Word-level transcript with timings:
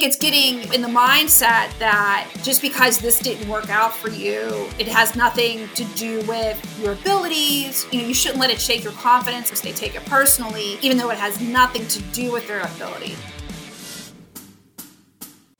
It's 0.00 0.16
getting 0.16 0.72
in 0.72 0.80
the 0.80 0.86
mindset 0.86 1.76
that 1.80 2.30
just 2.44 2.62
because 2.62 2.98
this 2.98 3.18
didn't 3.18 3.48
work 3.48 3.68
out 3.68 3.92
for 3.92 4.10
you, 4.10 4.70
it 4.78 4.86
has 4.86 5.16
nothing 5.16 5.68
to 5.74 5.84
do 5.96 6.20
with 6.28 6.80
your 6.80 6.92
abilities. 6.92 7.84
You 7.90 8.02
know, 8.02 8.06
you 8.06 8.14
shouldn't 8.14 8.38
let 8.38 8.50
it 8.50 8.60
shake 8.60 8.84
your 8.84 8.92
confidence 8.92 9.50
if 9.50 9.60
they 9.60 9.72
take 9.72 9.96
it 9.96 10.04
personally, 10.06 10.78
even 10.82 10.98
though 10.98 11.10
it 11.10 11.18
has 11.18 11.40
nothing 11.40 11.84
to 11.88 12.00
do 12.12 12.30
with 12.30 12.46
their 12.46 12.60
ability. 12.60 13.16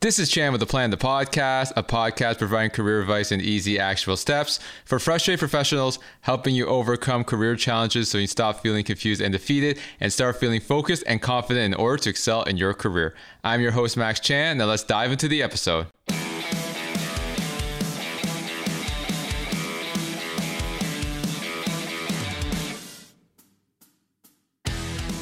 This 0.00 0.20
is 0.20 0.28
Chan 0.30 0.52
with 0.52 0.60
the 0.60 0.66
Plan, 0.66 0.90
the 0.90 0.96
podcast, 0.96 1.72
a 1.74 1.82
podcast 1.82 2.38
providing 2.38 2.70
career 2.70 3.00
advice 3.00 3.32
and 3.32 3.42
easy, 3.42 3.80
actionable 3.80 4.16
steps 4.16 4.60
for 4.84 5.00
frustrated 5.00 5.40
professionals, 5.40 5.98
helping 6.20 6.54
you 6.54 6.66
overcome 6.66 7.24
career 7.24 7.56
challenges 7.56 8.08
so 8.08 8.16
you 8.16 8.28
stop 8.28 8.60
feeling 8.60 8.84
confused 8.84 9.20
and 9.20 9.32
defeated 9.32 9.76
and 9.98 10.12
start 10.12 10.36
feeling 10.36 10.60
focused 10.60 11.02
and 11.08 11.20
confident 11.20 11.74
in 11.74 11.80
order 11.80 12.00
to 12.00 12.10
excel 12.10 12.44
in 12.44 12.56
your 12.56 12.74
career. 12.74 13.16
I'm 13.42 13.60
your 13.60 13.72
host, 13.72 13.96
Max 13.96 14.20
Chan. 14.20 14.58
Now 14.58 14.66
let's 14.66 14.84
dive 14.84 15.10
into 15.10 15.26
the 15.26 15.42
episode. 15.42 15.88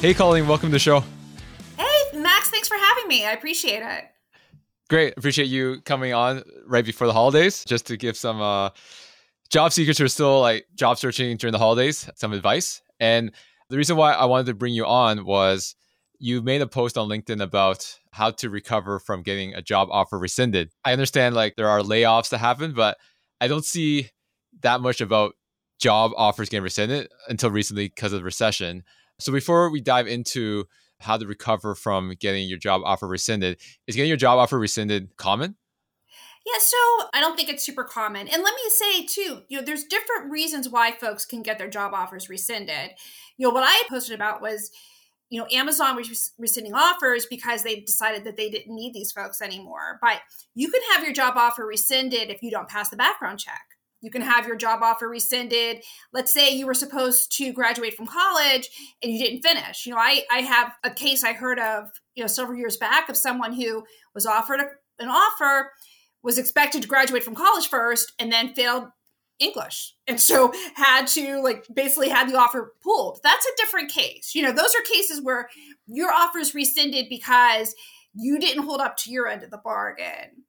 Hey, 0.01 0.13
Colleen, 0.13 0.47
welcome 0.47 0.69
to 0.69 0.73
the 0.73 0.77
show. 0.77 1.03
Hey, 1.79 2.03
Max, 2.13 2.51
thanks 2.51 2.67
for 2.67 2.77
having 2.77 3.07
me. 3.07 3.25
I 3.25 3.31
appreciate 3.31 3.81
it. 3.81 4.11
Great. 4.89 5.13
Appreciate 5.17 5.47
you 5.47 5.81
coming 5.81 6.13
on 6.13 6.43
right 6.65 6.85
before 6.85 7.07
the 7.07 7.13
holidays 7.13 7.65
just 7.65 7.87
to 7.87 7.97
give 7.97 8.15
some 8.15 8.41
uh, 8.41 8.69
job 9.49 9.73
seekers 9.73 9.97
who 9.97 10.05
are 10.05 10.09
still 10.09 10.39
like 10.39 10.65
job 10.75 10.97
searching 10.97 11.35
during 11.35 11.51
the 11.51 11.59
holidays 11.59 12.09
some 12.15 12.31
advice. 12.31 12.81
And 12.99 13.31
the 13.69 13.77
reason 13.77 13.97
why 13.97 14.13
I 14.13 14.25
wanted 14.25 14.45
to 14.45 14.53
bring 14.53 14.73
you 14.73 14.85
on 14.85 15.25
was 15.25 15.75
you 16.19 16.41
made 16.41 16.61
a 16.61 16.67
post 16.67 16.97
on 16.97 17.09
LinkedIn 17.09 17.41
about 17.41 17.99
how 18.11 18.31
to 18.31 18.49
recover 18.49 18.99
from 18.99 19.23
getting 19.23 19.53
a 19.53 19.61
job 19.61 19.89
offer 19.91 20.17
rescinded. 20.17 20.71
I 20.85 20.93
understand 20.93 21.35
like 21.35 21.57
there 21.57 21.67
are 21.67 21.81
layoffs 21.81 22.29
that 22.29 22.39
happen, 22.39 22.73
but 22.73 22.97
I 23.41 23.47
don't 23.47 23.65
see 23.65 24.09
that 24.61 24.81
much 24.81 25.01
about 25.01 25.35
job 25.79 26.11
offers 26.15 26.49
getting 26.49 26.63
rescinded 26.63 27.09
until 27.27 27.51
recently 27.51 27.89
because 27.89 28.13
of 28.13 28.19
the 28.19 28.25
recession. 28.25 28.83
So 29.19 29.31
before 29.31 29.69
we 29.69 29.81
dive 29.81 30.07
into 30.07 30.65
how 30.99 31.17
to 31.17 31.25
recover 31.25 31.75
from 31.75 32.13
getting 32.19 32.47
your 32.47 32.57
job 32.57 32.81
offer 32.83 33.07
rescinded. 33.07 33.59
Is 33.87 33.95
getting 33.95 34.09
your 34.09 34.17
job 34.17 34.39
offer 34.39 34.57
rescinded 34.57 35.15
common? 35.17 35.55
Yeah, 36.45 36.59
so 36.59 37.09
I 37.13 37.19
don't 37.19 37.35
think 37.35 37.49
it's 37.49 37.65
super 37.65 37.83
common. 37.83 38.29
And 38.29 38.41
let 38.41 38.55
me 38.55 38.69
say 38.69 39.05
too, 39.05 39.41
you 39.49 39.57
know, 39.57 39.65
there's 39.65 39.83
different 39.83 40.31
reasons 40.31 40.69
why 40.69 40.93
folks 40.93 41.25
can 41.25 41.41
get 41.41 41.57
their 41.57 41.69
job 41.69 41.93
offers 41.93 42.29
rescinded. 42.29 42.91
You 43.37 43.47
know, 43.47 43.53
what 43.53 43.65
I 43.67 43.83
posted 43.89 44.15
about 44.15 44.41
was, 44.41 44.71
you 45.29 45.41
know, 45.41 45.47
Amazon 45.51 45.97
was 45.97 46.31
rescinding 46.39 46.73
offers 46.73 47.25
because 47.25 47.63
they 47.63 47.81
decided 47.81 48.23
that 48.23 48.37
they 48.37 48.49
didn't 48.49 48.73
need 48.73 48.93
these 48.93 49.11
folks 49.11 49.41
anymore. 49.41 49.99
But 50.01 50.21
you 50.55 50.71
can 50.71 50.81
have 50.93 51.03
your 51.03 51.11
job 51.11 51.33
offer 51.35 51.65
rescinded 51.65 52.29
if 52.29 52.41
you 52.41 52.49
don't 52.49 52.69
pass 52.69 52.89
the 52.89 52.95
background 52.95 53.39
check. 53.39 53.66
You 54.01 54.11
can 54.11 54.21
have 54.21 54.45
your 54.45 54.55
job 54.55 54.81
offer 54.83 55.07
rescinded. 55.09 55.83
Let's 56.13 56.31
say 56.31 56.53
you 56.53 56.67
were 56.67 56.73
supposed 56.73 57.35
to 57.37 57.51
graduate 57.51 57.95
from 57.95 58.07
college 58.07 58.69
and 59.01 59.11
you 59.11 59.19
didn't 59.19 59.41
finish. 59.41 59.85
You 59.85 59.93
know, 59.93 59.99
I, 59.99 60.23
I 60.31 60.41
have 60.41 60.73
a 60.83 60.91
case 60.91 61.23
I 61.23 61.33
heard 61.33 61.59
of, 61.59 61.85
you 62.15 62.23
know, 62.23 62.27
several 62.27 62.57
years 62.57 62.77
back 62.77 63.09
of 63.09 63.17
someone 63.17 63.53
who 63.53 63.83
was 64.13 64.25
offered 64.25 64.59
a, 64.59 64.67
an 65.03 65.09
offer, 65.09 65.71
was 66.23 66.37
expected 66.37 66.81
to 66.81 66.87
graduate 66.87 67.23
from 67.23 67.35
college 67.35 67.67
first, 67.67 68.11
and 68.19 68.31
then 68.31 68.53
failed 68.53 68.85
English. 69.39 69.93
And 70.07 70.19
so 70.19 70.51
had 70.75 71.07
to 71.07 71.41
like 71.41 71.65
basically 71.73 72.09
had 72.09 72.29
the 72.29 72.37
offer 72.37 72.73
pulled. 72.83 73.19
That's 73.23 73.45
a 73.45 73.55
different 73.57 73.91
case. 73.91 74.33
You 74.33 74.43
know, 74.43 74.51
those 74.51 74.73
are 74.75 74.81
cases 74.81 75.21
where 75.21 75.49
your 75.85 76.11
offer 76.11 76.39
is 76.39 76.55
rescinded 76.55 77.07
because 77.09 77.75
you 78.13 78.39
didn't 78.39 78.63
hold 78.63 78.81
up 78.81 78.97
to 78.97 79.11
your 79.11 79.27
end 79.27 79.43
of 79.43 79.51
the 79.51 79.61
bargain 79.63 80.43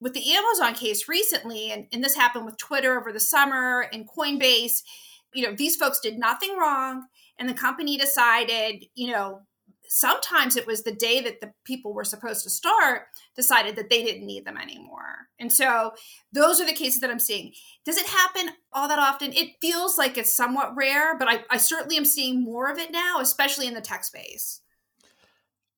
with 0.00 0.14
the 0.14 0.32
Amazon 0.32 0.74
case 0.74 1.08
recently, 1.08 1.70
and, 1.70 1.86
and 1.92 2.02
this 2.02 2.14
happened 2.14 2.44
with 2.46 2.56
Twitter 2.56 2.98
over 2.98 3.12
the 3.12 3.20
summer 3.20 3.86
and 3.92 4.08
Coinbase, 4.08 4.82
you 5.34 5.44
know, 5.44 5.54
these 5.54 5.76
folks 5.76 6.00
did 6.00 6.18
nothing 6.18 6.56
wrong. 6.56 7.06
And 7.38 7.48
the 7.48 7.54
company 7.54 7.96
decided, 7.96 8.84
you 8.94 9.12
know, 9.12 9.42
sometimes 9.88 10.56
it 10.56 10.66
was 10.66 10.82
the 10.82 10.94
day 10.94 11.20
that 11.20 11.40
the 11.40 11.52
people 11.64 11.94
were 11.94 12.04
supposed 12.04 12.44
to 12.44 12.50
start 12.50 13.02
decided 13.36 13.76
that 13.76 13.90
they 13.90 14.02
didn't 14.02 14.26
need 14.26 14.44
them 14.44 14.58
anymore. 14.58 15.28
And 15.38 15.52
so 15.52 15.92
those 16.32 16.60
are 16.60 16.66
the 16.66 16.72
cases 16.72 17.00
that 17.00 17.10
I'm 17.10 17.18
seeing. 17.18 17.52
Does 17.84 17.96
it 17.96 18.06
happen 18.06 18.50
all 18.72 18.88
that 18.88 18.98
often? 18.98 19.32
It 19.32 19.52
feels 19.60 19.96
like 19.96 20.18
it's 20.18 20.34
somewhat 20.34 20.76
rare, 20.76 21.16
but 21.18 21.28
I, 21.28 21.44
I 21.50 21.56
certainly 21.58 21.96
am 21.96 22.04
seeing 22.04 22.42
more 22.42 22.70
of 22.70 22.78
it 22.78 22.92
now, 22.92 23.20
especially 23.20 23.66
in 23.66 23.74
the 23.74 23.80
tech 23.80 24.04
space. 24.04 24.60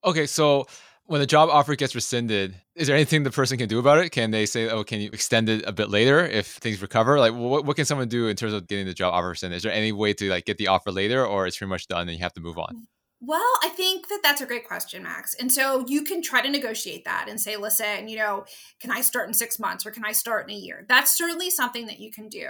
Okay, 0.04 0.26
so 0.26 0.66
when 1.10 1.20
the 1.20 1.26
job 1.26 1.48
offer 1.50 1.74
gets 1.74 1.96
rescinded, 1.96 2.54
is 2.76 2.86
there 2.86 2.94
anything 2.94 3.24
the 3.24 3.32
person 3.32 3.58
can 3.58 3.68
do 3.68 3.80
about 3.80 3.98
it? 3.98 4.10
Can 4.10 4.30
they 4.30 4.46
say, 4.46 4.70
"Oh, 4.70 4.84
can 4.84 5.00
you 5.00 5.10
extend 5.12 5.48
it 5.48 5.64
a 5.66 5.72
bit 5.72 5.90
later 5.90 6.24
if 6.24 6.46
things 6.46 6.80
recover?" 6.80 7.18
Like, 7.18 7.34
what, 7.34 7.64
what 7.64 7.74
can 7.74 7.84
someone 7.84 8.06
do 8.06 8.28
in 8.28 8.36
terms 8.36 8.52
of 8.52 8.68
getting 8.68 8.86
the 8.86 8.94
job 8.94 9.12
offer 9.12 9.30
rescinded? 9.30 9.56
Is 9.56 9.64
there 9.64 9.72
any 9.72 9.90
way 9.90 10.14
to 10.14 10.30
like 10.30 10.44
get 10.44 10.56
the 10.56 10.68
offer 10.68 10.92
later, 10.92 11.26
or 11.26 11.48
it's 11.48 11.58
pretty 11.58 11.68
much 11.68 11.88
done 11.88 12.02
and 12.02 12.12
you 12.12 12.22
have 12.22 12.34
to 12.34 12.40
move 12.40 12.58
on? 12.58 12.86
Well, 13.20 13.52
I 13.60 13.70
think 13.70 14.06
that 14.06 14.20
that's 14.22 14.40
a 14.40 14.46
great 14.46 14.68
question, 14.68 15.02
Max. 15.02 15.34
And 15.34 15.50
so 15.50 15.84
you 15.88 16.04
can 16.04 16.22
try 16.22 16.42
to 16.42 16.48
negotiate 16.48 17.04
that 17.06 17.26
and 17.28 17.40
say, 17.40 17.56
"Listen, 17.56 18.06
you 18.06 18.16
know, 18.16 18.44
can 18.80 18.92
I 18.92 19.00
start 19.00 19.26
in 19.26 19.34
six 19.34 19.58
months 19.58 19.84
or 19.84 19.90
can 19.90 20.04
I 20.04 20.12
start 20.12 20.48
in 20.48 20.54
a 20.54 20.60
year?" 20.60 20.86
That's 20.88 21.18
certainly 21.18 21.50
something 21.50 21.86
that 21.86 21.98
you 21.98 22.12
can 22.12 22.28
do. 22.28 22.46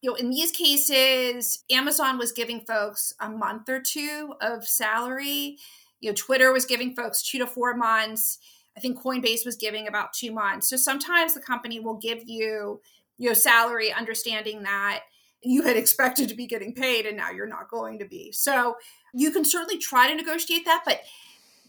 You 0.00 0.10
know, 0.10 0.14
in 0.16 0.30
these 0.30 0.50
cases, 0.50 1.62
Amazon 1.70 2.18
was 2.18 2.32
giving 2.32 2.62
folks 2.62 3.12
a 3.20 3.30
month 3.30 3.68
or 3.68 3.78
two 3.78 4.34
of 4.40 4.66
salary 4.66 5.58
you 6.02 6.10
know, 6.10 6.14
Twitter 6.14 6.52
was 6.52 6.66
giving 6.66 6.94
folks 6.94 7.22
two 7.22 7.38
to 7.38 7.46
four 7.46 7.74
months. 7.74 8.38
I 8.76 8.80
think 8.80 9.00
Coinbase 9.00 9.46
was 9.46 9.56
giving 9.56 9.88
about 9.88 10.12
two 10.12 10.32
months. 10.32 10.68
So 10.68 10.76
sometimes 10.76 11.32
the 11.32 11.40
company 11.40 11.80
will 11.80 11.96
give 11.96 12.22
you, 12.26 12.80
your 13.18 13.34
salary, 13.34 13.92
understanding 13.92 14.64
that 14.64 15.02
you 15.42 15.62
had 15.62 15.76
expected 15.76 16.28
to 16.28 16.34
be 16.34 16.46
getting 16.46 16.74
paid 16.74 17.06
and 17.06 17.16
now 17.16 17.30
you're 17.30 17.46
not 17.46 17.70
going 17.70 17.98
to 17.98 18.04
be. 18.04 18.32
So 18.32 18.76
you 19.14 19.30
can 19.30 19.44
certainly 19.44 19.78
try 19.78 20.08
to 20.08 20.14
negotiate 20.14 20.64
that, 20.64 20.82
but 20.84 21.00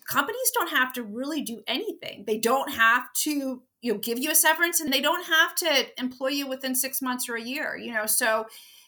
companies 0.10 0.52
don't 0.54 0.70
have 0.70 0.94
to 0.94 1.04
really 1.04 1.42
do 1.42 1.62
anything. 1.68 2.24
They 2.26 2.38
don't 2.40 2.72
have 2.72 3.12
to, 3.24 3.62
you 3.82 3.94
know, 3.94 4.00
give 4.00 4.20
you 4.20 4.32
a 4.32 4.36
severance 4.36 4.80
and 4.80 4.92
they 4.92 5.02
don't 5.02 5.26
have 5.26 5.56
to 5.56 5.86
employ 6.00 6.30
you 6.30 6.48
within 6.48 6.76
six 6.76 7.02
months 7.02 7.30
or 7.30 7.36
a 7.36 7.42
year, 7.42 7.78
you 7.78 7.94
know. 7.94 8.06
So 8.06 8.46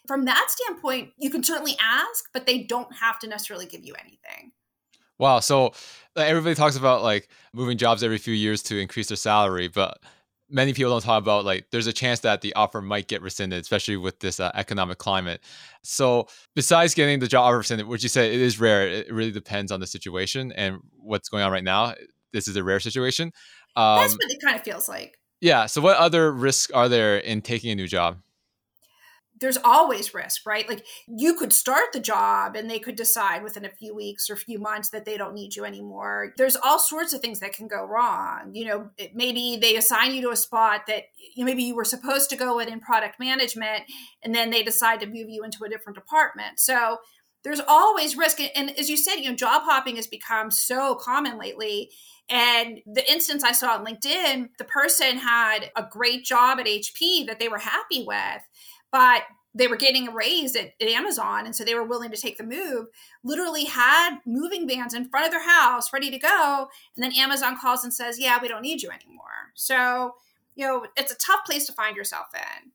from 0.08 0.26
that 0.26 0.48
standpoint, 0.50 1.12
you 1.18 1.30
can 1.30 1.44
certainly 1.44 1.76
ask, 1.80 2.26
but 2.34 2.46
they 2.46 2.64
don't 2.64 2.96
have 2.96 3.20
to 3.20 3.28
necessarily 3.28 3.66
give 3.66 3.84
you 3.84 3.96
anything. 4.00 4.52
Wow. 5.18 5.40
So 5.40 5.74
everybody 6.16 6.56
talks 6.56 6.76
about 6.76 7.04
like 7.04 7.30
moving 7.54 7.78
jobs 7.78 8.04
every 8.04 8.18
few 8.18 8.34
years 8.34 8.62
to 8.64 8.80
increase 8.80 9.08
their 9.08 9.18
salary, 9.18 9.68
but 9.68 10.00
many 10.50 10.74
people 10.74 10.92
don't 10.92 11.02
talk 11.02 11.22
about 11.22 11.46
like 11.46 11.68
there's 11.72 11.88
a 11.88 11.94
chance 11.94 12.20
that 12.22 12.42
the 12.42 12.54
offer 12.56 12.82
might 12.82 13.08
get 13.08 13.22
rescinded, 13.22 13.62
especially 13.62 13.98
with 13.98 14.20
this 14.20 14.40
uh, 14.40 14.52
economic 14.54 14.98
climate. 14.98 15.42
So 15.84 16.28
besides 16.56 16.94
getting 16.94 17.20
the 17.20 17.28
job 17.28 17.46
offer 17.46 17.58
rescinded, 17.58 17.88
which 17.88 18.04
you 18.04 18.10
say 18.10 18.34
it 18.34 18.42
is 18.42 18.60
rare, 18.60 18.88
it 18.88 19.12
really 19.12 19.32
depends 19.32 19.72
on 19.72 19.80
the 19.80 19.88
situation 19.88 20.52
and 20.52 20.80
what's 20.98 21.30
going 21.30 21.44
on 21.44 21.52
right 21.52 21.64
now. 21.64 21.94
This 22.34 22.48
is 22.48 22.56
a 22.56 22.64
rare 22.64 22.80
situation. 22.80 23.32
Um, 23.76 24.00
That's 24.00 24.14
what 24.14 24.32
it 24.32 24.42
kind 24.42 24.56
of 24.58 24.64
feels 24.64 24.90
like. 24.90 25.18
Yeah. 25.42 25.66
So 25.66 25.82
what 25.82 25.98
other 25.98 26.32
risks 26.32 26.72
are 26.72 26.90
there 26.90 27.18
in 27.18 27.42
taking 27.42 27.72
a 27.72 27.76
new 27.76 27.88
job? 27.88 28.18
There's 29.40 29.58
always 29.64 30.14
risk, 30.14 30.46
right? 30.46 30.68
Like 30.68 30.86
you 31.08 31.36
could 31.36 31.52
start 31.52 31.92
the 31.92 32.00
job 32.00 32.56
and 32.56 32.70
they 32.70 32.80
could 32.80 32.96
decide 32.96 33.44
within 33.44 33.66
a 33.66 33.70
few 33.70 33.94
weeks 33.94 34.30
or 34.30 34.34
a 34.34 34.38
few 34.38 34.60
months 34.60 34.90
that 34.90 35.06
they 35.06 35.18
don't 35.18 35.34
need 35.34 35.56
you 35.56 35.66
anymore. 35.66 36.34
There's 36.38 36.56
all 36.56 36.80
sorts 36.80 37.14
of 37.14 37.22
things 37.22 37.40
that 37.42 37.54
can 37.54 37.68
go 37.68 37.86
wrong. 37.86 38.52
You 38.54 38.66
know, 38.66 38.90
maybe 39.14 39.58
they 39.62 39.76
assign 39.76 40.16
you 40.16 40.22
to 40.24 40.30
a 40.30 40.38
spot 40.38 40.82
that 40.88 41.04
you 41.36 41.44
know, 41.44 41.46
maybe 41.46 41.64
you 41.64 41.76
were 41.76 41.86
supposed 41.86 42.30
to 42.30 42.38
go 42.38 42.60
in 42.60 42.70
in 42.70 42.80
product 42.80 43.20
management 43.20 43.84
and 44.24 44.34
then 44.34 44.52
they 44.52 44.64
decide 44.64 45.00
to 45.02 45.08
move 45.08 45.30
you 45.30 45.44
into 45.44 45.64
a 45.66 45.70
different 45.70 45.98
department. 45.98 46.60
So 46.60 47.00
there's 47.44 47.62
always 47.68 48.18
risk. 48.18 48.40
And 48.56 48.78
as 48.80 48.90
you 48.90 48.98
said, 48.98 49.18
you 49.18 49.30
know, 49.30 49.36
job 49.36 49.64
hopping 49.66 49.98
has 49.98 50.08
become 50.08 50.50
so 50.50 50.96
common 50.96 51.38
lately. 51.38 51.92
And 52.28 52.80
the 52.88 53.10
instance 53.10 53.44
I 53.44 53.52
saw 53.52 53.76
on 53.76 53.86
LinkedIn, 53.86 54.50
the 54.58 54.64
person 54.64 55.18
had 55.18 55.72
a 55.76 55.86
great 55.88 56.26
job 56.26 56.60
at 56.60 56.66
HP 56.66 57.28
that 57.28 57.40
they 57.40 57.48
were 57.48 57.60
happy 57.60 58.04
with 58.04 58.42
but 58.96 59.24
they 59.54 59.68
were 59.68 59.76
getting 59.76 60.08
a 60.08 60.12
raise 60.12 60.56
at, 60.56 60.72
at, 60.80 60.88
Amazon, 60.88 61.46
and 61.46 61.54
so 61.54 61.66
they 61.66 61.76
were 61.76 61.84
willing 61.84 62.12
to 62.12 62.18
take 62.18 62.38
the 62.38 62.46
move. 62.46 62.86
Literally 63.26 63.66
had 63.66 64.20
moving 64.26 64.66
vans 64.70 64.94
in 64.94 65.10
front 65.10 65.26
of 65.26 65.34
their 65.34 65.46
house 65.46 65.92
ready 65.92 66.10
to 66.10 66.18
go, 66.18 66.70
and 66.96 67.04
then 67.04 67.12
Amazon 67.14 67.58
calls 67.60 67.84
and 67.84 67.94
says, 67.94 68.18
"Yeah, 68.18 68.40
we 68.42 68.48
don't 68.48 68.62
need 68.62 68.82
you 68.82 68.90
anymore." 68.90 69.52
So, 69.54 70.16
you 70.56 70.66
know, 70.66 70.86
it's 70.96 71.12
a 71.12 71.18
tough 71.18 71.42
place 71.46 71.66
to 71.66 71.74
find 71.74 71.98
yourself 71.98 72.28
in. 72.34 72.72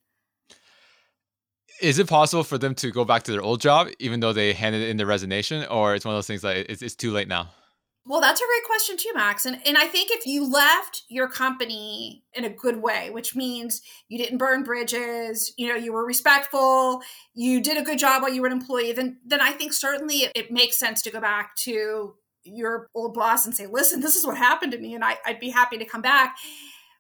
Is 1.80 1.98
it 1.98 2.06
possible 2.06 2.44
for 2.44 2.58
them 2.58 2.74
to 2.74 2.90
go 2.90 3.06
back 3.06 3.22
to 3.22 3.32
their 3.32 3.40
old 3.40 3.62
job, 3.62 3.88
even 3.98 4.20
though 4.20 4.34
they 4.34 4.52
handed 4.52 4.86
in 4.86 4.98
their 4.98 5.06
resignation, 5.06 5.64
or 5.70 5.94
it's 5.94 6.04
one 6.04 6.14
of 6.14 6.18
those 6.18 6.26
things 6.26 6.42
that 6.42 6.70
it's, 6.70 6.82
it's 6.82 6.96
too 6.96 7.12
late 7.12 7.28
now? 7.28 7.48
Well, 8.10 8.20
that's 8.20 8.40
a 8.40 8.44
great 8.44 8.64
question 8.64 8.96
too, 8.96 9.12
Max. 9.14 9.46
And 9.46 9.60
and 9.64 9.78
I 9.78 9.86
think 9.86 10.10
if 10.10 10.26
you 10.26 10.44
left 10.50 11.04
your 11.08 11.28
company 11.28 12.24
in 12.34 12.44
a 12.44 12.50
good 12.50 12.82
way, 12.82 13.08
which 13.10 13.36
means 13.36 13.82
you 14.08 14.18
didn't 14.18 14.38
burn 14.38 14.64
bridges, 14.64 15.54
you 15.56 15.68
know, 15.68 15.76
you 15.76 15.92
were 15.92 16.04
respectful, 16.04 17.02
you 17.34 17.60
did 17.60 17.78
a 17.78 17.84
good 17.84 18.00
job 18.00 18.22
while 18.22 18.32
you 18.32 18.40
were 18.40 18.48
an 18.48 18.52
employee, 18.52 18.90
then 18.90 19.20
then 19.24 19.40
I 19.40 19.52
think 19.52 19.72
certainly 19.72 20.22
it, 20.22 20.32
it 20.34 20.50
makes 20.50 20.76
sense 20.76 21.02
to 21.02 21.12
go 21.12 21.20
back 21.20 21.54
to 21.58 22.14
your 22.42 22.88
old 22.96 23.14
boss 23.14 23.46
and 23.46 23.54
say, 23.54 23.68
listen, 23.68 24.00
this 24.00 24.16
is 24.16 24.26
what 24.26 24.36
happened 24.36 24.72
to 24.72 24.78
me, 24.78 24.92
and 24.96 25.04
I, 25.04 25.18
I'd 25.24 25.38
be 25.38 25.50
happy 25.50 25.78
to 25.78 25.84
come 25.84 26.02
back. 26.02 26.34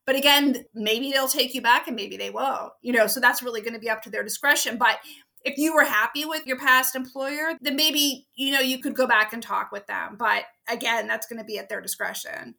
But 0.06 0.14
again, 0.14 0.64
maybe 0.74 1.10
they'll 1.10 1.28
take 1.28 1.54
you 1.54 1.60
back 1.60 1.88
and 1.88 1.96
maybe 1.96 2.16
they 2.16 2.30
won't, 2.30 2.72
you 2.82 2.92
know, 2.92 3.08
so 3.08 3.18
that's 3.18 3.42
really 3.42 3.60
going 3.60 3.74
to 3.74 3.80
be 3.80 3.90
up 3.90 4.02
to 4.02 4.10
their 4.10 4.22
discretion. 4.22 4.76
But 4.78 4.98
if 5.44 5.56
you 5.56 5.74
were 5.74 5.84
happy 5.84 6.24
with 6.24 6.46
your 6.46 6.58
past 6.58 6.94
employer, 6.94 7.56
then 7.60 7.76
maybe, 7.76 8.26
you 8.34 8.52
know, 8.52 8.60
you 8.60 8.78
could 8.78 8.94
go 8.94 9.06
back 9.06 9.32
and 9.32 9.42
talk 9.42 9.72
with 9.72 9.86
them. 9.86 10.16
But 10.18 10.44
again, 10.68 11.06
that's 11.06 11.26
going 11.26 11.38
to 11.38 11.44
be 11.44 11.58
at 11.58 11.68
their 11.68 11.80
discretion. 11.80 12.54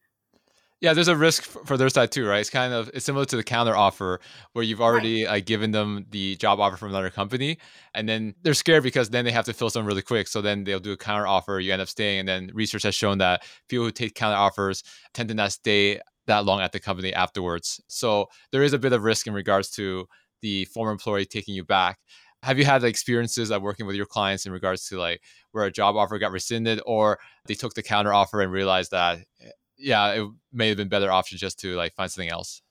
Yeah, 0.81 0.93
there's 0.93 1.07
a 1.07 1.15
risk 1.15 1.43
for 1.43 1.77
their 1.77 1.89
side 1.89 2.11
too, 2.11 2.25
right? 2.25 2.39
It's 2.39 2.49
kind 2.49 2.73
of 2.73 2.89
it's 2.91 3.05
similar 3.05 3.25
to 3.25 3.35
the 3.35 3.43
counter 3.43 3.75
offer 3.75 4.19
where 4.53 4.65
you've 4.65 4.81
already 4.81 5.25
right. 5.25 5.33
like 5.33 5.45
given 5.45 5.69
them 5.69 6.07
the 6.09 6.35
job 6.37 6.59
offer 6.59 6.75
from 6.75 6.89
another 6.89 7.11
company, 7.11 7.59
and 7.93 8.09
then 8.09 8.33
they're 8.41 8.55
scared 8.55 8.81
because 8.81 9.11
then 9.11 9.23
they 9.23 9.31
have 9.31 9.45
to 9.45 9.53
fill 9.53 9.69
some 9.69 9.85
really 9.85 10.01
quick. 10.01 10.27
So 10.27 10.41
then 10.41 10.63
they'll 10.63 10.79
do 10.79 10.91
a 10.91 10.97
counter 10.97 11.27
offer. 11.27 11.59
You 11.59 11.71
end 11.71 11.83
up 11.83 11.87
staying, 11.87 12.21
and 12.21 12.27
then 12.27 12.49
research 12.55 12.81
has 12.81 12.95
shown 12.95 13.19
that 13.19 13.43
people 13.69 13.85
who 13.85 13.91
take 13.91 14.15
counter 14.15 14.37
offers 14.37 14.83
tend 15.13 15.29
to 15.29 15.35
not 15.35 15.51
stay 15.51 16.01
that 16.25 16.45
long 16.45 16.61
at 16.61 16.71
the 16.71 16.79
company 16.79 17.13
afterwards. 17.13 17.79
So 17.87 18.29
there 18.51 18.63
is 18.63 18.73
a 18.73 18.79
bit 18.79 18.91
of 18.91 19.03
risk 19.03 19.27
in 19.27 19.33
regards 19.33 19.69
to 19.71 20.07
the 20.41 20.65
former 20.65 20.91
employee 20.91 21.25
taking 21.25 21.53
you 21.53 21.63
back. 21.63 21.99
Have 22.43 22.57
you 22.57 22.65
had 22.65 22.83
experiences 22.83 23.51
of 23.51 23.61
working 23.61 23.85
with 23.85 23.95
your 23.95 24.05
clients 24.05 24.45
in 24.45 24.51
regards 24.51 24.87
to 24.89 24.97
like 24.97 25.21
where 25.51 25.65
a 25.65 25.71
job 25.71 25.95
offer 25.95 26.17
got 26.17 26.31
rescinded 26.31 26.81
or 26.85 27.19
they 27.45 27.53
took 27.53 27.73
the 27.75 27.83
counter 27.83 28.13
offer 28.13 28.41
and 28.41 28.51
realized 28.51 28.91
that 28.91 29.19
eh, 29.41 29.49
yeah, 29.77 30.13
it 30.13 30.27
may 30.51 30.69
have 30.69 30.77
been 30.77 30.89
better 30.89 31.11
option 31.11 31.37
just 31.37 31.59
to 31.59 31.75
like 31.75 31.93
find 31.93 32.11
something 32.11 32.31
else. 32.31 32.61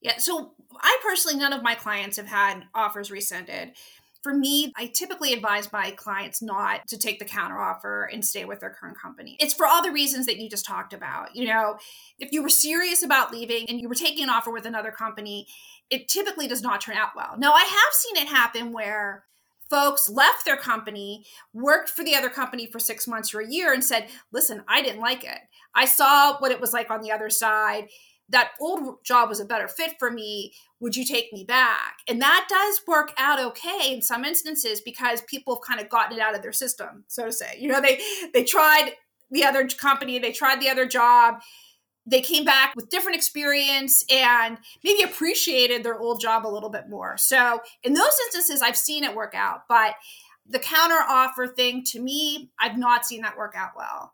Yeah. 0.00 0.18
So 0.18 0.52
I 0.80 0.98
personally, 1.02 1.38
none 1.38 1.52
of 1.52 1.62
my 1.62 1.74
clients 1.74 2.16
have 2.16 2.26
had 2.26 2.64
offers 2.74 3.10
rescinded. 3.10 3.72
For 4.22 4.34
me, 4.34 4.72
I 4.76 4.86
typically 4.86 5.32
advise 5.32 5.72
my 5.72 5.92
clients 5.92 6.42
not 6.42 6.86
to 6.88 6.98
take 6.98 7.20
the 7.20 7.24
counter 7.24 7.58
offer 7.58 8.08
and 8.12 8.24
stay 8.24 8.44
with 8.44 8.60
their 8.60 8.70
current 8.70 8.96
company. 9.00 9.36
It's 9.38 9.54
for 9.54 9.66
all 9.66 9.82
the 9.82 9.92
reasons 9.92 10.26
that 10.26 10.38
you 10.38 10.50
just 10.50 10.66
talked 10.66 10.92
about. 10.92 11.36
You 11.36 11.46
know, 11.46 11.76
if 12.18 12.32
you 12.32 12.42
were 12.42 12.48
serious 12.48 13.04
about 13.04 13.30
leaving 13.30 13.68
and 13.68 13.80
you 13.80 13.88
were 13.88 13.94
taking 13.94 14.24
an 14.24 14.30
offer 14.30 14.50
with 14.50 14.66
another 14.66 14.90
company, 14.90 15.46
it 15.90 16.08
typically 16.08 16.48
does 16.48 16.62
not 16.62 16.80
turn 16.80 16.96
out 16.96 17.10
well. 17.14 17.34
Now, 17.38 17.52
I 17.52 17.62
have 17.62 17.92
seen 17.92 18.16
it 18.16 18.28
happen 18.28 18.72
where 18.72 19.24
folks 19.68 20.08
left 20.08 20.44
their 20.44 20.56
company, 20.56 21.24
worked 21.52 21.88
for 21.88 22.04
the 22.04 22.14
other 22.14 22.28
company 22.28 22.66
for 22.66 22.78
six 22.78 23.06
months 23.06 23.34
or 23.34 23.40
a 23.40 23.50
year, 23.50 23.72
and 23.72 23.84
said, 23.84 24.08
Listen, 24.32 24.62
I 24.68 24.82
didn't 24.82 25.00
like 25.00 25.24
it. 25.24 25.38
I 25.74 25.84
saw 25.84 26.38
what 26.38 26.52
it 26.52 26.60
was 26.60 26.72
like 26.72 26.90
on 26.90 27.02
the 27.02 27.12
other 27.12 27.30
side. 27.30 27.88
That 28.28 28.52
old 28.60 29.04
job 29.04 29.28
was 29.28 29.38
a 29.38 29.44
better 29.44 29.68
fit 29.68 29.92
for 30.00 30.10
me. 30.10 30.52
Would 30.80 30.96
you 30.96 31.04
take 31.04 31.32
me 31.32 31.44
back? 31.44 31.98
And 32.08 32.20
that 32.20 32.46
does 32.48 32.80
work 32.86 33.12
out 33.16 33.38
okay 33.38 33.92
in 33.92 34.02
some 34.02 34.24
instances 34.24 34.80
because 34.80 35.22
people 35.22 35.54
have 35.54 35.62
kind 35.62 35.80
of 35.80 35.88
gotten 35.88 36.18
it 36.18 36.20
out 36.20 36.34
of 36.34 36.42
their 36.42 36.52
system, 36.52 37.04
so 37.06 37.26
to 37.26 37.32
say. 37.32 37.56
You 37.58 37.68
know, 37.68 37.80
they 37.80 38.00
they 38.34 38.42
tried 38.42 38.92
the 39.30 39.44
other 39.44 39.66
company, 39.68 40.18
they 40.18 40.32
tried 40.32 40.60
the 40.60 40.68
other 40.68 40.86
job, 40.86 41.40
they 42.06 42.20
came 42.20 42.44
back 42.44 42.74
with 42.76 42.88
different 42.88 43.16
experience 43.16 44.04
and 44.10 44.58
maybe 44.84 45.02
appreciated 45.02 45.82
their 45.82 45.98
old 45.98 46.20
job 46.20 46.46
a 46.46 46.48
little 46.48 46.70
bit 46.70 46.88
more. 46.88 47.16
So 47.16 47.60
in 47.82 47.94
those 47.94 48.14
instances, 48.26 48.62
I've 48.62 48.76
seen 48.76 49.04
it 49.04 49.14
work 49.14 49.34
out, 49.34 49.62
but 49.68 49.94
the 50.48 50.60
counter 50.60 51.00
offer 51.08 51.48
thing 51.48 51.82
to 51.84 52.00
me, 52.00 52.50
I've 52.60 52.78
not 52.78 53.04
seen 53.04 53.22
that 53.22 53.36
work 53.36 53.54
out 53.56 53.70
well 53.76 54.12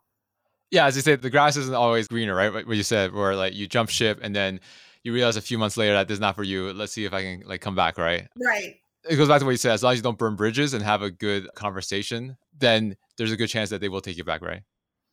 yeah, 0.73 0.87
as 0.87 0.95
you 0.95 1.03
said, 1.03 1.21
the 1.21 1.29
grass 1.29 1.55
isn't 1.55 1.75
always 1.75 2.07
greener, 2.07 2.33
right? 2.33 2.51
What 2.51 2.75
you 2.75 2.81
said, 2.81 3.13
where 3.13 3.35
like 3.35 3.53
you 3.53 3.67
jump 3.67 3.91
ship 3.91 4.19
and 4.23 4.35
then 4.35 4.59
you 5.03 5.13
realize 5.13 5.35
a 5.35 5.41
few 5.41 5.59
months 5.59 5.77
later 5.77 5.93
that 5.93 6.07
this 6.07 6.15
is 6.15 6.19
not 6.19 6.35
for 6.35 6.41
you. 6.41 6.73
Let's 6.73 6.91
see 6.91 7.05
if 7.05 7.13
I 7.13 7.21
can 7.21 7.43
like 7.45 7.61
come 7.61 7.75
back, 7.75 7.99
right? 7.99 8.27
Right. 8.43 8.77
It 9.07 9.17
goes 9.17 9.27
back 9.27 9.37
to 9.39 9.45
what 9.45 9.51
you 9.51 9.57
said. 9.57 9.73
As 9.73 9.83
long 9.83 9.93
as 9.93 9.99
you 9.99 10.03
don't 10.03 10.17
burn 10.17 10.35
bridges 10.35 10.73
and 10.73 10.83
have 10.83 11.03
a 11.03 11.11
good 11.11 11.47
conversation, 11.53 12.37
then 12.57 12.95
there's 13.17 13.31
a 13.31 13.37
good 13.37 13.49
chance 13.49 13.69
that 13.69 13.81
they 13.81 13.89
will 13.89 14.01
take 14.01 14.17
you 14.17 14.23
back, 14.23 14.41
right? 14.41 14.63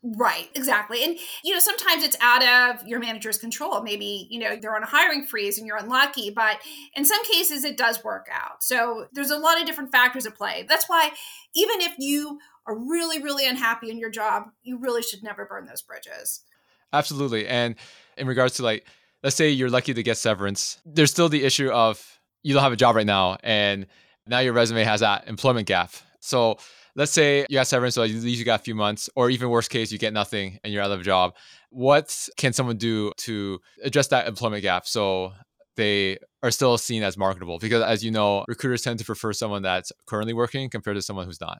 Right, 0.02 0.48
exactly. 0.54 1.04
And, 1.04 1.18
you 1.44 1.52
know, 1.52 1.60
sometimes 1.60 2.02
it's 2.02 2.16
out 2.22 2.42
of 2.42 2.86
your 2.88 3.00
manager's 3.00 3.36
control. 3.36 3.82
Maybe, 3.82 4.26
you 4.30 4.38
know, 4.38 4.56
they're 4.56 4.74
on 4.74 4.82
a 4.82 4.86
hiring 4.86 5.26
freeze 5.26 5.58
and 5.58 5.66
you're 5.66 5.76
unlucky, 5.76 6.30
but 6.30 6.56
in 6.94 7.04
some 7.04 7.22
cases 7.26 7.64
it 7.64 7.76
does 7.76 8.02
work 8.02 8.26
out. 8.32 8.62
So 8.62 9.08
there's 9.12 9.30
a 9.30 9.36
lot 9.36 9.60
of 9.60 9.66
different 9.66 9.92
factors 9.92 10.24
at 10.24 10.36
play. 10.36 10.64
That's 10.66 10.88
why, 10.88 11.10
even 11.54 11.82
if 11.82 11.92
you 11.98 12.38
are 12.66 12.78
really, 12.78 13.22
really 13.22 13.46
unhappy 13.46 13.90
in 13.90 13.98
your 13.98 14.08
job, 14.08 14.44
you 14.62 14.78
really 14.78 15.02
should 15.02 15.22
never 15.22 15.44
burn 15.44 15.66
those 15.66 15.82
bridges. 15.82 16.44
Absolutely. 16.94 17.46
And 17.46 17.74
in 18.16 18.26
regards 18.26 18.54
to 18.54 18.62
like, 18.62 18.86
let's 19.22 19.36
say 19.36 19.50
you're 19.50 19.68
lucky 19.68 19.92
to 19.92 20.02
get 20.02 20.16
severance, 20.16 20.80
there's 20.86 21.10
still 21.10 21.28
the 21.28 21.44
issue 21.44 21.68
of 21.68 22.20
you 22.42 22.54
don't 22.54 22.62
have 22.62 22.72
a 22.72 22.76
job 22.76 22.96
right 22.96 23.06
now 23.06 23.36
and 23.42 23.86
now 24.26 24.38
your 24.38 24.54
resume 24.54 24.82
has 24.82 25.00
that 25.00 25.28
employment 25.28 25.66
gap. 25.66 25.92
So 26.20 26.56
let's 26.96 27.12
say 27.12 27.46
you 27.48 27.54
got 27.54 27.66
severance, 27.66 27.94
so 27.94 28.02
at 28.02 28.10
least 28.10 28.38
you 28.38 28.44
got 28.44 28.60
a 28.60 28.62
few 28.62 28.74
months, 28.74 29.08
or 29.14 29.30
even 29.30 29.48
worst 29.48 29.70
case, 29.70 29.92
you 29.92 29.98
get 29.98 30.12
nothing 30.12 30.58
and 30.62 30.72
you're 30.72 30.82
out 30.82 30.90
of 30.90 31.00
a 31.00 31.04
job. 31.04 31.34
What 31.70 32.14
can 32.36 32.52
someone 32.52 32.76
do 32.76 33.12
to 33.18 33.60
address 33.82 34.08
that 34.08 34.26
employment 34.26 34.62
gap 34.62 34.86
so 34.86 35.32
they 35.76 36.18
are 36.42 36.50
still 36.50 36.76
seen 36.78 37.02
as 37.02 37.16
marketable? 37.16 37.58
Because 37.58 37.82
as 37.82 38.04
you 38.04 38.10
know, 38.10 38.44
recruiters 38.48 38.82
tend 38.82 38.98
to 38.98 39.04
prefer 39.04 39.32
someone 39.32 39.62
that's 39.62 39.92
currently 40.06 40.34
working 40.34 40.68
compared 40.68 40.96
to 40.96 41.02
someone 41.02 41.26
who's 41.26 41.40
not. 41.40 41.58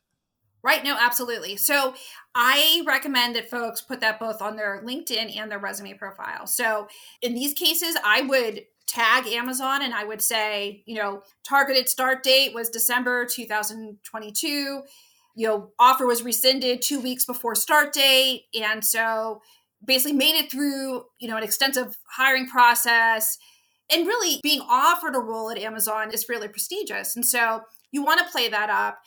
Right. 0.62 0.84
No, 0.84 0.96
absolutely. 1.00 1.56
So 1.56 1.94
I 2.34 2.82
recommend 2.86 3.34
that 3.36 3.48
folks 3.48 3.80
put 3.80 4.00
that 4.00 4.20
both 4.20 4.42
on 4.42 4.56
their 4.56 4.82
LinkedIn 4.84 5.34
and 5.36 5.50
their 5.50 5.58
resume 5.58 5.94
profile. 5.94 6.46
So 6.46 6.86
in 7.22 7.34
these 7.34 7.54
cases, 7.54 7.96
I 8.04 8.20
would 8.22 8.64
tag 8.86 9.26
Amazon 9.28 9.82
and 9.82 9.94
I 9.94 10.04
would 10.04 10.20
say, 10.20 10.82
you 10.84 10.96
know, 10.96 11.22
targeted 11.48 11.88
start 11.88 12.22
date 12.22 12.52
was 12.52 12.68
December 12.68 13.24
2022. 13.24 14.82
You 15.40 15.46
know, 15.46 15.70
offer 15.78 16.06
was 16.06 16.22
rescinded 16.22 16.82
two 16.82 17.00
weeks 17.00 17.24
before 17.24 17.54
start 17.54 17.94
date. 17.94 18.42
And 18.60 18.84
so 18.84 19.40
basically 19.82 20.12
made 20.12 20.34
it 20.34 20.50
through, 20.50 21.04
you 21.18 21.28
know, 21.28 21.36
an 21.38 21.42
extensive 21.42 21.96
hiring 22.14 22.46
process. 22.46 23.38
And 23.90 24.06
really 24.06 24.40
being 24.42 24.60
offered 24.68 25.16
a 25.16 25.18
role 25.18 25.50
at 25.50 25.56
Amazon 25.56 26.12
is 26.12 26.28
really 26.28 26.48
prestigious. 26.48 27.16
And 27.16 27.24
so 27.24 27.62
you 27.90 28.04
want 28.04 28.20
to 28.20 28.30
play 28.30 28.48
that 28.50 28.68
up 28.68 28.98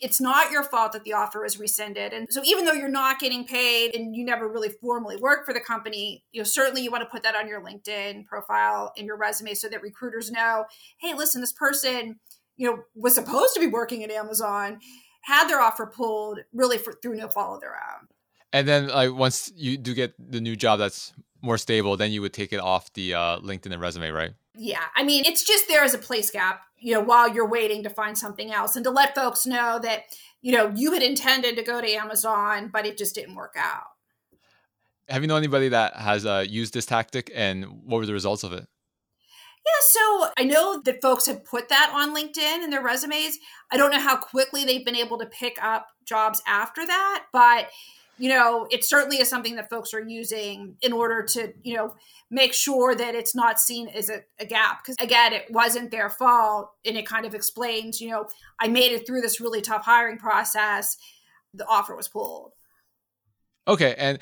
it's 0.00 0.20
not 0.20 0.50
your 0.52 0.62
fault 0.62 0.92
that 0.92 1.04
the 1.04 1.12
offer 1.12 1.42
was 1.42 1.58
rescinded. 1.58 2.12
And 2.12 2.28
so 2.30 2.40
even 2.44 2.64
though 2.64 2.72
you're 2.72 2.88
not 2.88 3.18
getting 3.18 3.44
paid 3.44 3.96
and 3.96 4.14
you 4.14 4.24
never 4.24 4.48
really 4.48 4.68
formally 4.68 5.16
work 5.16 5.44
for 5.44 5.52
the 5.52 5.60
company, 5.60 6.22
you 6.30 6.40
know, 6.40 6.44
certainly 6.44 6.82
you 6.82 6.90
want 6.90 7.02
to 7.02 7.10
put 7.10 7.24
that 7.24 7.34
on 7.34 7.48
your 7.48 7.60
LinkedIn 7.60 8.26
profile 8.26 8.92
and 8.96 9.06
your 9.06 9.16
resume 9.16 9.54
so 9.54 9.68
that 9.68 9.82
recruiters 9.82 10.30
know, 10.30 10.66
hey, 11.00 11.14
listen, 11.14 11.40
this 11.40 11.52
person, 11.52 12.20
you 12.56 12.70
know, 12.70 12.78
was 12.94 13.14
supposed 13.14 13.54
to 13.54 13.60
be 13.60 13.66
working 13.66 14.04
at 14.04 14.10
Amazon, 14.10 14.78
had 15.20 15.48
their 15.48 15.60
offer 15.60 15.86
pulled 15.86 16.40
really 16.52 16.78
for, 16.78 16.92
through 16.94 17.16
no 17.16 17.28
fault 17.28 17.56
of 17.56 17.60
their 17.60 17.74
own. 17.74 18.08
And 18.52 18.66
then 18.66 18.88
like 18.88 19.12
once 19.12 19.52
you 19.54 19.76
do 19.76 19.94
get 19.94 20.14
the 20.18 20.40
new 20.40 20.56
job 20.56 20.78
that's 20.78 21.12
more 21.42 21.58
stable, 21.58 21.96
then 21.96 22.10
you 22.12 22.22
would 22.22 22.32
take 22.32 22.52
it 22.52 22.60
off 22.60 22.92
the 22.94 23.14
uh, 23.14 23.38
LinkedIn 23.40 23.72
and 23.72 23.80
resume, 23.80 24.10
right? 24.10 24.32
Yeah. 24.56 24.84
I 24.96 25.04
mean, 25.04 25.24
it's 25.24 25.44
just 25.44 25.68
there 25.68 25.84
as 25.84 25.94
a 25.94 25.98
place 25.98 26.30
gap 26.30 26.62
you 26.80 26.94
know, 26.94 27.00
while 27.00 27.32
you're 27.32 27.48
waiting 27.48 27.82
to 27.82 27.90
find 27.90 28.16
something 28.16 28.52
else 28.52 28.76
and 28.76 28.84
to 28.84 28.90
let 28.90 29.14
folks 29.14 29.46
know 29.46 29.78
that, 29.82 30.04
you 30.42 30.52
know, 30.52 30.72
you 30.74 30.92
had 30.92 31.02
intended 31.02 31.56
to 31.56 31.62
go 31.62 31.80
to 31.80 31.92
Amazon, 31.92 32.70
but 32.72 32.86
it 32.86 32.96
just 32.96 33.14
didn't 33.14 33.34
work 33.34 33.54
out. 33.56 33.86
Have 35.08 35.22
you 35.22 35.28
known 35.28 35.38
anybody 35.38 35.70
that 35.70 35.96
has 35.96 36.26
uh, 36.26 36.44
used 36.46 36.74
this 36.74 36.86
tactic 36.86 37.30
and 37.34 37.64
what 37.84 37.98
were 37.98 38.06
the 38.06 38.12
results 38.12 38.44
of 38.44 38.52
it? 38.52 38.66
Yeah, 39.68 39.82
so 39.82 40.28
I 40.38 40.44
know 40.44 40.80
that 40.84 41.02
folks 41.02 41.26
have 41.26 41.44
put 41.44 41.68
that 41.68 41.92
on 41.94 42.14
LinkedIn 42.14 42.64
in 42.64 42.70
their 42.70 42.82
resumes. 42.82 43.38
I 43.70 43.76
don't 43.76 43.90
know 43.90 44.00
how 44.00 44.16
quickly 44.16 44.64
they've 44.64 44.84
been 44.84 44.96
able 44.96 45.18
to 45.18 45.26
pick 45.26 45.62
up 45.62 45.88
jobs 46.04 46.40
after 46.46 46.86
that, 46.86 47.24
but 47.32 47.68
you 48.18 48.28
know, 48.28 48.66
it 48.70 48.84
certainly 48.84 49.18
is 49.18 49.28
something 49.28 49.54
that 49.56 49.70
folks 49.70 49.94
are 49.94 50.00
using 50.00 50.74
in 50.82 50.92
order 50.92 51.22
to, 51.22 51.52
you 51.62 51.76
know, 51.76 51.94
make 52.30 52.52
sure 52.52 52.94
that 52.94 53.14
it's 53.14 53.34
not 53.34 53.60
seen 53.60 53.88
as 53.88 54.10
a, 54.10 54.22
a 54.40 54.44
gap. 54.44 54.82
Because 54.82 54.96
again, 55.00 55.32
it 55.32 55.46
wasn't 55.50 55.92
their 55.92 56.10
fault. 56.10 56.72
And 56.84 56.96
it 56.96 57.06
kind 57.06 57.24
of 57.24 57.34
explains, 57.34 58.00
you 58.00 58.10
know, 58.10 58.26
I 58.60 58.66
made 58.66 58.92
it 58.92 59.06
through 59.06 59.20
this 59.20 59.40
really 59.40 59.60
tough 59.60 59.84
hiring 59.84 60.18
process. 60.18 60.96
The 61.54 61.64
offer 61.66 61.94
was 61.94 62.08
pulled. 62.08 62.52
Okay. 63.68 63.94
And 63.96 64.18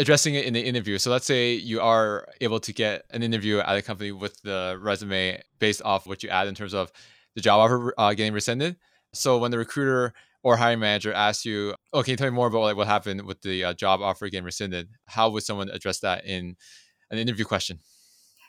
addressing 0.00 0.34
it 0.34 0.46
in 0.46 0.54
the 0.54 0.60
interview. 0.60 0.96
So 0.96 1.10
let's 1.10 1.26
say 1.26 1.52
you 1.52 1.80
are 1.82 2.26
able 2.40 2.58
to 2.60 2.72
get 2.72 3.04
an 3.10 3.22
interview 3.22 3.58
at 3.58 3.76
a 3.76 3.82
company 3.82 4.12
with 4.12 4.40
the 4.42 4.78
resume 4.80 5.42
based 5.58 5.82
off 5.84 6.06
what 6.06 6.22
you 6.22 6.30
add 6.30 6.48
in 6.48 6.54
terms 6.54 6.72
of 6.72 6.90
the 7.34 7.42
job 7.42 7.60
offer 7.60 7.94
uh, 7.98 8.14
getting 8.14 8.32
rescinded. 8.32 8.76
So 9.12 9.36
when 9.36 9.50
the 9.50 9.58
recruiter 9.58 10.14
or 10.42 10.56
hiring 10.56 10.80
manager 10.80 11.12
asks 11.12 11.44
you, 11.44 11.74
"Oh, 11.92 12.02
tell 12.02 12.30
me 12.30 12.34
more 12.34 12.46
about 12.46 12.60
like 12.60 12.76
what 12.76 12.86
happened 12.86 13.26
with 13.26 13.42
the 13.42 13.64
uh, 13.64 13.74
job 13.74 14.00
offer 14.00 14.26
getting 14.30 14.44
rescinded?" 14.44 14.88
How 15.04 15.28
would 15.28 15.42
someone 15.42 15.68
address 15.68 16.00
that 16.00 16.24
in 16.24 16.56
an 17.10 17.18
interview 17.18 17.44
question? 17.44 17.80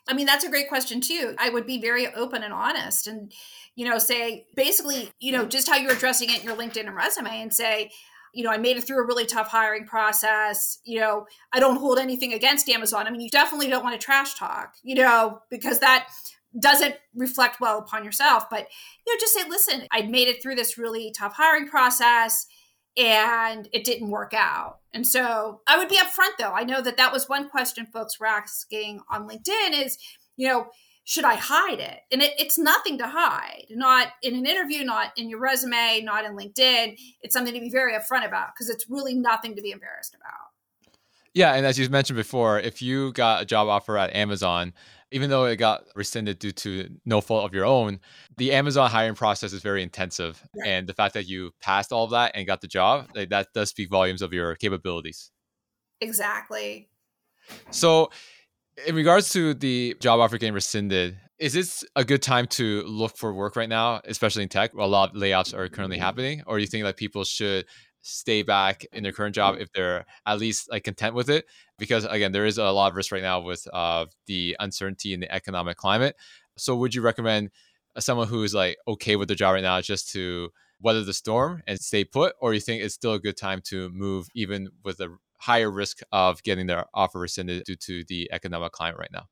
I 0.08 0.14
mean, 0.14 0.26
that's 0.26 0.46
a 0.46 0.50
great 0.50 0.70
question 0.70 1.02
too. 1.02 1.36
I 1.38 1.50
would 1.50 1.68
be 1.68 1.82
very 1.82 2.08
open 2.14 2.44
and 2.44 2.54
honest 2.54 3.08
and, 3.08 3.32
you 3.76 3.88
know, 3.88 4.00
say 4.00 4.48
basically, 4.56 5.12
you 5.20 5.32
know, 5.32 5.46
just 5.46 5.70
how 5.70 5.76
you're 5.78 5.94
addressing 5.94 6.30
it 6.30 6.40
in 6.40 6.46
your 6.46 6.56
LinkedIn 6.56 6.88
and 6.88 6.96
resume 6.96 7.28
and 7.28 7.54
say, 7.54 7.92
you 8.34 8.44
know, 8.44 8.52
I 8.52 8.58
made 8.58 8.78
it 8.78 8.86
through 8.86 9.02
a 9.02 9.06
really 9.06 9.26
tough 9.26 9.48
hiring 9.48 9.86
process. 9.86 10.80
You 10.84 11.00
know, 11.00 11.26
I 11.54 11.60
don't 11.60 11.78
hold 11.78 12.00
anything 12.00 12.34
against 12.34 12.70
Amazon. 12.70 13.08
I 13.08 13.12
mean, 13.12 13.22
you 13.22 13.30
definitely 13.30 13.70
don't 13.70 13.84
want 13.84 14.00
to 14.00 14.04
trash 14.04 14.36
talk, 14.36 14.76
you 14.84 14.96
know, 14.96 15.40
because 15.50 15.80
that 15.80 16.08
doesn't 16.60 16.96
reflect 17.16 17.62
well 17.62 17.80
upon 17.80 18.04
yourself. 18.04 18.50
But, 18.50 18.68
you 19.06 19.14
know, 19.14 19.20
just 19.20 19.34
say, 19.34 19.48
listen, 19.50 19.88
I 19.92 20.04
made 20.04 20.28
it 20.28 20.42
through 20.42 20.56
this 20.56 20.78
really 20.78 21.14
tough 21.18 21.34
hiring 21.36 21.68
process 21.68 22.46
and 22.98 23.70
it 23.72 23.86
didn't 23.86 24.10
work 24.10 24.34
out. 24.34 24.80
And 24.94 25.08
so 25.08 25.62
I 25.68 25.78
would 25.78 25.88
be 25.88 25.98
upfront 25.98 26.38
though. 26.38 26.52
I 26.52 26.64
know 26.64 26.82
that 26.82 26.98
that 26.98 27.14
was 27.14 27.30
one 27.30 27.50
question 27.50 27.88
folks 27.94 28.20
were 28.20 28.28
asking 28.28 29.00
on 29.10 29.30
LinkedIn 29.30 29.86
is, 29.86 29.98
you 30.36 30.48
know, 30.48 30.68
should 31.04 31.26
I 31.26 31.36
hide 31.36 31.80
it? 31.80 32.00
And 32.12 32.22
it, 32.22 32.34
it's 32.38 32.58
nothing 32.58 32.98
to 33.00 33.08
hide, 33.08 33.66
not 33.70 34.10
in 34.22 34.36
an 34.36 34.46
interview, 34.46 34.84
not 34.84 35.12
in 35.18 35.30
your 35.30 35.40
resume, 35.40 36.02
not 36.04 36.26
in 36.26 36.36
LinkedIn. 36.36 36.98
It's 37.22 37.34
something 37.34 37.54
to 37.54 37.60
be 37.60 37.70
very 37.70 37.94
upfront 37.94 38.26
about 38.26 38.50
because 38.54 38.70
it's 38.70 38.90
really 38.90 39.16
nothing 39.16 39.56
to 39.56 39.62
be 39.62 39.72
embarrassed 39.72 40.16
about. 40.16 40.50
Yeah. 41.34 41.54
And 41.54 41.66
as 41.66 41.80
you 41.80 41.90
mentioned 41.90 42.18
before, 42.18 42.60
if 42.60 42.82
you 42.82 43.14
got 43.14 43.42
a 43.42 43.46
job 43.46 43.68
offer 43.68 43.98
at 43.98 44.16
Amazon, 44.16 44.74
even 45.12 45.30
though 45.30 45.46
it 45.46 45.58
got 45.58 45.84
rescinded 45.96 46.40
due 46.40 46.52
to 46.52 46.90
no 47.06 47.20
fault 47.20 47.46
of 47.46 47.54
your 47.54 47.66
own, 47.66 48.00
the 48.38 48.54
Amazon 48.54 48.90
hiring 48.90 49.16
process 49.16 49.54
is 49.54 49.62
very 49.62 49.84
intensive. 49.84 50.42
Yeah. 50.56 50.72
And 50.72 50.88
the 50.88 50.94
fact 50.94 51.14
that 51.16 51.28
you 51.28 51.52
passed 51.62 51.92
all 51.92 52.06
of 52.06 52.12
that 52.12 52.32
and 52.36 52.48
got 52.48 52.62
the 52.62 52.68
job, 52.68 53.10
like, 53.16 53.30
that 53.30 53.48
does 53.54 53.70
speak 53.70 53.90
volumes 53.90 54.22
of 54.22 54.34
your 54.34 54.56
capabilities. 54.56 55.32
Exactly. 56.00 56.90
So, 57.72 58.12
in 58.88 58.96
regards 58.96 59.30
to 59.32 59.54
the 59.54 59.96
job 60.00 60.20
offer 60.20 60.38
getting 60.38 60.54
rescinded, 60.54 61.18
is 61.40 61.54
this 61.54 61.84
a 61.96 62.06
good 62.06 62.22
time 62.22 62.48
to 62.48 62.84
look 62.84 63.18
for 63.18 63.34
work 63.34 63.56
right 63.56 63.70
now, 63.70 64.02
especially 64.06 64.44
in 64.44 64.50
tech? 64.50 64.74
Where 64.74 64.86
a 64.86 64.88
lot 64.88 65.10
of 65.10 65.16
layoffs 65.16 65.54
are 65.54 65.68
currently 65.70 65.98
happening, 65.98 66.44
or 66.46 66.58
do 66.58 66.62
you 66.62 66.68
think 66.68 66.84
that 66.86 66.98
people 66.98 67.24
should 67.24 67.66
stay 68.04 68.42
back 68.42 68.86
in 68.94 69.04
their 69.04 69.12
current 69.12 69.36
job 69.36 69.56
if 69.60 69.72
they're 69.74 70.06
at 70.26 70.40
least 70.40 70.70
like 70.72 70.84
content 70.84 71.16
with 71.16 71.30
it? 71.30 71.46
Because 71.78 72.06
again, 72.06 72.32
there 72.32 72.46
is 72.46 72.58
a 72.58 72.72
lot 72.72 72.92
of 72.92 72.96
risk 72.96 73.12
right 73.12 73.24
now 73.24 73.42
with 73.42 73.68
uh, 73.74 74.06
the 74.28 74.56
uncertainty 74.60 75.14
in 75.14 75.20
the 75.20 75.34
economic 75.34 75.78
climate. 75.78 76.16
So, 76.58 76.76
would 76.76 76.94
you 76.94 77.02
recommend 77.02 77.50
someone 78.00 78.28
who's 78.28 78.54
like 78.54 78.78
okay 78.88 79.16
with 79.16 79.28
the 79.28 79.36
job 79.36 79.56
right 79.56 79.64
now 79.64 79.82
just 79.82 80.12
to 80.12 80.50
weather 80.82 81.04
the 81.04 81.14
storm 81.14 81.62
and 81.68 81.80
stay 81.80 82.04
put, 82.04 82.36
or 82.40 82.54
you 82.54 82.60
think 82.60 82.84
it's 82.84 82.96
still 82.96 83.14
a 83.14 83.20
good 83.20 83.38
time 83.38 83.62
to 83.66 83.90
move 83.90 84.28
even 84.34 84.70
with 84.84 85.00
a 85.00 85.16
higher 85.40 85.72
risk 85.72 86.00
of 86.12 86.44
getting 86.44 86.68
their 86.68 86.86
offer 86.94 87.20
rescinded 87.20 87.64
due 87.64 87.76
to 87.76 88.04
the 88.08 88.30
economic 88.32 88.72
climate 88.72 89.00
right 89.00 89.12
now? 89.12 89.28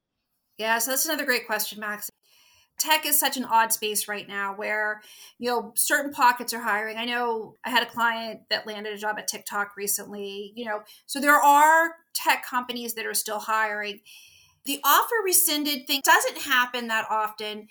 Yeah, 0.57 0.79
so 0.79 0.91
that's 0.91 1.05
another 1.05 1.25
great 1.25 1.45
question, 1.45 1.79
Max. 1.79 2.09
Tech 2.79 3.05
is 3.05 3.19
such 3.19 3.37
an 3.37 3.43
odd 3.43 3.73
space 3.73 4.07
right 4.07 4.27
now 4.27 4.55
where, 4.55 5.01
you 5.37 5.49
know, 5.49 5.73
certain 5.75 6.13
pockets 6.13 6.53
are 6.53 6.61
hiring. 6.61 6.97
I 6.97 7.05
know 7.05 7.57
I 7.63 7.69
had 7.69 7.83
a 7.83 7.89
client 7.89 8.41
that 8.49 8.65
landed 8.65 8.93
a 8.93 8.97
job 8.97 9.17
at 9.19 9.27
TikTok 9.27 9.75
recently, 9.75 10.53
you 10.55 10.65
know, 10.65 10.81
so 11.05 11.19
there 11.19 11.35
are 11.35 11.95
tech 12.13 12.45
companies 12.45 12.93
that 12.93 13.05
are 13.05 13.13
still 13.13 13.39
hiring. 13.39 13.99
The 14.65 14.79
offer 14.83 15.15
rescinded 15.25 15.87
thing 15.87 16.01
doesn't 16.03 16.41
happen 16.41 16.87
that 16.87 17.05
often 17.09 17.67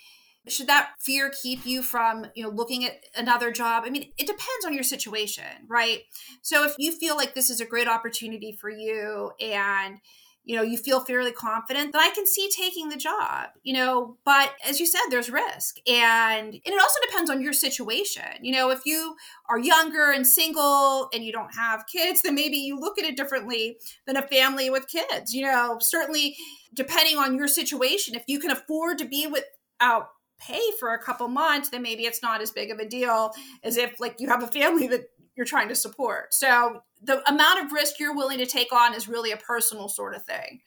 should 0.51 0.67
that 0.67 0.91
fear 0.99 1.29
keep 1.29 1.65
you 1.65 1.81
from 1.81 2.27
you 2.35 2.43
know 2.43 2.49
looking 2.49 2.85
at 2.85 3.03
another 3.15 3.51
job? 3.51 3.83
I 3.85 3.89
mean 3.89 4.11
it 4.17 4.27
depends 4.27 4.65
on 4.65 4.73
your 4.73 4.83
situation 4.83 5.45
right? 5.67 6.01
So 6.41 6.63
if 6.65 6.73
you 6.77 6.91
feel 6.91 7.15
like 7.15 7.33
this 7.33 7.49
is 7.49 7.61
a 7.61 7.65
great 7.65 7.87
opportunity 7.87 8.51
for 8.51 8.69
you 8.69 9.31
and 9.39 9.99
you 10.45 10.55
know 10.55 10.63
you 10.63 10.77
feel 10.77 11.01
fairly 11.01 11.31
confident 11.31 11.91
then 11.91 12.01
i 12.01 12.09
can 12.09 12.25
see 12.25 12.49
taking 12.49 12.89
the 12.89 12.95
job 12.97 13.49
you 13.61 13.73
know? 13.73 14.17
But 14.25 14.53
as 14.67 14.79
you 14.79 14.85
said 14.87 15.01
there's 15.09 15.29
risk. 15.29 15.77
And 15.87 16.47
and 16.47 16.61
it 16.65 16.81
also 16.81 16.99
depends 17.07 17.29
on 17.29 17.41
your 17.41 17.53
situation. 17.53 18.23
You 18.41 18.53
know 18.53 18.69
if 18.71 18.85
you 18.85 19.15
are 19.49 19.59
younger 19.59 20.11
and 20.11 20.25
single 20.25 21.09
and 21.13 21.23
you 21.23 21.31
don't 21.31 21.53
have 21.53 21.85
kids 21.87 22.21
then 22.21 22.35
maybe 22.35 22.57
you 22.57 22.79
look 22.79 22.97
at 22.97 23.05
it 23.05 23.17
differently 23.17 23.77
than 24.07 24.17
a 24.17 24.27
family 24.27 24.69
with 24.69 24.87
kids 24.87 25.33
you 25.33 25.43
know? 25.43 25.77
Certainly 25.79 26.35
depending 26.73 27.17
on 27.17 27.35
your 27.37 27.47
situation 27.47 28.15
if 28.15 28.23
you 28.27 28.39
can 28.39 28.51
afford 28.51 28.97
to 28.99 29.05
be 29.05 29.27
without 29.27 30.09
pay 30.39 30.61
for 30.79 30.93
a 30.93 30.99
couple 30.99 31.27
months, 31.27 31.69
then 31.69 31.81
maybe 31.81 32.03
it's 32.03 32.21
not 32.21 32.41
as 32.41 32.51
big 32.51 32.71
of 32.71 32.79
a 32.79 32.85
deal 32.85 33.31
as 33.63 33.77
if 33.77 33.99
like 33.99 34.15
you 34.19 34.27
have 34.27 34.43
a 34.43 34.47
family 34.47 34.87
that 34.87 35.09
you're 35.35 35.45
trying 35.45 35.69
to 35.69 35.75
support. 35.75 36.33
So 36.33 36.81
the 37.01 37.27
amount 37.29 37.63
of 37.63 37.71
risk 37.71 37.99
you're 37.99 38.15
willing 38.15 38.39
to 38.39 38.45
take 38.45 38.73
on 38.73 38.93
is 38.93 39.07
really 39.07 39.31
a 39.31 39.37
personal 39.37 39.87
sort 39.87 40.15
of 40.15 40.25
thing. 40.25 40.59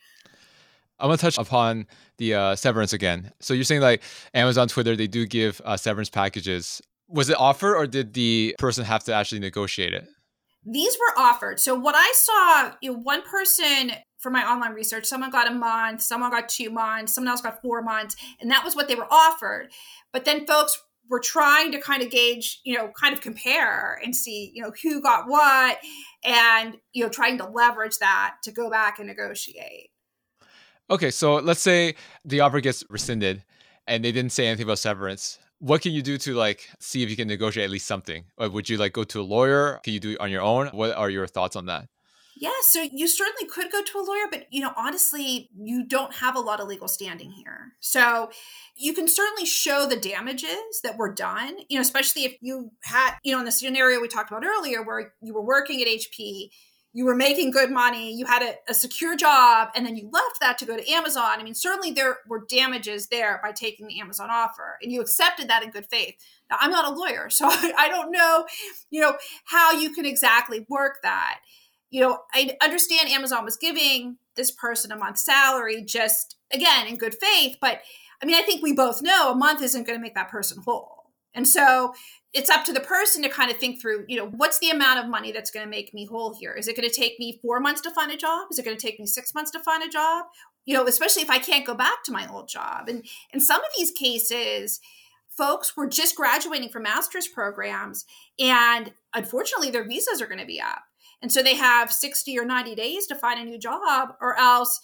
I 0.99 1.07
want 1.07 1.21
to 1.21 1.26
touch 1.26 1.38
upon 1.38 1.87
the 2.19 2.35
uh, 2.35 2.57
severance 2.57 2.93
again. 2.93 3.33
So 3.41 3.55
you're 3.55 3.64
saying 3.64 3.81
like 3.81 4.02
Amazon, 4.35 4.69
Twitter, 4.69 4.95
they 4.95 5.09
do 5.09 5.26
give 5.26 5.61
uh, 5.64 5.76
severance 5.76 6.09
packages. 6.09 6.81
Was 7.09 7.29
it 7.29 7.37
offered 7.38 7.76
or 7.76 7.87
did 7.87 8.14
the 8.14 8.55
person 8.59 8.85
have 8.85 9.05
to 9.05 9.12
actually 9.12 9.41
negotiate 9.41 9.93
it? 9.93 10.07
These 10.64 10.97
were 10.97 11.21
offered. 11.21 11.59
So 11.59 11.75
what 11.75 11.97
I 11.97 12.12
saw, 12.14 12.76
you 12.81 12.93
know, 12.93 12.99
one 12.99 13.23
person 13.23 13.93
for 14.23 14.31
my 14.31 14.49
online 14.49 14.73
research, 14.73 15.05
someone 15.05 15.31
got 15.31 15.50
a 15.50 15.55
month, 15.55 16.00
someone 16.00 16.31
got 16.31 16.49
two 16.49 16.71
months, 16.71 17.14
someone 17.14 17.31
else 17.31 17.41
got 17.41 17.61
four 17.61 17.83
months, 17.83 18.14
and 18.41 18.50
that 18.50 18.64
was 18.64 18.76
what 18.76 18.87
they 18.87 18.95
were 18.95 19.12
offered. 19.12 19.69
But 20.12 20.25
then 20.25 20.47
folks 20.47 20.81
were 21.11 21.19
trying 21.19 21.73
to 21.73 21.81
kind 21.81 22.02
of 22.02 22.11
gauge, 22.11 22.61
you 22.64 22.76
know, 22.76 22.91
kind 22.99 23.12
of 23.12 23.21
compare 23.21 24.00
and 24.02 24.14
see, 24.14 24.52
you 24.55 24.62
know, 24.62 24.73
who 24.83 25.02
got 25.02 25.29
what 25.29 25.79
and, 26.25 26.76
you 26.93 27.02
know, 27.02 27.11
trying 27.11 27.37
to 27.38 27.45
leverage 27.45 27.99
that 27.99 28.37
to 28.45 28.52
go 28.52 28.71
back 28.71 28.99
and 28.99 29.09
negotiate. 29.09 29.91
Okay, 30.88 31.11
so 31.11 31.35
let's 31.35 31.61
say 31.61 31.97
the 32.25 32.41
offer 32.41 32.61
gets 32.61 32.85
rescinded 32.88 33.43
and 33.87 34.05
they 34.05 34.12
didn't 34.12 34.33
say 34.33 34.47
anything 34.47 34.64
about 34.64 34.79
severance. 34.79 35.38
What 35.59 35.83
can 35.83 35.93
you 35.93 36.02
do 36.02 36.17
to 36.19 36.35
like 36.35 36.69
see 36.79 37.02
if 37.02 37.11
you 37.11 37.17
can 37.17 37.29
negotiate 37.29 37.64
at 37.64 37.71
least 37.71 37.87
something? 37.87 38.25
Would 38.38 38.69
you 38.69 38.79
like 38.79 38.93
go 38.93 39.05
to 39.05 39.21
a 39.21 39.23
lawyer? 39.23 39.81
Can 39.83 39.93
you 39.93 40.00
do 40.00 40.11
it 40.12 40.21
on 40.21 40.31
your 40.31 40.43
own? 40.43 40.69
What 40.69 40.93
are 40.93 41.11
your 41.11 41.26
thoughts 41.26 41.57
on 41.57 41.67
that? 41.67 41.88
Yeah, 42.37 42.51
so 42.62 42.83
you 42.93 43.09
certainly 43.09 43.47
could 43.47 43.71
go 43.71 43.83
to 43.83 43.99
a 43.99 44.03
lawyer, 44.03 44.27
but 44.31 44.47
you 44.51 44.62
know, 44.62 44.73
honestly, 44.77 45.51
you 45.57 45.85
don't 45.85 46.15
have 46.15 46.35
a 46.35 46.41
lot 46.41 46.61
of 46.61 46.69
legal 46.69 46.89
standing 46.89 47.31
here. 47.31 47.75
So 47.81 48.31
you 48.77 48.95
can 48.95 49.07
certainly 49.07 49.45
show 49.45 49.87
the 49.87 49.97
damages 49.97 50.81
that 50.83 50.97
were 50.97 51.12
done, 51.12 51.57
you 51.69 51.77
know, 51.77 51.83
especially 51.83 52.25
if 52.25 52.37
you 52.41 52.73
had, 52.85 53.17
you 53.23 53.33
know, 53.33 53.39
in 53.39 53.45
the 53.45 53.53
scenario 53.53 54.01
we 54.01 54.09
talked 54.09 54.31
about 54.31 54.45
earlier 54.45 54.83
where 54.83 55.12
you 55.21 55.35
were 55.35 55.45
working 55.45 55.83
at 55.83 55.89
HP, 55.89 56.49
you 56.95 57.05
were 57.05 57.15
making 57.15 57.51
good 57.51 57.71
money, 57.71 58.15
you 58.15 58.27
had 58.27 58.43
a, 58.43 58.55
a 58.69 58.75
secure 58.75 59.17
job, 59.17 59.69
and 59.75 59.87
then 59.87 59.97
you 59.97 60.11
left 60.12 60.41
that 60.41 60.59
to 60.59 60.67
go 60.67 60.77
to 60.77 60.91
Amazon. 60.91 61.39
I 61.39 61.43
mean, 61.43 61.55
certainly 61.55 61.93
there 61.93 62.19
were 62.29 62.45
damages 62.49 63.09
there 63.09 63.41
by 63.43 63.53
taking 63.53 63.87
the 63.87 64.01
Amazon 64.01 64.29
offer, 64.31 64.79
and 64.83 64.93
you 64.93 65.01
accepted 65.01 65.49
that 65.49 65.62
in 65.62 65.71
good 65.71 65.87
faith. 65.91 66.15
Now, 66.51 66.57
I'm 66.61 66.71
not 66.71 66.91
a 66.91 66.95
lawyer, 66.95 67.31
so 67.31 67.47
I 67.51 67.89
don't 67.89 68.11
know, 68.11 68.47
you 68.91 69.01
know, 69.01 69.17
how 69.47 69.73
you 69.73 69.93
can 69.95 70.05
exactly 70.05 70.67
work 70.69 70.99
that 71.03 71.39
you 71.93 72.01
know, 72.01 72.21
I 72.35 72.57
understand 72.63 73.11
Amazon 73.11 73.45
was 73.45 73.57
giving 73.57 74.17
this 74.35 74.51
person 74.51 74.91
a 74.91 74.97
month's 74.97 75.25
salary 75.25 75.85
just 75.85 76.37
again 76.51 76.87
in 76.87 76.97
good 76.97 77.15
faith, 77.15 77.59
but 77.61 77.83
I 78.23 78.27
mean, 78.27 78.35
I 78.35 78.43
think 78.43 78.63
we 78.63 78.73
both 78.73 79.03
know 79.03 79.31
a 79.31 79.35
month 79.35 79.63
isn't 79.63 79.87
going 79.87 79.99
to 79.99 80.03
make 80.03 80.15
that 80.15 80.31
person 80.31 80.63
whole. 80.65 81.11
And 81.35 81.47
so 81.47 81.93
it's 82.33 82.49
up 82.49 82.65
to 82.65 82.73
the 82.73 82.81
person 82.81 83.23
to 83.23 83.29
kind 83.29 83.51
of 83.51 83.59
think 83.59 83.81
through, 83.81 84.07
you 84.09 84.17
know, 84.17 84.27
what's 84.27 84.59
the 84.59 84.71
amount 84.71 85.01
of 85.01 85.11
money 85.11 85.33
that's 85.33 85.51
going 85.51 85.67
to 85.67 85.71
make 85.71 85.93
me 85.93 86.07
whole 86.07 86.35
here? 86.35 86.53
Is 86.53 86.67
it 86.67 86.77
going 86.77 86.89
to 86.89 86.95
take 86.95 87.19
me 87.19 87.39
four 87.43 87.61
months 87.61 87.83
to 87.83 87.91
find 87.91 88.11
a 88.11 88.17
job? 88.17 88.49
Is 88.51 88.59
it 88.59 88.65
going 88.65 88.77
to 88.77 88.87
take 88.87 88.99
me 88.99 89.07
six 89.07 89.35
months 89.35 89.51
to 89.51 89.61
find 89.61 89.83
a 89.83 89.89
job? 89.89 90.27
You 90.65 90.75
know, 90.75 90.87
especially 90.87 91.23
if 91.23 91.31
I 91.31 91.39
can't 91.39 91.67
go 91.67 91.75
back 91.75 92.05
to 92.05 92.13
my 92.13 92.27
old 92.33 92.49
job. 92.49 92.89
And 92.89 93.05
in 93.33 93.41
some 93.41 93.61
of 93.61 93.71
these 93.77 93.91
cases, 93.91 94.81
folks 95.29 95.77
were 95.77 95.89
just 95.89 96.17
graduating 96.17 96.71
from 96.71 96.85
master's 96.85 97.29
programs 97.29 98.07
and 98.39 98.93
unfortunately 99.15 99.71
their 99.71 99.87
visas 99.87 100.21
are 100.21 100.27
going 100.27 100.41
to 100.41 100.47
be 100.47 100.61
up 100.61 100.83
and 101.23 101.31
so 101.31 101.43
they 101.43 101.55
have 101.55 101.93
60 101.93 102.38
or 102.38 102.45
90 102.45 102.75
days 102.75 103.07
to 103.07 103.14
find 103.14 103.41
a 103.41 103.45
new 103.45 103.59
job, 103.59 104.11
or 104.21 104.38
else 104.38 104.81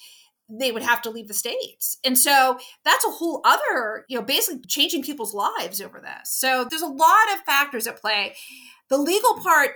they 0.48 0.72
would 0.72 0.82
have 0.82 1.02
to 1.02 1.10
leave 1.10 1.28
the 1.28 1.34
states. 1.34 1.98
And 2.04 2.16
so 2.16 2.58
that's 2.84 3.04
a 3.04 3.10
whole 3.10 3.42
other, 3.44 4.04
you 4.08 4.18
know, 4.18 4.24
basically 4.24 4.62
changing 4.66 5.02
people's 5.02 5.34
lives 5.34 5.80
over 5.80 6.00
this. 6.00 6.30
So 6.30 6.64
there's 6.64 6.82
a 6.82 6.86
lot 6.86 7.34
of 7.34 7.40
factors 7.40 7.86
at 7.86 8.00
play. 8.00 8.34
The 8.88 8.96
legal 8.96 9.34
part, 9.40 9.72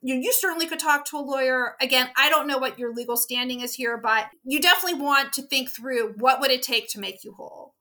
you, 0.00 0.14
you 0.14 0.32
certainly 0.32 0.66
could 0.66 0.78
talk 0.78 1.04
to 1.06 1.18
a 1.18 1.18
lawyer. 1.18 1.74
Again, 1.80 2.08
I 2.16 2.30
don't 2.30 2.46
know 2.46 2.58
what 2.58 2.78
your 2.78 2.94
legal 2.94 3.18
standing 3.18 3.60
is 3.60 3.74
here, 3.74 3.98
but 3.98 4.26
you 4.44 4.60
definitely 4.60 5.00
want 5.00 5.34
to 5.34 5.42
think 5.42 5.70
through 5.70 6.14
what 6.16 6.40
would 6.40 6.50
it 6.50 6.62
take 6.62 6.88
to 6.90 7.00
make 7.00 7.22
you 7.22 7.34
whole. 7.36 7.74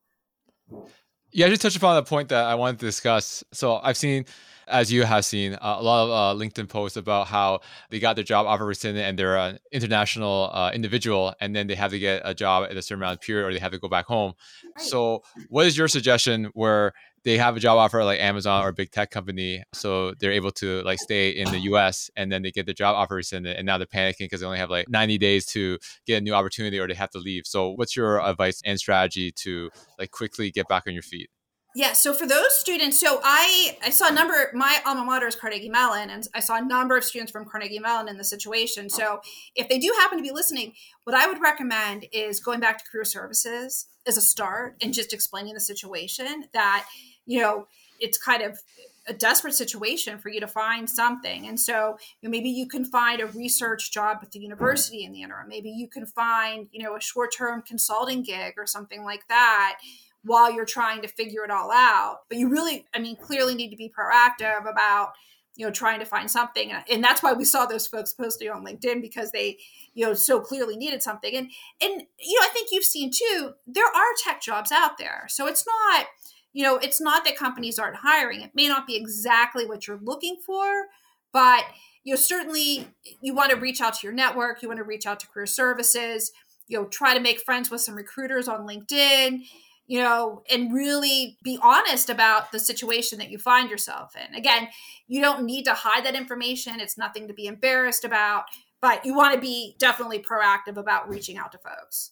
Yeah, 1.31 1.45
I 1.45 1.49
just 1.49 1.61
touched 1.61 1.77
upon 1.77 1.95
the 1.95 2.03
point 2.03 2.29
that 2.29 2.45
I 2.45 2.55
wanted 2.55 2.79
to 2.79 2.85
discuss. 2.85 3.43
So 3.53 3.79
I've 3.81 3.97
seen 3.97 4.25
as 4.67 4.91
you 4.91 5.03
have 5.03 5.25
seen, 5.25 5.53
uh, 5.53 5.77
a 5.79 5.83
lot 5.83 6.03
of 6.03 6.09
uh, 6.09 6.39
LinkedIn 6.39 6.69
posts 6.69 6.97
about 6.97 7.27
how 7.27 7.59
they 7.89 7.99
got 7.99 8.15
their 8.15 8.23
job 8.23 8.45
offer 8.45 8.65
rescinded 8.65 9.03
and 9.03 9.17
they're 9.17 9.37
an 9.37 9.59
international 9.71 10.49
uh, 10.53 10.71
individual, 10.73 11.33
and 11.39 11.55
then 11.55 11.67
they 11.67 11.75
have 11.75 11.91
to 11.91 11.99
get 11.99 12.21
a 12.25 12.33
job 12.33 12.65
at 12.69 12.77
a 12.77 12.81
certain 12.81 13.01
amount 13.01 13.15
of 13.19 13.21
period 13.21 13.47
or 13.47 13.53
they 13.53 13.59
have 13.59 13.71
to 13.71 13.79
go 13.79 13.87
back 13.87 14.05
home. 14.05 14.33
Right. 14.63 14.85
So, 14.85 15.23
what 15.49 15.65
is 15.65 15.77
your 15.77 15.87
suggestion 15.87 16.49
where 16.53 16.93
they 17.23 17.37
have 17.37 17.55
a 17.55 17.59
job 17.59 17.77
offer 17.77 18.03
like 18.03 18.19
Amazon 18.19 18.63
or 18.63 18.69
a 18.69 18.73
big 18.73 18.91
tech 18.91 19.09
company, 19.09 19.63
so 19.73 20.13
they're 20.19 20.31
able 20.31 20.51
to 20.51 20.81
like 20.83 20.99
stay 20.99 21.29
in 21.29 21.49
the 21.51 21.59
U.S. 21.59 22.09
and 22.15 22.31
then 22.31 22.41
they 22.41 22.51
get 22.51 22.65
the 22.65 22.73
job 22.73 22.95
offer 22.95 23.15
rescinded, 23.15 23.55
and 23.55 23.65
now 23.65 23.77
they're 23.77 23.87
panicking 23.87 24.19
because 24.19 24.41
they 24.41 24.45
only 24.45 24.59
have 24.59 24.69
like 24.69 24.89
90 24.89 25.17
days 25.17 25.45
to 25.47 25.77
get 26.05 26.17
a 26.17 26.21
new 26.21 26.33
opportunity 26.33 26.79
or 26.79 26.87
they 26.87 26.93
have 26.93 27.11
to 27.11 27.19
leave. 27.19 27.45
So, 27.45 27.71
what's 27.71 27.95
your 27.95 28.21
advice 28.21 28.61
and 28.65 28.77
strategy 28.77 29.31
to 29.31 29.69
like 29.97 30.11
quickly 30.11 30.51
get 30.51 30.67
back 30.67 30.83
on 30.87 30.93
your 30.93 31.03
feet? 31.03 31.29
Yeah, 31.75 31.93
so 31.93 32.13
for 32.13 32.27
those 32.27 32.55
students, 32.55 32.99
so 32.99 33.19
I 33.23 33.77
I 33.83 33.89
saw 33.89 34.07
a 34.07 34.11
number. 34.11 34.51
My 34.53 34.79
alma 34.85 35.03
mater 35.03 35.25
is 35.25 35.35
Carnegie 35.35 35.69
Mellon, 35.69 36.11
and 36.11 36.27
I 36.35 36.39
saw 36.39 36.57
a 36.57 36.61
number 36.61 36.95
of 36.95 37.03
students 37.03 37.31
from 37.31 37.45
Carnegie 37.45 37.79
Mellon 37.79 38.07
in 38.07 38.17
the 38.17 38.23
situation. 38.23 38.91
So 38.91 39.21
if 39.55 39.69
they 39.69 39.79
do 39.79 39.91
happen 39.97 40.19
to 40.19 40.23
be 40.23 40.31
listening, 40.31 40.73
what 41.03 41.15
I 41.15 41.25
would 41.25 41.41
recommend 41.41 42.05
is 42.11 42.39
going 42.39 42.59
back 42.59 42.77
to 42.77 42.85
career 42.91 43.05
services 43.05 43.87
as 44.05 44.17
a 44.17 44.21
start 44.21 44.75
and 44.83 44.93
just 44.93 45.13
explaining 45.13 45.55
the 45.55 45.59
situation 45.59 46.45
that 46.53 46.85
you 47.25 47.41
know 47.41 47.67
it's 47.99 48.19
kind 48.19 48.43
of 48.43 48.59
a 49.07 49.13
desperate 49.13 49.53
situation 49.53 50.19
for 50.19 50.29
you 50.29 50.39
to 50.39 50.47
find 50.47 50.87
something. 50.87 51.47
And 51.47 51.59
so 51.59 51.97
you 52.21 52.29
know, 52.29 52.31
maybe 52.31 52.49
you 52.49 52.67
can 52.67 52.85
find 52.85 53.19
a 53.19 53.25
research 53.27 53.91
job 53.91 54.19
at 54.21 54.31
the 54.31 54.39
university 54.39 55.03
in 55.03 55.11
the 55.11 55.23
interim. 55.23 55.47
Maybe 55.49 55.69
you 55.69 55.87
can 55.87 56.05
find, 56.05 56.67
you 56.71 56.83
know, 56.83 56.95
a 56.95 57.01
short-term 57.01 57.63
consulting 57.63 58.21
gig 58.21 58.53
or 58.57 58.65
something 58.65 59.03
like 59.03 59.27
that 59.27 59.79
while 60.23 60.51
you're 60.51 60.65
trying 60.65 61.01
to 61.01 61.07
figure 61.07 61.43
it 61.43 61.51
all 61.51 61.71
out. 61.71 62.19
But 62.29 62.37
you 62.37 62.49
really, 62.49 62.85
I 62.93 62.99
mean, 62.99 63.15
clearly 63.15 63.55
need 63.55 63.69
to 63.71 63.75
be 63.75 63.91
proactive 63.91 64.69
about, 64.69 65.11
you 65.55 65.65
know, 65.65 65.71
trying 65.71 65.99
to 65.99 66.05
find 66.05 66.31
something. 66.31 66.71
And 66.89 67.03
that's 67.03 67.21
why 67.21 67.33
we 67.33 67.45
saw 67.45 67.65
those 67.65 67.87
folks 67.87 68.13
posting 68.13 68.49
on 68.49 68.65
LinkedIn 68.65 69.01
because 69.01 69.31
they, 69.31 69.57
you 69.93 70.05
know, 70.05 70.13
so 70.13 70.39
clearly 70.39 70.75
needed 70.75 71.03
something. 71.03 71.35
And 71.35 71.49
and 71.81 72.03
you 72.19 72.39
know, 72.39 72.45
I 72.45 72.49
think 72.53 72.69
you've 72.71 72.83
seen 72.83 73.11
too, 73.11 73.51
there 73.67 73.85
are 73.85 74.23
tech 74.23 74.41
jobs 74.41 74.71
out 74.71 74.97
there. 74.97 75.25
So 75.27 75.47
it's 75.47 75.65
not 75.65 76.07
you 76.53 76.63
know, 76.63 76.77
it's 76.77 77.01
not 77.01 77.25
that 77.25 77.35
companies 77.35 77.79
aren't 77.79 77.97
hiring. 77.97 78.41
It 78.41 78.51
may 78.53 78.67
not 78.67 78.85
be 78.85 78.95
exactly 78.95 79.65
what 79.65 79.87
you're 79.87 79.99
looking 80.01 80.37
for, 80.45 80.85
but 81.31 81.65
you 82.03 82.13
know, 82.13 82.19
certainly 82.19 82.87
you 83.21 83.33
want 83.33 83.51
to 83.51 83.57
reach 83.57 83.81
out 83.81 83.95
to 83.95 84.07
your 84.07 84.13
network, 84.13 84.61
you 84.61 84.67
want 84.67 84.77
to 84.77 84.83
reach 84.83 85.05
out 85.05 85.19
to 85.21 85.27
career 85.27 85.47
services, 85.47 86.31
you 86.67 86.77
know, 86.77 86.85
try 86.85 87.13
to 87.13 87.19
make 87.19 87.39
friends 87.39 87.71
with 87.71 87.81
some 87.81 87.95
recruiters 87.95 88.47
on 88.47 88.67
LinkedIn, 88.67 89.41
you 89.87 89.99
know, 89.99 90.43
and 90.49 90.73
really 90.73 91.37
be 91.43 91.59
honest 91.61 92.09
about 92.09 92.51
the 92.51 92.59
situation 92.59 93.19
that 93.19 93.29
you 93.29 93.37
find 93.37 93.69
yourself 93.69 94.15
in. 94.15 94.33
Again, 94.35 94.69
you 95.07 95.21
don't 95.21 95.43
need 95.43 95.65
to 95.65 95.73
hide 95.73 96.05
that 96.05 96.15
information. 96.15 96.79
It's 96.79 96.97
nothing 96.97 97.27
to 97.27 97.33
be 97.33 97.47
embarrassed 97.47 98.05
about, 98.05 98.45
but 98.81 99.05
you 99.05 99.13
want 99.13 99.33
to 99.35 99.41
be 99.41 99.75
definitely 99.79 100.19
proactive 100.19 100.77
about 100.77 101.09
reaching 101.09 101.37
out 101.37 101.51
to 101.51 101.57
folks. 101.57 102.11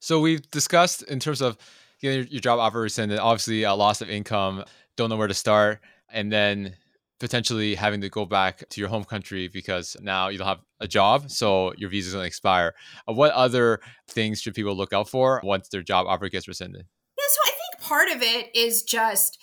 So 0.00 0.20
we've 0.20 0.48
discussed 0.50 1.02
in 1.02 1.18
terms 1.18 1.40
of 1.40 1.56
getting 2.00 2.28
your, 2.30 2.40
job 2.40 2.58
offer 2.58 2.80
rescinded, 2.80 3.18
obviously 3.18 3.64
a 3.64 3.74
loss 3.74 4.00
of 4.00 4.10
income, 4.10 4.64
don't 4.96 5.10
know 5.10 5.16
where 5.16 5.28
to 5.28 5.34
start, 5.34 5.80
and 6.12 6.30
then 6.30 6.76
potentially 7.18 7.74
having 7.74 8.00
to 8.00 8.08
go 8.08 8.24
back 8.24 8.68
to 8.68 8.80
your 8.80 8.88
home 8.88 9.04
country 9.04 9.48
because 9.48 9.96
now 10.00 10.28
you 10.28 10.38
don't 10.38 10.46
have 10.46 10.60
a 10.80 10.86
job, 10.86 11.30
so 11.30 11.72
your 11.76 11.90
visa 11.90 12.08
is 12.08 12.14
going 12.14 12.22
to 12.22 12.28
expire. 12.28 12.74
What 13.06 13.32
other 13.32 13.80
things 14.06 14.40
should 14.40 14.54
people 14.54 14.76
look 14.76 14.92
out 14.92 15.08
for 15.08 15.40
once 15.42 15.68
their 15.68 15.82
job 15.82 16.06
offer 16.06 16.28
gets 16.28 16.46
rescinded? 16.46 16.86
Yeah, 17.18 17.24
so 17.28 17.40
I 17.44 17.50
think 17.50 17.67
part 17.80 18.08
of 18.10 18.22
it 18.22 18.54
is 18.54 18.82
just 18.82 19.38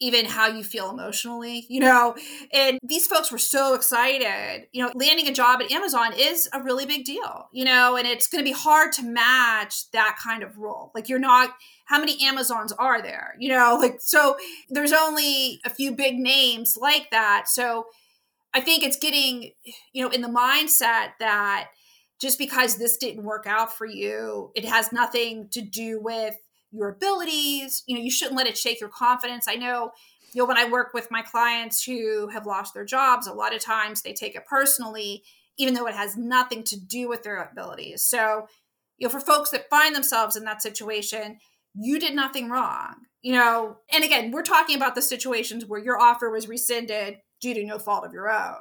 even 0.00 0.26
how 0.26 0.46
you 0.46 0.62
feel 0.62 0.90
emotionally, 0.90 1.66
you 1.68 1.80
know. 1.80 2.14
And 2.52 2.78
these 2.84 3.08
folks 3.08 3.32
were 3.32 3.38
so 3.38 3.74
excited. 3.74 4.68
You 4.72 4.84
know, 4.84 4.92
landing 4.94 5.26
a 5.26 5.32
job 5.32 5.60
at 5.60 5.72
Amazon 5.72 6.12
is 6.16 6.48
a 6.52 6.62
really 6.62 6.86
big 6.86 7.04
deal, 7.04 7.48
you 7.52 7.64
know, 7.64 7.96
and 7.96 8.06
it's 8.06 8.28
going 8.28 8.38
to 8.38 8.48
be 8.48 8.56
hard 8.56 8.92
to 8.92 9.02
match 9.02 9.90
that 9.90 10.16
kind 10.22 10.44
of 10.44 10.56
role. 10.56 10.92
Like, 10.94 11.08
you're 11.08 11.18
not, 11.18 11.50
how 11.86 11.98
many 11.98 12.22
Amazons 12.24 12.70
are 12.72 13.02
there, 13.02 13.34
you 13.40 13.48
know? 13.48 13.76
Like, 13.80 13.96
so 14.00 14.36
there's 14.70 14.92
only 14.92 15.60
a 15.64 15.70
few 15.70 15.90
big 15.96 16.16
names 16.16 16.78
like 16.80 17.10
that. 17.10 17.48
So 17.48 17.86
I 18.54 18.60
think 18.60 18.84
it's 18.84 18.98
getting, 18.98 19.50
you 19.92 20.04
know, 20.04 20.10
in 20.10 20.22
the 20.22 20.28
mindset 20.28 21.08
that 21.18 21.70
just 22.20 22.38
because 22.38 22.76
this 22.76 22.98
didn't 22.98 23.24
work 23.24 23.46
out 23.48 23.76
for 23.76 23.86
you, 23.86 24.52
it 24.54 24.64
has 24.64 24.92
nothing 24.92 25.48
to 25.50 25.60
do 25.60 26.00
with 26.00 26.36
your 26.70 26.90
abilities. 26.90 27.82
You 27.86 27.96
know, 27.96 28.02
you 28.02 28.10
shouldn't 28.10 28.36
let 28.36 28.46
it 28.46 28.58
shake 28.58 28.80
your 28.80 28.90
confidence. 28.90 29.46
I 29.48 29.54
know, 29.56 29.92
you 30.32 30.42
know, 30.42 30.46
when 30.46 30.58
I 30.58 30.68
work 30.68 30.92
with 30.92 31.10
my 31.10 31.22
clients 31.22 31.82
who 31.82 32.28
have 32.28 32.46
lost 32.46 32.74
their 32.74 32.84
jobs, 32.84 33.26
a 33.26 33.32
lot 33.32 33.54
of 33.54 33.60
times 33.60 34.02
they 34.02 34.12
take 34.12 34.34
it 34.34 34.46
personally, 34.46 35.22
even 35.56 35.74
though 35.74 35.86
it 35.86 35.94
has 35.94 36.16
nothing 36.16 36.62
to 36.64 36.78
do 36.78 37.08
with 37.08 37.22
their 37.22 37.42
abilities. 37.42 38.02
So, 38.02 38.46
you 38.98 39.06
know, 39.06 39.10
for 39.10 39.20
folks 39.20 39.50
that 39.50 39.70
find 39.70 39.94
themselves 39.94 40.36
in 40.36 40.44
that 40.44 40.62
situation, 40.62 41.38
you 41.74 41.98
did 41.98 42.14
nothing 42.14 42.50
wrong. 42.50 42.94
You 43.22 43.32
know, 43.32 43.78
and 43.92 44.04
again, 44.04 44.30
we're 44.30 44.42
talking 44.42 44.76
about 44.76 44.94
the 44.94 45.02
situations 45.02 45.66
where 45.66 45.82
your 45.82 46.00
offer 46.00 46.30
was 46.30 46.48
rescinded 46.48 47.16
due 47.40 47.54
to 47.54 47.64
no 47.64 47.78
fault 47.78 48.04
of 48.04 48.12
your 48.12 48.30
own. 48.30 48.60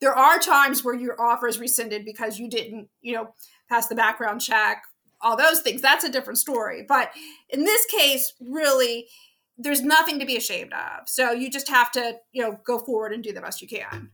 There 0.00 0.14
are 0.14 0.38
times 0.38 0.84
where 0.84 0.94
your 0.94 1.20
offer 1.20 1.48
is 1.48 1.58
rescinded 1.58 2.04
because 2.04 2.38
you 2.38 2.48
didn't, 2.48 2.88
you 3.02 3.14
know, 3.14 3.34
pass 3.68 3.88
the 3.88 3.94
background 3.94 4.40
check 4.40 4.82
all 5.22 5.36
those 5.36 5.60
things. 5.60 5.82
That's 5.82 6.04
a 6.04 6.10
different 6.10 6.38
story. 6.38 6.84
But 6.86 7.10
in 7.48 7.64
this 7.64 7.84
case, 7.86 8.32
really, 8.40 9.06
there's 9.56 9.82
nothing 9.82 10.18
to 10.20 10.26
be 10.26 10.36
ashamed 10.36 10.72
of. 10.72 11.08
So 11.08 11.32
you 11.32 11.50
just 11.50 11.68
have 11.68 11.90
to, 11.92 12.16
you 12.32 12.42
know, 12.42 12.58
go 12.64 12.78
forward 12.78 13.12
and 13.12 13.22
do 13.22 13.32
the 13.32 13.40
best 13.40 13.60
you 13.60 13.68
can. 13.68 14.10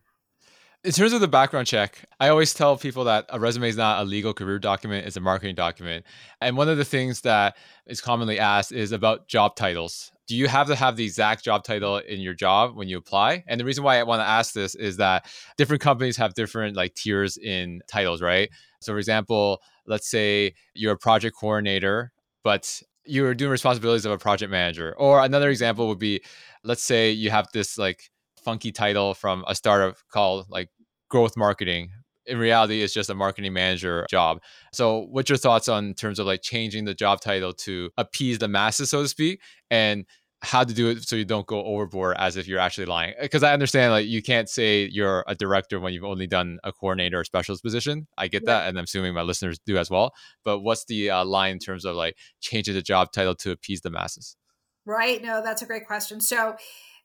In 0.83 0.91
terms 0.91 1.13
of 1.13 1.21
the 1.21 1.27
background 1.27 1.65
check, 1.65 2.05
I 2.19 2.29
always 2.29 2.53
tell 2.53 2.77
people 2.77 3.05
that 3.05 3.25
a 3.29 3.39
resume 3.39 3.69
is 3.69 3.75
not 3.75 4.01
a 4.01 4.05
legal 4.05 4.35
career 4.35 4.59
document, 4.59 5.07
it's 5.07 5.17
a 5.17 5.19
marketing 5.19 5.55
document. 5.55 6.05
And 6.41 6.55
one 6.55 6.69
of 6.69 6.77
the 6.77 6.85
things 6.85 7.21
that 7.21 7.57
is 7.87 8.01
commonly 8.01 8.37
asked 8.37 8.71
is 8.71 8.91
about 8.91 9.27
job 9.27 9.55
titles. 9.55 10.11
Do 10.27 10.35
you 10.35 10.47
have 10.47 10.67
to 10.67 10.75
have 10.75 10.95
the 10.95 11.03
exact 11.03 11.43
job 11.43 11.63
title 11.63 11.97
in 11.97 12.19
your 12.19 12.35
job 12.35 12.75
when 12.75 12.87
you 12.87 12.97
apply? 12.97 13.43
And 13.47 13.59
the 13.59 13.65
reason 13.65 13.83
why 13.83 13.99
I 13.99 14.03
want 14.03 14.21
to 14.21 14.27
ask 14.27 14.53
this 14.53 14.75
is 14.75 14.97
that 14.97 15.25
different 15.57 15.81
companies 15.81 16.17
have 16.17 16.35
different 16.35 16.75
like 16.75 16.93
tiers 16.93 17.37
in 17.37 17.81
titles, 17.87 18.21
right? 18.21 18.49
So 18.85 18.93
for 18.93 18.99
example, 18.99 19.61
let's 19.85 20.09
say 20.09 20.53
you're 20.73 20.93
a 20.93 20.97
project 20.97 21.35
coordinator, 21.39 22.11
but 22.43 22.81
you're 23.05 23.33
doing 23.33 23.51
responsibilities 23.51 24.05
of 24.05 24.11
a 24.11 24.17
project 24.17 24.51
manager. 24.51 24.95
Or 24.97 25.21
another 25.21 25.49
example 25.49 25.87
would 25.87 25.99
be, 25.99 26.21
let's 26.63 26.83
say 26.83 27.11
you 27.11 27.29
have 27.29 27.47
this 27.53 27.77
like 27.77 28.09
funky 28.43 28.71
title 28.71 29.13
from 29.13 29.43
a 29.47 29.55
startup 29.55 29.97
called 30.11 30.45
like 30.49 30.69
growth 31.09 31.35
marketing. 31.37 31.89
In 32.27 32.39
reality, 32.39 32.81
it's 32.81 32.93
just 32.93 33.09
a 33.09 33.15
marketing 33.15 33.53
manager 33.53 34.05
job. 34.09 34.41
So, 34.73 35.07
what's 35.11 35.29
your 35.29 35.37
thoughts 35.37 35.67
on 35.67 35.93
terms 35.93 36.17
of 36.17 36.25
like 36.25 36.41
changing 36.41 36.85
the 36.85 36.95
job 36.95 37.21
title 37.21 37.53
to 37.53 37.91
appease 37.97 38.39
the 38.39 38.47
masses, 38.47 38.89
so 38.89 39.03
to 39.03 39.07
speak, 39.07 39.41
and 39.69 40.05
how 40.45 40.63
to 40.63 40.73
do 40.73 40.89
it 40.89 41.03
so 41.07 41.15
you 41.15 41.25
don't 41.25 41.45
go 41.45 41.63
overboard 41.63 42.15
as 42.17 42.37
if 42.37 42.47
you're 42.47 42.59
actually 42.59 42.85
lying. 42.85 43.13
Because 43.21 43.43
I 43.43 43.53
understand 43.53 43.91
like 43.91 44.07
you 44.07 44.21
can't 44.21 44.49
say 44.49 44.87
you're 44.91 45.23
a 45.27 45.35
director 45.35 45.79
when 45.79 45.93
you've 45.93 46.03
only 46.03 46.27
done 46.27 46.59
a 46.63 46.71
coordinator 46.71 47.19
or 47.19 47.23
specialist 47.23 47.63
position. 47.63 48.07
I 48.17 48.27
get 48.27 48.45
that, 48.45 48.67
and 48.69 48.77
I'm 48.77 48.85
assuming 48.85 49.13
my 49.13 49.21
listeners 49.21 49.59
do 49.65 49.77
as 49.77 49.89
well. 49.89 50.13
But 50.43 50.59
what's 50.59 50.85
the 50.85 51.09
uh, 51.09 51.25
line 51.25 51.53
in 51.53 51.59
terms 51.59 51.85
of 51.85 51.95
like 51.95 52.15
changing 52.39 52.75
the 52.75 52.81
job 52.81 53.11
title 53.11 53.35
to 53.35 53.51
appease 53.51 53.81
the 53.81 53.89
masses? 53.89 54.37
Right. 54.85 55.21
No, 55.21 55.41
that's 55.43 55.61
a 55.61 55.65
great 55.65 55.87
question. 55.87 56.21
So 56.21 56.55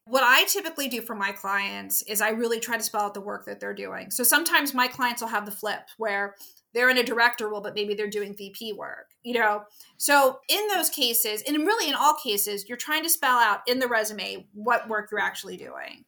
what 0.05 0.23
I 0.25 0.45
typically 0.45 0.89
do 0.89 1.03
for 1.03 1.15
my 1.15 1.33
clients 1.33 2.03
is 2.03 2.21
I 2.21 2.31
really 2.31 2.61
try 2.61 2.77
to 2.77 2.83
spell 2.83 3.03
out 3.03 3.15
the 3.15 3.21
work 3.21 3.47
that 3.47 3.61
they're 3.61 3.75
doing. 3.75 4.11
So 4.11 4.25
sometimes 4.25 4.75
my 4.75 4.89
clients 4.89 5.23
will 5.23 5.29
have 5.29 5.47
the 5.47 5.53
flip 5.53 5.83
where 5.99 6.35
they're 6.73 6.91
in 6.91 6.99
a 6.99 7.03
director 7.03 7.49
role, 7.49 7.61
but 7.61 7.75
maybe 7.75 7.95
they're 7.95 8.09
doing 8.09 8.35
VP 8.37 8.75
work, 8.75 9.09
you 9.23 9.35
know? 9.35 9.63
So 9.97 10.41
in 10.49 10.69
those 10.69 10.91
cases, 10.91 11.43
and 11.47 11.57
really 11.59 11.89
in 11.89 11.95
all 11.95 12.15
cases, 12.15 12.69
you're 12.69 12.79
trying 12.79 13.03
to 13.03 13.11
spell 13.11 13.39
out 13.39 13.61
in 13.67 13.79
the 13.79 13.89
resume 13.89 14.47
what 14.55 14.89
work 14.89 15.11
you're 15.11 15.21
actually 15.21 15.57
doing. 15.57 16.05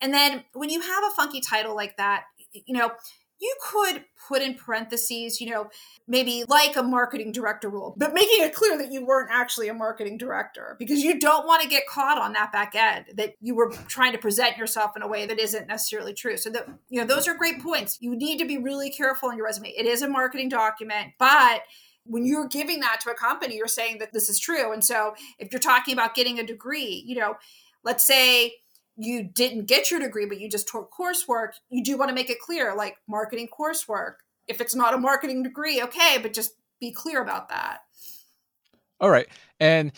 And 0.00 0.14
then 0.14 0.44
when 0.54 0.70
you 0.70 0.80
have 0.80 1.04
a 1.04 1.14
funky 1.14 1.40
title 1.40 1.74
like 1.74 1.96
that, 1.96 2.24
you 2.52 2.76
know, 2.76 2.90
you 3.40 3.54
could 3.62 4.04
put 4.28 4.42
in 4.42 4.54
parentheses, 4.54 5.40
you 5.40 5.50
know, 5.50 5.70
maybe 6.06 6.44
like 6.48 6.76
a 6.76 6.82
marketing 6.82 7.32
director 7.32 7.68
role, 7.68 7.94
but 7.96 8.12
making 8.12 8.44
it 8.44 8.54
clear 8.54 8.76
that 8.76 8.92
you 8.92 9.06
weren't 9.06 9.30
actually 9.32 9.68
a 9.68 9.74
marketing 9.74 10.18
director 10.18 10.76
because 10.78 11.02
you 11.02 11.18
don't 11.18 11.46
want 11.46 11.62
to 11.62 11.68
get 11.68 11.86
caught 11.86 12.18
on 12.18 12.32
that 12.32 12.52
back 12.52 12.74
end 12.74 13.06
that 13.14 13.34
you 13.40 13.54
were 13.54 13.70
trying 13.86 14.12
to 14.12 14.18
present 14.18 14.56
yourself 14.56 14.96
in 14.96 15.02
a 15.02 15.08
way 15.08 15.24
that 15.26 15.38
isn't 15.38 15.68
necessarily 15.68 16.12
true. 16.12 16.36
So 16.36 16.50
that, 16.50 16.68
you 16.88 17.00
know, 17.00 17.06
those 17.06 17.28
are 17.28 17.34
great 17.34 17.62
points. 17.62 17.98
You 18.00 18.16
need 18.16 18.38
to 18.38 18.44
be 18.44 18.58
really 18.58 18.90
careful 18.90 19.30
in 19.30 19.36
your 19.36 19.46
resume. 19.46 19.70
It 19.70 19.86
is 19.86 20.02
a 20.02 20.08
marketing 20.08 20.48
document, 20.48 21.12
but 21.18 21.62
when 22.04 22.24
you're 22.24 22.48
giving 22.48 22.80
that 22.80 23.00
to 23.02 23.10
a 23.10 23.14
company, 23.14 23.56
you're 23.56 23.68
saying 23.68 23.98
that 23.98 24.12
this 24.12 24.28
is 24.28 24.38
true. 24.38 24.72
And 24.72 24.84
so 24.84 25.14
if 25.38 25.52
you're 25.52 25.60
talking 25.60 25.92
about 25.92 26.14
getting 26.14 26.38
a 26.38 26.46
degree, 26.46 27.04
you 27.06 27.16
know, 27.16 27.36
let's 27.84 28.04
say 28.04 28.54
you 28.98 29.22
didn't 29.22 29.66
get 29.66 29.90
your 29.90 30.00
degree, 30.00 30.26
but 30.26 30.40
you 30.40 30.50
just 30.50 30.68
took 30.68 30.90
coursework, 30.92 31.52
you 31.70 31.84
do 31.84 31.96
want 31.96 32.08
to 32.08 32.14
make 32.14 32.30
it 32.30 32.40
clear, 32.40 32.74
like 32.74 32.96
marketing 33.08 33.48
coursework. 33.48 34.14
If 34.48 34.60
it's 34.60 34.74
not 34.74 34.92
a 34.92 34.98
marketing 34.98 35.42
degree, 35.44 35.80
okay, 35.82 36.18
but 36.20 36.32
just 36.32 36.52
be 36.80 36.90
clear 36.92 37.22
about 37.22 37.48
that. 37.48 37.78
All 39.00 39.10
right. 39.10 39.28
And 39.60 39.92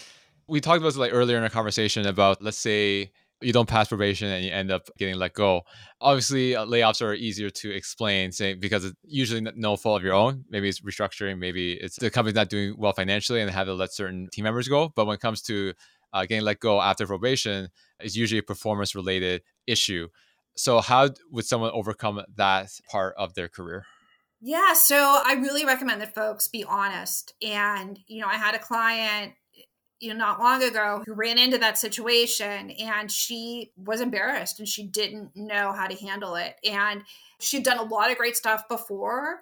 we 0.46 0.60
talked 0.60 0.78
about 0.78 0.88
this 0.88 0.96
like 0.96 1.14
earlier 1.14 1.38
in 1.38 1.42
our 1.42 1.48
conversation 1.48 2.06
about 2.06 2.42
let's 2.42 2.58
say 2.58 3.12
you 3.40 3.54
don't 3.54 3.68
pass 3.68 3.88
probation 3.88 4.28
and 4.28 4.44
you 4.44 4.50
end 4.50 4.70
up 4.70 4.90
getting 4.98 5.14
let 5.14 5.32
go. 5.32 5.62
Obviously, 6.00 6.54
uh, 6.54 6.66
layoffs 6.66 7.00
are 7.00 7.14
easier 7.14 7.48
to 7.48 7.70
explain, 7.70 8.32
say 8.32 8.52
because 8.52 8.84
it's 8.84 8.96
usually 9.02 9.40
no 9.56 9.76
fault 9.76 10.00
of 10.00 10.04
your 10.04 10.12
own. 10.12 10.44
Maybe 10.50 10.68
it's 10.68 10.80
restructuring, 10.80 11.38
maybe 11.38 11.72
it's 11.72 11.96
the 11.96 12.10
company's 12.10 12.34
not 12.34 12.50
doing 12.50 12.74
well 12.76 12.92
financially 12.92 13.40
and 13.40 13.48
they 13.48 13.54
have 13.54 13.66
to 13.66 13.74
let 13.74 13.94
certain 13.94 14.28
team 14.30 14.44
members 14.44 14.68
go. 14.68 14.92
But 14.94 15.06
when 15.06 15.14
it 15.14 15.20
comes 15.20 15.40
to 15.42 15.72
uh, 16.12 16.22
getting 16.22 16.44
let 16.44 16.60
go 16.60 16.80
after 16.80 17.06
probation 17.06 17.68
is 18.00 18.16
usually 18.16 18.38
a 18.38 18.42
performance 18.42 18.94
related 18.94 19.42
issue. 19.66 20.08
So, 20.56 20.80
how 20.80 21.10
would 21.30 21.46
someone 21.46 21.70
overcome 21.72 22.22
that 22.36 22.70
part 22.90 23.14
of 23.16 23.34
their 23.34 23.48
career? 23.48 23.84
Yeah, 24.40 24.72
so 24.72 25.20
I 25.24 25.34
really 25.34 25.64
recommend 25.64 26.00
that 26.00 26.14
folks 26.14 26.48
be 26.48 26.64
honest. 26.64 27.34
And, 27.42 27.98
you 28.06 28.20
know, 28.22 28.26
I 28.26 28.34
had 28.34 28.54
a 28.54 28.58
client, 28.58 29.34
you 30.00 30.08
know, 30.08 30.18
not 30.18 30.40
long 30.40 30.62
ago 30.62 31.02
who 31.04 31.12
ran 31.12 31.36
into 31.36 31.58
that 31.58 31.76
situation 31.76 32.70
and 32.70 33.10
she 33.10 33.70
was 33.76 34.00
embarrassed 34.00 34.58
and 34.58 34.66
she 34.66 34.86
didn't 34.86 35.36
know 35.36 35.72
how 35.72 35.86
to 35.86 35.94
handle 35.94 36.36
it. 36.36 36.56
And 36.64 37.02
she'd 37.38 37.64
done 37.64 37.78
a 37.78 37.82
lot 37.82 38.10
of 38.10 38.16
great 38.16 38.34
stuff 38.34 38.66
before. 38.66 39.40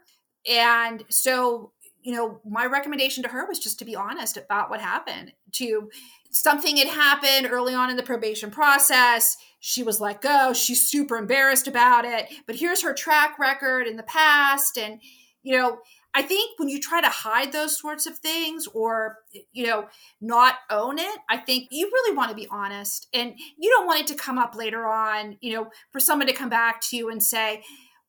And 0.49 1.05
so 1.11 1.73
you 2.03 2.15
know, 2.15 2.41
my 2.49 2.65
recommendation 2.65 3.23
to 3.23 3.29
her 3.29 3.47
was 3.47 3.59
just 3.59 3.79
to 3.81 3.85
be 3.85 3.97
honest 3.97 4.37
about 4.37 4.71
what 4.71 4.81
happened. 4.81 5.33
To 5.53 5.91
something 6.31 6.77
had 6.77 6.89
happened 6.89 7.49
early 7.51 7.75
on 7.75 7.91
in 7.91 7.97
the 7.97 8.03
probation 8.03 8.51
process. 8.51 9.37
She 9.61 9.83
was 9.83 10.01
let 10.01 10.21
go. 10.21 10.53
She's 10.53 10.87
super 10.87 11.17
embarrassed 11.17 11.67
about 11.67 12.05
it. 12.05 12.29
But 12.47 12.57
here's 12.57 12.83
her 12.83 12.95
track 12.95 13.39
record 13.39 13.87
in 13.87 13.97
the 13.97 14.03
past. 14.03 14.79
And, 14.79 15.01
you 15.43 15.57
know, 15.57 15.79
I 16.15 16.23
think 16.23 16.59
when 16.59 16.69
you 16.69 16.81
try 16.81 17.01
to 17.01 17.09
hide 17.09 17.53
those 17.53 17.79
sorts 17.79 18.07
of 18.07 18.19
things 18.19 18.67
or, 18.69 19.19
you 19.53 19.67
know, 19.67 19.89
not 20.21 20.57
own 20.71 20.99
it, 20.99 21.19
I 21.29 21.37
think 21.37 21.69
you 21.71 21.87
really 21.87 22.17
want 22.17 22.31
to 22.31 22.37
be 22.37 22.49
honest. 22.51 23.09
And 23.13 23.35
you 23.59 23.71
don't 23.71 23.87
want 23.87 24.01
it 24.01 24.07
to 24.09 24.15
come 24.15 24.39
up 24.39 24.55
later 24.55 24.87
on, 24.87 25.37
you 25.41 25.55
know, 25.55 25.69
for 25.93 26.01
someone 26.01 26.27
to 26.29 26.33
come 26.33 26.49
back 26.49 26.81
to 26.89 26.97
you 26.97 27.11
and 27.11 27.23
say, 27.23 27.63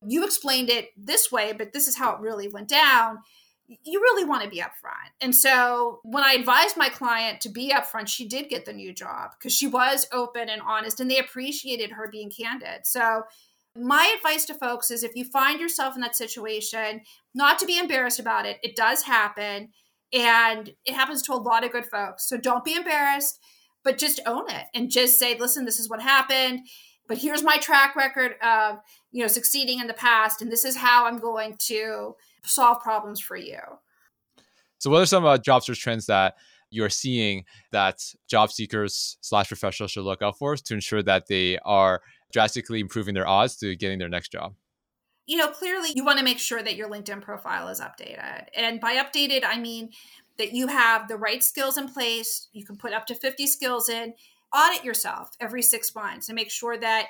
you 0.07 0.23
explained 0.23 0.69
it 0.69 0.89
this 0.95 1.31
way, 1.31 1.51
but 1.51 1.73
this 1.73 1.87
is 1.87 1.97
how 1.97 2.13
it 2.13 2.21
really 2.21 2.47
went 2.47 2.69
down 2.69 3.19
you 3.83 3.99
really 4.01 4.25
want 4.25 4.43
to 4.43 4.49
be 4.49 4.57
upfront. 4.57 5.11
And 5.21 5.35
so 5.35 5.99
when 6.03 6.23
I 6.23 6.33
advised 6.33 6.75
my 6.75 6.89
client 6.89 7.39
to 7.41 7.49
be 7.49 7.71
upfront, 7.71 8.07
she 8.07 8.27
did 8.27 8.49
get 8.49 8.65
the 8.65 8.73
new 8.73 8.93
job 8.93 9.31
because 9.37 9.53
she 9.53 9.67
was 9.67 10.07
open 10.11 10.49
and 10.49 10.61
honest 10.61 10.99
and 10.99 11.09
they 11.09 11.19
appreciated 11.19 11.91
her 11.91 12.09
being 12.11 12.31
candid. 12.31 12.85
So 12.85 13.23
my 13.75 14.13
advice 14.17 14.45
to 14.45 14.55
folks 14.55 14.89
is 14.89 15.03
if 15.03 15.15
you 15.15 15.23
find 15.23 15.59
yourself 15.59 15.93
in 15.95 16.01
that 16.01 16.15
situation, 16.15 17.01
not 17.35 17.59
to 17.59 17.67
be 17.67 17.77
embarrassed 17.77 18.19
about 18.19 18.45
it. 18.47 18.57
It 18.63 18.75
does 18.75 19.03
happen 19.03 19.69
and 20.11 20.71
it 20.85 20.95
happens 20.95 21.21
to 21.23 21.33
a 21.33 21.35
lot 21.35 21.63
of 21.63 21.71
good 21.71 21.85
folks. 21.85 22.27
So 22.27 22.37
don't 22.37 22.65
be 22.65 22.75
embarrassed, 22.75 23.39
but 23.83 23.99
just 23.99 24.19
own 24.25 24.49
it 24.49 24.65
and 24.73 24.89
just 24.89 25.19
say, 25.19 25.37
listen, 25.37 25.65
this 25.65 25.79
is 25.79 25.89
what 25.89 26.01
happened. 26.01 26.61
But 27.07 27.19
here's 27.19 27.43
my 27.43 27.57
track 27.57 27.95
record 27.95 28.35
of, 28.41 28.79
you 29.11 29.21
know, 29.21 29.27
succeeding 29.27 29.79
in 29.79 29.87
the 29.87 29.93
past, 29.93 30.41
and 30.41 30.51
this 30.51 30.63
is 30.63 30.75
how 30.77 31.05
I'm 31.05 31.19
going 31.19 31.55
to 31.67 32.15
solve 32.43 32.81
problems 32.81 33.19
for 33.19 33.37
you. 33.37 33.59
So, 34.79 34.89
what 34.89 35.01
are 35.01 35.05
some 35.05 35.25
uh, 35.25 35.37
job 35.37 35.63
search 35.63 35.81
trends 35.81 36.05
that 36.05 36.35
you're 36.71 36.89
seeing 36.89 37.45
that 37.71 37.99
job 38.27 38.51
seekers 38.51 39.17
slash 39.21 39.47
professionals 39.47 39.91
should 39.91 40.03
look 40.03 40.21
out 40.21 40.37
for 40.37 40.55
to 40.55 40.73
ensure 40.73 41.03
that 41.03 41.27
they 41.27 41.57
are 41.59 42.01
drastically 42.31 42.79
improving 42.79 43.13
their 43.13 43.27
odds 43.27 43.57
to 43.57 43.75
getting 43.75 43.99
their 43.99 44.09
next 44.09 44.31
job? 44.31 44.53
You 45.25 45.37
know, 45.37 45.49
clearly 45.49 45.91
you 45.93 46.03
want 46.03 46.17
to 46.19 46.25
make 46.25 46.39
sure 46.39 46.63
that 46.63 46.75
your 46.75 46.89
LinkedIn 46.89 47.21
profile 47.21 47.67
is 47.67 47.79
updated. 47.79 48.45
And 48.55 48.79
by 48.79 48.95
updated, 48.95 49.43
I 49.45 49.59
mean 49.59 49.91
that 50.37 50.53
you 50.53 50.67
have 50.67 51.07
the 51.07 51.17
right 51.17 51.43
skills 51.43 51.77
in 51.77 51.87
place. 51.87 52.47
You 52.51 52.65
can 52.65 52.77
put 52.77 52.93
up 52.93 53.05
to 53.07 53.15
50 53.15 53.45
skills 53.45 53.89
in. 53.89 54.13
Audit 54.55 54.83
yourself 54.83 55.29
every 55.39 55.61
six 55.61 55.93
months 55.93 56.29
and 56.29 56.35
make 56.35 56.49
sure 56.49 56.77
that 56.77 57.09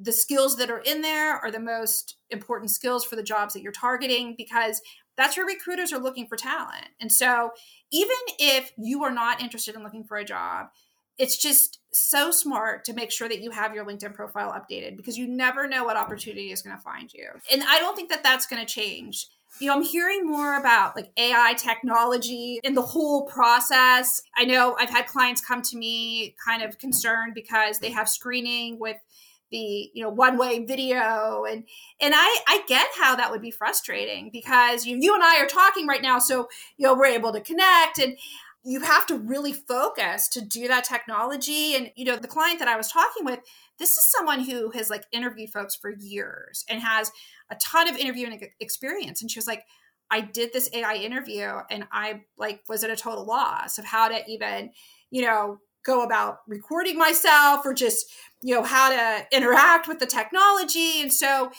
the 0.00 0.12
skills 0.12 0.56
that 0.56 0.70
are 0.70 0.80
in 0.80 1.02
there 1.02 1.36
are 1.36 1.50
the 1.50 1.60
most 1.60 2.16
important 2.30 2.70
skills 2.70 3.04
for 3.04 3.16
the 3.16 3.22
jobs 3.22 3.52
that 3.54 3.62
you're 3.62 3.72
targeting 3.72 4.34
because 4.36 4.80
that's 5.16 5.36
where 5.36 5.44
recruiters 5.46 5.92
are 5.92 5.98
looking 5.98 6.26
for 6.26 6.36
talent. 6.36 6.86
And 7.00 7.12
so, 7.12 7.50
even 7.92 8.16
if 8.38 8.72
you 8.78 9.04
are 9.04 9.10
not 9.10 9.42
interested 9.42 9.74
in 9.74 9.82
looking 9.82 10.04
for 10.04 10.16
a 10.16 10.24
job, 10.24 10.68
it's 11.18 11.36
just 11.36 11.80
so 11.92 12.30
smart 12.30 12.84
to 12.84 12.94
make 12.94 13.10
sure 13.10 13.28
that 13.28 13.42
you 13.42 13.50
have 13.50 13.74
your 13.74 13.84
LinkedIn 13.84 14.14
profile 14.14 14.52
updated 14.52 14.96
because 14.96 15.18
you 15.18 15.28
never 15.28 15.68
know 15.68 15.84
what 15.84 15.96
opportunity 15.96 16.50
is 16.50 16.62
going 16.62 16.74
to 16.74 16.82
find 16.82 17.12
you. 17.12 17.28
And 17.52 17.62
I 17.68 17.78
don't 17.78 17.94
think 17.94 18.08
that 18.08 18.22
that's 18.22 18.46
going 18.46 18.64
to 18.64 18.72
change. 18.72 19.26
You 19.58 19.66
know, 19.66 19.74
I'm 19.74 19.82
hearing 19.82 20.26
more 20.26 20.56
about 20.56 20.96
like 20.96 21.10
AI 21.18 21.54
technology 21.58 22.60
in 22.62 22.74
the 22.74 22.82
whole 22.82 23.26
process. 23.26 24.22
I 24.38 24.44
know 24.44 24.76
I've 24.78 24.88
had 24.88 25.06
clients 25.08 25.44
come 25.44 25.60
to 25.62 25.76
me 25.76 26.34
kind 26.42 26.62
of 26.62 26.78
concerned 26.78 27.34
because 27.34 27.80
they 27.80 27.90
have 27.90 28.08
screening 28.08 28.78
with 28.78 28.96
the 29.50 29.90
you 29.94 30.02
know 30.02 30.10
one 30.10 30.38
way 30.38 30.64
video 30.64 31.44
and 31.44 31.64
and 32.00 32.14
i 32.16 32.38
i 32.48 32.62
get 32.68 32.86
how 32.98 33.16
that 33.16 33.30
would 33.30 33.42
be 33.42 33.50
frustrating 33.50 34.30
because 34.32 34.86
you 34.86 34.96
you 35.00 35.14
and 35.14 35.22
i 35.22 35.38
are 35.38 35.46
talking 35.46 35.86
right 35.86 36.02
now 36.02 36.18
so 36.18 36.48
you 36.76 36.86
know 36.86 36.94
we're 36.94 37.06
able 37.06 37.32
to 37.32 37.40
connect 37.40 37.98
and 37.98 38.16
you 38.62 38.80
have 38.80 39.06
to 39.06 39.16
really 39.16 39.52
focus 39.52 40.28
to 40.28 40.40
do 40.42 40.68
that 40.68 40.84
technology 40.84 41.74
and 41.74 41.90
you 41.96 42.04
know 42.04 42.16
the 42.16 42.28
client 42.28 42.58
that 42.58 42.68
i 42.68 42.76
was 42.76 42.88
talking 42.88 43.24
with 43.24 43.40
this 43.78 43.90
is 43.90 44.04
someone 44.04 44.40
who 44.40 44.70
has 44.70 44.90
like 44.90 45.04
interviewed 45.12 45.50
folks 45.50 45.74
for 45.74 45.90
years 45.90 46.64
and 46.68 46.80
has 46.80 47.10
a 47.50 47.56
ton 47.56 47.88
of 47.88 47.96
interviewing 47.96 48.40
experience 48.60 49.20
and 49.20 49.30
she 49.30 49.38
was 49.38 49.46
like 49.46 49.64
i 50.10 50.20
did 50.20 50.52
this 50.52 50.70
ai 50.72 50.94
interview 50.94 51.50
and 51.70 51.84
i 51.92 52.20
like 52.38 52.60
was 52.68 52.84
at 52.84 52.90
a 52.90 52.96
total 52.96 53.24
loss 53.24 53.78
of 53.78 53.84
how 53.84 54.08
to 54.08 54.22
even 54.28 54.70
you 55.10 55.22
know 55.22 55.58
go 55.84 56.02
about 56.02 56.38
recording 56.46 56.98
myself 56.98 57.64
or 57.64 57.74
just 57.74 58.06
you 58.42 58.54
know 58.54 58.62
how 58.62 58.90
to 58.90 59.26
interact 59.36 59.88
with 59.88 59.98
the 59.98 60.06
technology. 60.06 61.00
And 61.00 61.12
so 61.12 61.50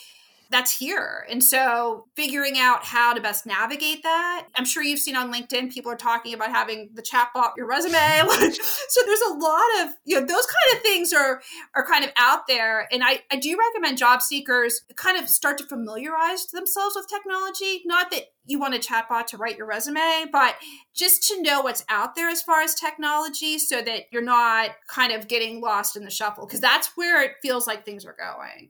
that's 0.52 0.78
here. 0.78 1.26
And 1.30 1.44
so 1.44 2.06
figuring 2.16 2.58
out 2.58 2.84
how 2.84 3.14
to 3.14 3.22
best 3.22 3.46
navigate 3.46 4.04
that 4.04 4.48
i'm 4.56 4.66
sure 4.66 4.84
you've 4.84 5.00
seen 5.00 5.16
on 5.16 5.32
linkedin 5.32 5.72
people 5.72 5.92
are 5.92 5.98
talking 5.98 6.34
about 6.34 6.50
having 6.50 6.90
the 6.94 7.02
chatbot 7.02 7.52
your 7.58 7.68
resume. 7.68 7.98
So 8.92 9.02
there's 9.06 9.22
a 9.22 9.34
lot 9.34 9.62
of 9.82 9.94
you 10.04 10.20
know 10.20 10.26
those 10.26 10.46
kind 10.46 10.76
of 10.76 10.82
things 10.82 11.14
are 11.14 11.42
are 11.76 11.86
kind 11.86 12.04
of 12.04 12.12
out 12.18 12.48
there. 12.48 12.88
And 12.92 13.04
i 13.04 13.22
i 13.32 13.38
do 13.38 13.58
recommend 13.58 13.98
job 13.98 14.22
seekers 14.22 14.82
kind 14.96 15.18
of 15.18 15.30
start 15.30 15.58
to 15.60 15.66
familiarize 15.66 16.48
themselves 16.48 16.96
with 16.96 17.08
technology. 17.08 17.82
Not 17.86 18.12
that 18.12 18.26
you 18.46 18.60
want 18.60 18.76
a 18.76 18.80
chatbot 18.80 19.28
to 19.28 19.38
write 19.38 19.58
your 19.58 19.68
resume, 19.68 20.26
but 20.32 20.56
just 20.94 21.28
to 21.30 21.42
know 21.42 21.62
what's 21.62 21.86
out 21.90 22.16
there 22.16 22.30
as 22.30 22.42
far 22.42 22.62
as 22.62 22.76
technology 22.76 23.60
so 23.60 23.82
that 23.82 24.04
you're 24.12 24.22
not 24.22 24.72
kind 24.88 25.14
of 25.14 25.28
getting 25.28 25.62
lost 25.62 25.96
in 25.96 26.04
the 26.04 26.10
shuffle 26.10 26.46
because 26.46 26.60
that's 26.60 26.92
where 26.96 27.24
it 27.24 27.34
feels 27.42 27.68
like 27.68 27.86
things 27.86 28.06
are 28.06 28.16
going. 28.18 28.70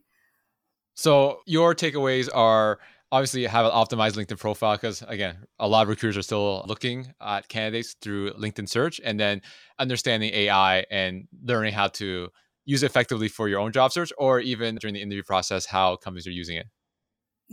So, 1.01 1.39
your 1.47 1.73
takeaways 1.73 2.29
are 2.31 2.77
obviously 3.11 3.43
have 3.45 3.65
an 3.65 3.71
optimized 3.71 4.11
LinkedIn 4.11 4.37
profile 4.37 4.75
because 4.75 5.01
again, 5.07 5.35
a 5.57 5.67
lot 5.67 5.81
of 5.81 5.89
recruiters 5.89 6.15
are 6.15 6.21
still 6.21 6.63
looking 6.67 7.11
at 7.19 7.49
candidates 7.49 7.95
through 8.03 8.33
LinkedIn 8.33 8.69
search 8.69 9.01
and 9.03 9.19
then 9.19 9.41
understanding 9.79 10.31
AI 10.31 10.85
and 10.91 11.27
learning 11.43 11.73
how 11.73 11.87
to 11.87 12.29
use 12.65 12.83
it 12.83 12.85
effectively 12.85 13.27
for 13.27 13.49
your 13.49 13.59
own 13.59 13.71
job 13.71 13.91
search 13.91 14.13
or 14.19 14.41
even 14.41 14.75
during 14.75 14.93
the 14.93 15.01
interview 15.01 15.23
process 15.23 15.65
how 15.65 15.95
companies 15.95 16.27
are 16.27 16.31
using 16.31 16.57
it. 16.57 16.67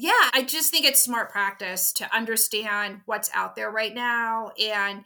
Yeah, 0.01 0.31
I 0.33 0.45
just 0.45 0.71
think 0.71 0.85
it's 0.85 1.03
smart 1.03 1.29
practice 1.29 1.93
to 1.95 2.15
understand 2.15 3.01
what's 3.07 3.29
out 3.35 3.57
there 3.57 3.69
right 3.69 3.93
now 3.93 4.53
and 4.57 4.99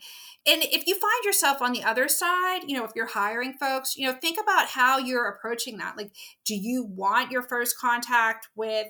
and 0.45 0.61
if 0.61 0.85
you 0.85 0.93
find 0.93 1.23
yourself 1.25 1.63
on 1.63 1.71
the 1.71 1.83
other 1.83 2.07
side, 2.07 2.61
you 2.67 2.77
know, 2.77 2.83
if 2.85 2.91
you're 2.95 3.07
hiring 3.07 3.53
folks, 3.53 3.97
you 3.97 4.05
know, 4.05 4.13
think 4.13 4.37
about 4.39 4.67
how 4.67 4.99
you're 4.99 5.27
approaching 5.27 5.77
that. 5.79 5.97
Like 5.97 6.11
do 6.45 6.53
you 6.53 6.85
want 6.85 7.31
your 7.31 7.41
first 7.41 7.79
contact 7.79 8.49
with 8.55 8.85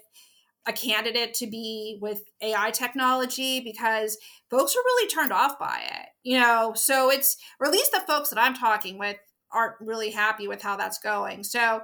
a 0.66 0.74
candidate 0.74 1.36
to 1.36 1.48
be 1.48 2.00
with 2.02 2.24
AI 2.42 2.72
technology 2.72 3.62
because 3.62 4.18
folks 4.50 4.76
are 4.76 4.84
really 4.84 5.08
turned 5.08 5.32
off 5.32 5.58
by 5.58 5.84
it. 5.86 6.08
You 6.24 6.38
know, 6.42 6.74
so 6.76 7.12
it's 7.12 7.38
or 7.62 7.68
at 7.68 7.74
least 7.74 7.94
the 7.94 8.04
folks 8.06 8.30
that 8.30 8.40
I'm 8.40 8.56
talking 8.56 8.98
with 8.98 9.16
aren't 9.54 9.76
really 9.80 10.12
happy 10.12 10.50
with 10.50 10.62
how 10.62 10.76
that's 10.76 10.98
going. 10.98 11.46
So 11.46 11.82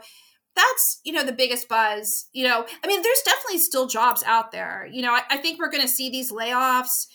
that's 0.55 0.99
you 1.03 1.13
know 1.13 1.23
the 1.23 1.31
biggest 1.31 1.67
buzz 1.67 2.27
you 2.33 2.43
know. 2.43 2.65
I 2.83 2.87
mean 2.87 3.01
there's 3.01 3.21
definitely 3.23 3.59
still 3.59 3.87
jobs 3.87 4.23
out 4.25 4.51
there. 4.51 4.87
You 4.91 5.01
know 5.01 5.13
i, 5.13 5.21
I 5.29 5.37
think 5.37 5.59
we're 5.59 5.71
going 5.71 5.83
to 5.83 5.87
see 5.87 6.09
these 6.09 6.31
layoffs 6.31 7.07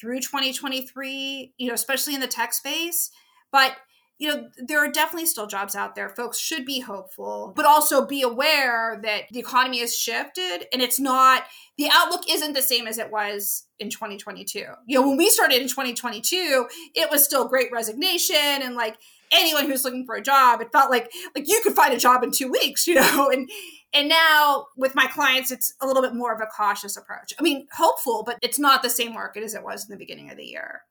through 0.00 0.20
2023 0.20 1.54
you 1.56 1.68
know 1.68 1.74
especially 1.74 2.14
in 2.14 2.20
the 2.20 2.26
tech 2.26 2.52
space. 2.52 3.10
But 3.50 3.76
you 4.18 4.28
know 4.28 4.48
there 4.58 4.84
are 4.84 4.90
definitely 4.90 5.26
still 5.26 5.46
jobs 5.46 5.76
out 5.76 5.94
there. 5.94 6.08
Folks 6.08 6.38
should 6.38 6.64
be 6.64 6.80
hopeful 6.80 7.52
but 7.54 7.64
also 7.64 8.04
be 8.04 8.22
aware 8.22 8.98
that 9.02 9.22
the 9.30 9.38
economy 9.38 9.80
has 9.80 9.96
shifted 9.96 10.66
and 10.72 10.82
it's 10.82 10.98
not 11.00 11.44
the 11.76 11.88
outlook 11.92 12.22
isn't 12.28 12.52
the 12.54 12.62
same 12.62 12.86
as 12.86 12.98
it 12.98 13.10
was 13.10 13.64
in 13.78 13.88
2022 13.88 14.58
you 14.86 15.00
know 15.00 15.06
when 15.06 15.16
we 15.16 15.30
started 15.30 15.62
in 15.62 15.68
2022 15.68 16.66
it 16.94 17.10
was 17.10 17.24
still 17.24 17.46
great 17.46 17.70
resignation 17.72 18.36
and 18.36 18.74
like 18.74 18.96
anyone 19.32 19.66
who's 19.66 19.84
looking 19.84 20.04
for 20.04 20.14
a 20.14 20.22
job 20.22 20.60
it 20.60 20.72
felt 20.72 20.90
like 20.90 21.10
like 21.34 21.48
you 21.48 21.60
could 21.62 21.74
find 21.74 21.92
a 21.92 21.98
job 21.98 22.22
in 22.22 22.30
two 22.30 22.50
weeks 22.50 22.86
you 22.86 22.94
know? 22.94 23.30
And 23.38 23.50
and 23.92 24.08
now 24.08 24.66
with 24.76 24.94
my 24.94 25.06
clients 25.06 25.50
it's 25.50 25.74
a 25.80 25.86
little 25.86 26.02
bit 26.02 26.14
more 26.14 26.34
of 26.34 26.40
a 26.40 26.46
cautious 26.46 26.96
approach. 26.96 27.32
I 27.38 27.42
mean 27.42 27.66
hopeful 27.72 28.22
but 28.24 28.38
it's 28.42 28.58
not 28.58 28.82
the 28.82 28.90
same 28.90 29.12
market 29.12 29.42
as 29.42 29.54
it 29.54 29.62
was 29.62 29.88
in 29.88 29.90
the 29.90 29.98
beginning 29.98 30.30
of 30.30 30.36
the 30.36 30.44
year. 30.44 30.82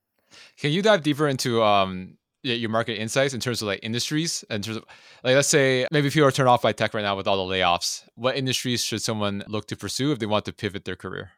Can 0.58 0.72
you 0.72 0.82
dive 0.82 1.04
deeper 1.04 1.28
into 1.28 1.64
um 1.64 2.18
your 2.44 2.70
market 2.70 3.00
insights 3.00 3.34
in 3.34 3.40
terms 3.40 3.62
of 3.62 3.68
like 3.68 3.80
industries? 3.84 4.44
In 4.50 4.62
terms 4.62 4.78
of 4.78 4.86
like 5.24 5.36
let's 5.36 5.48
say 5.48 5.88
maybe 5.92 6.10
people 6.10 6.28
are 6.28 6.32
turned 6.32 6.50
off 6.50 6.62
by 6.62 6.72
tech 6.72 6.94
right 6.94 7.02
now 7.02 7.16
with 7.16 7.28
all 7.28 7.48
the 7.48 7.54
layoffs. 7.54 8.04
What 8.16 8.36
industries 8.38 8.84
should 8.84 9.02
someone 9.02 9.44
look 9.48 9.68
to 9.68 9.76
pursue 9.76 10.12
if 10.12 10.20
they 10.20 10.26
want 10.26 10.46
to 10.46 10.54
pivot 10.54 10.86
their 10.86 10.96
career 10.96 11.32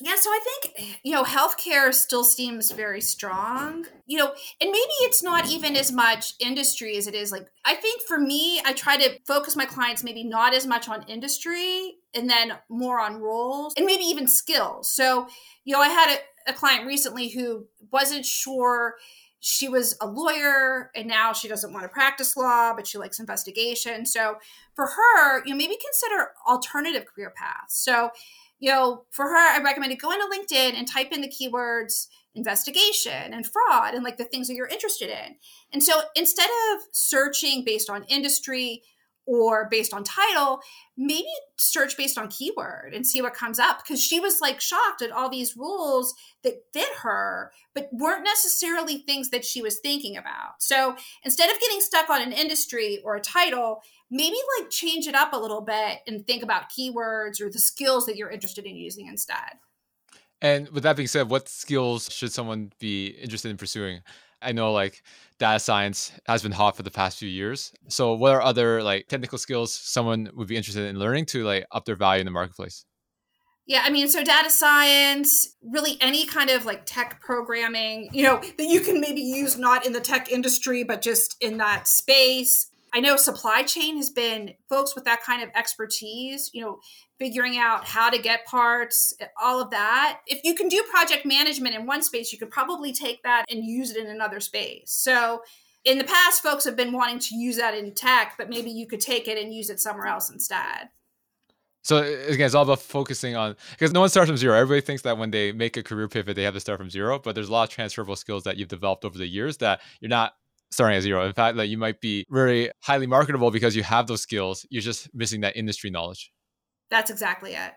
yeah, 0.00 0.14
so 0.14 0.30
I 0.30 0.40
think, 0.44 1.00
you 1.02 1.12
know, 1.12 1.24
healthcare 1.24 1.92
still 1.92 2.22
seems 2.22 2.70
very 2.70 3.00
strong, 3.00 3.84
you 4.06 4.16
know, 4.16 4.32
and 4.60 4.70
maybe 4.70 4.92
it's 5.00 5.24
not 5.24 5.50
even 5.50 5.74
as 5.74 5.90
much 5.90 6.34
industry 6.38 6.96
as 6.96 7.08
it 7.08 7.16
is 7.16 7.32
like, 7.32 7.48
I 7.64 7.74
think 7.74 8.02
for 8.02 8.18
me, 8.18 8.60
I 8.64 8.74
try 8.74 8.96
to 8.96 9.18
focus 9.26 9.56
my 9.56 9.64
clients 9.64 10.04
maybe 10.04 10.22
not 10.22 10.54
as 10.54 10.66
much 10.68 10.88
on 10.88 11.02
industry 11.08 11.96
and 12.14 12.30
then 12.30 12.52
more 12.68 13.00
on 13.00 13.16
roles 13.16 13.74
and 13.76 13.86
maybe 13.86 14.04
even 14.04 14.28
skills. 14.28 14.88
So, 14.88 15.26
you 15.64 15.74
know, 15.74 15.80
I 15.80 15.88
had 15.88 16.16
a, 16.46 16.50
a 16.50 16.54
client 16.54 16.86
recently 16.86 17.28
who 17.30 17.66
wasn't 17.90 18.24
sure 18.24 18.94
she 19.40 19.68
was 19.68 19.96
a 20.00 20.06
lawyer 20.06 20.90
and 20.94 21.08
now 21.08 21.32
she 21.32 21.48
doesn't 21.48 21.72
want 21.72 21.84
to 21.84 21.88
practice 21.88 22.36
law 22.36 22.74
but 22.74 22.88
she 22.88 22.98
likes 22.98 23.20
investigation 23.20 24.04
so 24.04 24.34
for 24.74 24.86
her 24.86 25.44
you 25.44 25.52
know 25.52 25.56
maybe 25.56 25.76
consider 25.80 26.30
alternative 26.48 27.04
career 27.06 27.32
paths 27.36 27.80
so 27.80 28.10
you 28.58 28.70
know, 28.70 29.04
for 29.10 29.26
her, 29.26 29.36
I 29.36 29.62
recommended 29.62 30.00
go 30.00 30.10
into 30.10 30.26
LinkedIn 30.26 30.74
and 30.74 30.88
type 30.88 31.12
in 31.12 31.20
the 31.20 31.28
keywords 31.28 32.06
investigation 32.34 33.32
and 33.32 33.46
fraud 33.46 33.94
and 33.94 34.04
like 34.04 34.16
the 34.16 34.24
things 34.24 34.48
that 34.48 34.54
you're 34.54 34.66
interested 34.66 35.08
in. 35.08 35.36
And 35.72 35.82
so 35.82 36.02
instead 36.14 36.48
of 36.72 36.80
searching 36.92 37.64
based 37.64 37.90
on 37.90 38.04
industry 38.04 38.82
or 39.28 39.68
based 39.70 39.92
on 39.92 40.02
title, 40.02 40.60
maybe 40.96 41.28
search 41.56 41.98
based 41.98 42.16
on 42.16 42.28
keyword 42.28 42.94
and 42.94 43.06
see 43.06 43.20
what 43.20 43.34
comes 43.34 43.58
up 43.58 43.82
because 43.82 44.02
she 44.02 44.18
was 44.18 44.40
like 44.40 44.58
shocked 44.58 45.02
at 45.02 45.12
all 45.12 45.28
these 45.28 45.54
rules 45.54 46.14
that 46.42 46.62
fit 46.72 46.88
her, 47.02 47.52
but 47.74 47.90
weren't 47.92 48.24
necessarily 48.24 48.96
things 48.96 49.28
that 49.28 49.44
she 49.44 49.60
was 49.60 49.80
thinking 49.80 50.16
about. 50.16 50.60
So 50.60 50.96
instead 51.24 51.50
of 51.50 51.60
getting 51.60 51.82
stuck 51.82 52.08
on 52.08 52.22
an 52.22 52.32
industry 52.32 53.00
or 53.04 53.16
a 53.16 53.20
title, 53.20 53.82
maybe 54.10 54.36
like 54.58 54.70
change 54.70 55.06
it 55.06 55.14
up 55.14 55.34
a 55.34 55.38
little 55.38 55.60
bit 55.60 55.98
and 56.06 56.26
think 56.26 56.42
about 56.42 56.70
keywords 56.70 57.38
or 57.38 57.50
the 57.50 57.58
skills 57.58 58.06
that 58.06 58.16
you're 58.16 58.30
interested 58.30 58.64
in 58.64 58.76
using 58.76 59.08
instead. 59.08 59.58
And 60.40 60.70
with 60.70 60.84
that 60.84 60.96
being 60.96 61.08
said, 61.08 61.28
what 61.28 61.50
skills 61.50 62.10
should 62.10 62.32
someone 62.32 62.72
be 62.78 63.08
interested 63.08 63.50
in 63.50 63.58
pursuing? 63.58 64.00
I 64.40 64.52
know 64.52 64.72
like 64.72 65.02
data 65.38 65.60
science 65.60 66.12
has 66.26 66.42
been 66.42 66.52
hot 66.52 66.76
for 66.76 66.82
the 66.82 66.90
past 66.90 67.18
few 67.18 67.28
years. 67.28 67.72
So 67.88 68.14
what 68.14 68.34
are 68.34 68.42
other 68.42 68.82
like 68.82 69.08
technical 69.08 69.38
skills 69.38 69.72
someone 69.72 70.30
would 70.34 70.48
be 70.48 70.56
interested 70.56 70.84
in 70.86 70.98
learning 70.98 71.26
to 71.26 71.44
like 71.44 71.66
up 71.72 71.84
their 71.84 71.96
value 71.96 72.20
in 72.20 72.26
the 72.26 72.30
marketplace? 72.30 72.84
Yeah, 73.66 73.82
I 73.84 73.90
mean, 73.90 74.08
so 74.08 74.24
data 74.24 74.48
science, 74.48 75.54
really 75.62 75.98
any 76.00 76.24
kind 76.24 76.48
of 76.48 76.64
like 76.64 76.86
tech 76.86 77.20
programming, 77.20 78.08
you 78.12 78.22
know, 78.22 78.40
that 78.40 78.66
you 78.66 78.80
can 78.80 78.98
maybe 78.98 79.20
use 79.20 79.58
not 79.58 79.84
in 79.84 79.92
the 79.92 80.00
tech 80.00 80.32
industry, 80.32 80.84
but 80.84 81.02
just 81.02 81.36
in 81.40 81.58
that 81.58 81.86
space. 81.86 82.70
I 82.94 83.00
know 83.00 83.16
supply 83.16 83.64
chain 83.64 83.96
has 83.98 84.08
been 84.08 84.54
folks 84.70 84.94
with 84.94 85.04
that 85.04 85.22
kind 85.22 85.42
of 85.42 85.50
expertise, 85.54 86.50
you 86.54 86.62
know, 86.62 86.80
figuring 87.18 87.58
out 87.58 87.84
how 87.84 88.10
to 88.10 88.18
get 88.18 88.46
parts, 88.46 89.12
all 89.40 89.60
of 89.60 89.70
that. 89.70 90.20
If 90.26 90.40
you 90.44 90.54
can 90.54 90.68
do 90.68 90.82
project 90.90 91.26
management 91.26 91.74
in 91.74 91.86
one 91.86 92.02
space, 92.02 92.32
you 92.32 92.38
could 92.38 92.50
probably 92.50 92.92
take 92.92 93.22
that 93.22 93.44
and 93.50 93.64
use 93.64 93.90
it 93.90 93.96
in 93.96 94.06
another 94.08 94.40
space. 94.40 94.90
So, 94.92 95.42
in 95.84 95.98
the 95.98 96.04
past, 96.04 96.42
folks 96.42 96.64
have 96.64 96.76
been 96.76 96.92
wanting 96.92 97.18
to 97.20 97.36
use 97.36 97.56
that 97.56 97.74
in 97.74 97.94
tech, 97.94 98.34
but 98.36 98.50
maybe 98.50 98.70
you 98.70 98.86
could 98.86 99.00
take 99.00 99.28
it 99.28 99.38
and 99.38 99.54
use 99.54 99.70
it 99.70 99.80
somewhere 99.80 100.06
else 100.06 100.28
instead. 100.28 100.90
So 101.82 101.98
again, 101.98 102.44
it's 102.44 102.54
all 102.54 102.64
about 102.64 102.80
focusing 102.80 103.36
on 103.36 103.56
because 103.70 103.92
no 103.92 104.00
one 104.00 104.10
starts 104.10 104.28
from 104.28 104.36
zero. 104.36 104.54
Everybody 104.54 104.84
thinks 104.84 105.02
that 105.02 105.16
when 105.16 105.30
they 105.30 105.52
make 105.52 105.76
a 105.76 105.82
career 105.82 106.08
pivot, 106.08 106.36
they 106.36 106.42
have 106.42 106.52
to 106.52 106.60
start 106.60 106.78
from 106.78 106.90
zero. 106.90 107.18
But 107.18 107.34
there's 107.34 107.48
a 107.48 107.52
lot 107.52 107.62
of 107.62 107.70
transferable 107.70 108.16
skills 108.16 108.44
that 108.44 108.58
you've 108.58 108.68
developed 108.68 109.06
over 109.06 109.16
the 109.16 109.26
years 109.26 109.56
that 109.58 109.80
you're 110.00 110.10
not 110.10 110.34
starting 110.70 110.96
at 110.96 111.02
zero. 111.02 111.24
In 111.26 111.32
fact, 111.32 111.56
like 111.56 111.70
you 111.70 111.78
might 111.78 112.00
be 112.00 112.26
very 112.28 112.70
highly 112.82 113.06
marketable 113.06 113.50
because 113.50 113.74
you 113.74 113.82
have 113.84 114.06
those 114.06 114.20
skills. 114.20 114.66
You're 114.68 114.82
just 114.82 115.08
missing 115.14 115.40
that 115.42 115.56
industry 115.56 115.88
knowledge. 115.88 116.30
That's 116.90 117.10
exactly 117.10 117.52
it. 117.52 117.72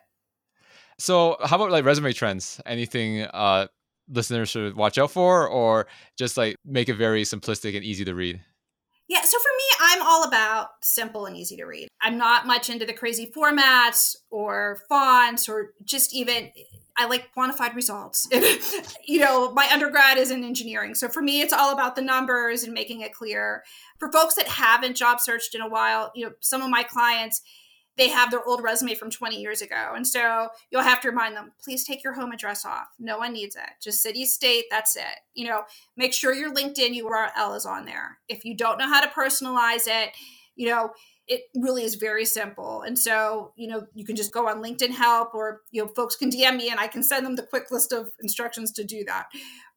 So, 0.98 1.38
how 1.44 1.56
about 1.56 1.72
like 1.72 1.86
resume 1.86 2.14
trends? 2.14 2.62
Anything 2.66 3.22
uh, 3.22 3.68
listeners 4.08 4.50
should 4.50 4.76
watch 4.76 4.98
out 4.98 5.12
for, 5.12 5.48
or 5.48 5.88
just 6.18 6.38
like 6.38 6.56
make 6.66 6.90
it 6.90 6.96
very 6.96 7.24
simplistic 7.24 7.76
and 7.76 7.84
easy 7.84 8.06
to 8.06 8.14
read? 8.14 8.42
Yeah, 9.08 9.22
so 9.24 9.38
for 9.40 9.50
me, 9.58 9.64
I'm 9.82 10.02
all 10.04 10.24
about 10.24 10.70
simple 10.82 11.26
and 11.26 11.36
easy 11.36 11.58
to 11.58 11.66
read. 11.66 11.90
I'm 12.02 12.18
not 12.18 12.48
much 12.48 12.70
into 12.70 12.86
the 12.86 12.94
crazy 12.94 13.30
formats 13.36 14.16
or 14.30 14.80
fonts 14.88 15.50
or 15.50 15.74
just 15.84 16.16
even 16.16 16.50
I 16.98 17.08
like 17.08 17.34
quantified 17.36 17.76
results. 17.76 18.28
you 19.06 19.20
know, 19.20 19.52
my 19.52 19.68
undergrad 19.72 20.18
is 20.18 20.32
in 20.32 20.44
engineering. 20.44 20.96
So 20.96 21.10
for 21.10 21.22
me, 21.22 21.42
it's 21.42 21.52
all 21.52 21.74
about 21.74 21.96
the 21.96 22.02
numbers 22.02 22.64
and 22.64 22.74
making 22.74 23.02
it 23.02 23.14
clear. 23.14 23.64
For 23.98 24.12
folks 24.12 24.36
that 24.36 24.48
haven't 24.48 24.96
job 24.96 25.20
searched 25.20 25.56
in 25.56 25.62
a 25.62 25.70
while, 25.70 26.12
you 26.16 26.26
know, 26.26 26.32
some 26.40 26.62
of 26.62 26.70
my 26.70 26.84
clients, 26.84 27.42
they 27.98 28.10
have 28.10 28.32
their 28.32 28.44
old 28.46 28.64
resume 28.64 28.96
from 28.96 29.12
20 29.12 29.40
years 29.40 29.62
ago. 29.62 29.94
And 29.96 30.08
so 30.08 30.50
you'll 30.70 30.82
have 30.82 31.02
to 31.02 31.10
remind 31.10 31.36
them, 31.36 31.52
please 31.64 31.86
take 31.86 32.04
your 32.04 32.14
home 32.14 32.32
address 32.32 32.66
off. 32.66 32.88
No 33.00 33.18
one 33.18 33.34
needs 33.34 33.56
it. 33.56 33.70
Just 33.82 34.02
city, 34.02 34.26
state, 34.26 34.66
that's 34.70 34.96
it. 34.96 35.20
You 35.34 35.48
know, 35.48 35.64
make 35.98 36.14
sure 36.14 36.34
your 36.34 36.54
LinkedIn 36.54 37.00
URL 37.02 37.56
is 37.56 37.66
on 37.66 37.86
there. 37.86 38.20
If 38.30 38.46
you 38.46 38.56
don't 38.56 38.78
know 38.78 38.88
how 38.88 39.02
to 39.02 39.08
personalize 39.08 39.88
it, 39.88 40.12
you 40.56 40.68
know, 40.70 40.92
it 41.32 41.44
really 41.56 41.86
is 41.86 41.96
very 41.96 42.26
simple. 42.26 42.82
And 42.82 43.00
so, 43.00 43.54
you 43.56 43.66
know, 43.66 43.88
you 43.94 44.04
can 44.04 44.18
just 44.18 44.34
go 44.34 44.50
on 44.50 44.62
LinkedIn 44.62 44.92
help 44.92 45.34
or, 45.34 45.62
you 45.72 45.82
know, 45.82 45.90
folks 45.96 46.18
can 46.18 46.30
DM 46.30 46.58
me 46.58 46.70
and 46.70 46.78
I 46.78 46.88
can 46.88 47.04
send 47.04 47.26
them 47.26 47.38
the 47.38 47.44
quick 47.44 47.72
list 47.72 47.94
of 47.94 48.12
instructions 48.22 48.74
to 48.74 48.84
do 48.84 49.06
that. 49.06 49.28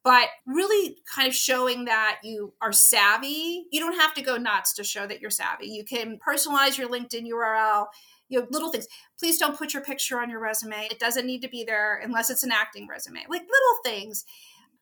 But 0.03 0.27
really 0.45 0.97
kind 1.15 1.29
of 1.29 1.33
showing 1.33 1.85
that 1.85 2.17
you 2.25 2.53
are 2.61 2.73
savvy. 2.73 3.67
You 3.71 3.79
don't 3.79 3.97
have 3.97 4.13
to 4.15 4.21
go 4.21 4.35
nuts 4.35 4.73
to 4.73 4.83
show 4.83 5.07
that 5.07 5.21
you're 5.21 5.31
savvy. 5.31 5.67
You 5.67 5.85
can 5.85 6.19
personalize 6.27 6.77
your 6.77 6.89
LinkedIn 6.89 7.25
URL, 7.31 7.85
you 8.27 8.41
know, 8.41 8.47
little 8.51 8.69
things. 8.69 8.87
Please 9.17 9.37
don't 9.37 9.57
put 9.57 9.73
your 9.73 9.81
picture 9.81 10.19
on 10.19 10.29
your 10.29 10.41
resume. 10.41 10.89
It 10.91 10.99
doesn't 10.99 11.25
need 11.25 11.41
to 11.43 11.49
be 11.49 11.63
there 11.63 12.01
unless 12.03 12.29
it's 12.29 12.43
an 12.43 12.51
acting 12.51 12.85
resume. 12.85 13.21
Like 13.29 13.43
little 13.43 13.79
things. 13.85 14.25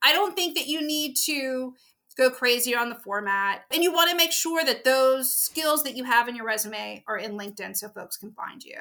I 0.02 0.12
don't 0.12 0.34
think 0.34 0.56
that 0.56 0.66
you 0.66 0.84
need 0.84 1.14
to 1.26 1.74
go 2.16 2.30
crazy 2.30 2.74
on 2.74 2.88
the 2.88 2.94
format. 2.94 3.64
And 3.72 3.82
you 3.82 3.92
want 3.92 4.10
to 4.10 4.16
make 4.16 4.32
sure 4.32 4.64
that 4.64 4.84
those 4.84 5.30
skills 5.30 5.82
that 5.84 5.96
you 5.96 6.04
have 6.04 6.28
in 6.28 6.36
your 6.36 6.46
resume 6.46 7.02
are 7.06 7.18
in 7.18 7.32
LinkedIn 7.32 7.76
so 7.76 7.88
folks 7.88 8.16
can 8.16 8.32
find 8.32 8.62
you. 8.62 8.78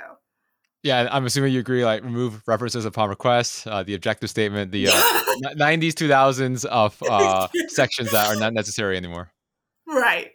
Yeah, 0.84 1.08
I'm 1.10 1.26
assuming 1.26 1.54
you 1.54 1.62
agree. 1.62 1.86
Like, 1.86 2.04
remove 2.04 2.44
references 2.46 2.84
upon 2.84 3.10
request, 3.10 3.66
uh, 3.68 3.84
the 3.84 3.96
objective 3.96 4.30
statement, 4.30 4.72
the 4.72 4.90
uh, 4.90 4.92
90s, 5.56 5.94
2000s 5.94 6.66
of 6.66 7.02
uh, 7.10 7.48
sections 7.70 8.12
that 8.12 8.28
are 8.28 8.38
not 8.38 8.54
necessary 8.54 8.98
anymore. 8.98 9.32
Right. 9.88 10.32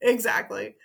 Exactly. 0.00 0.76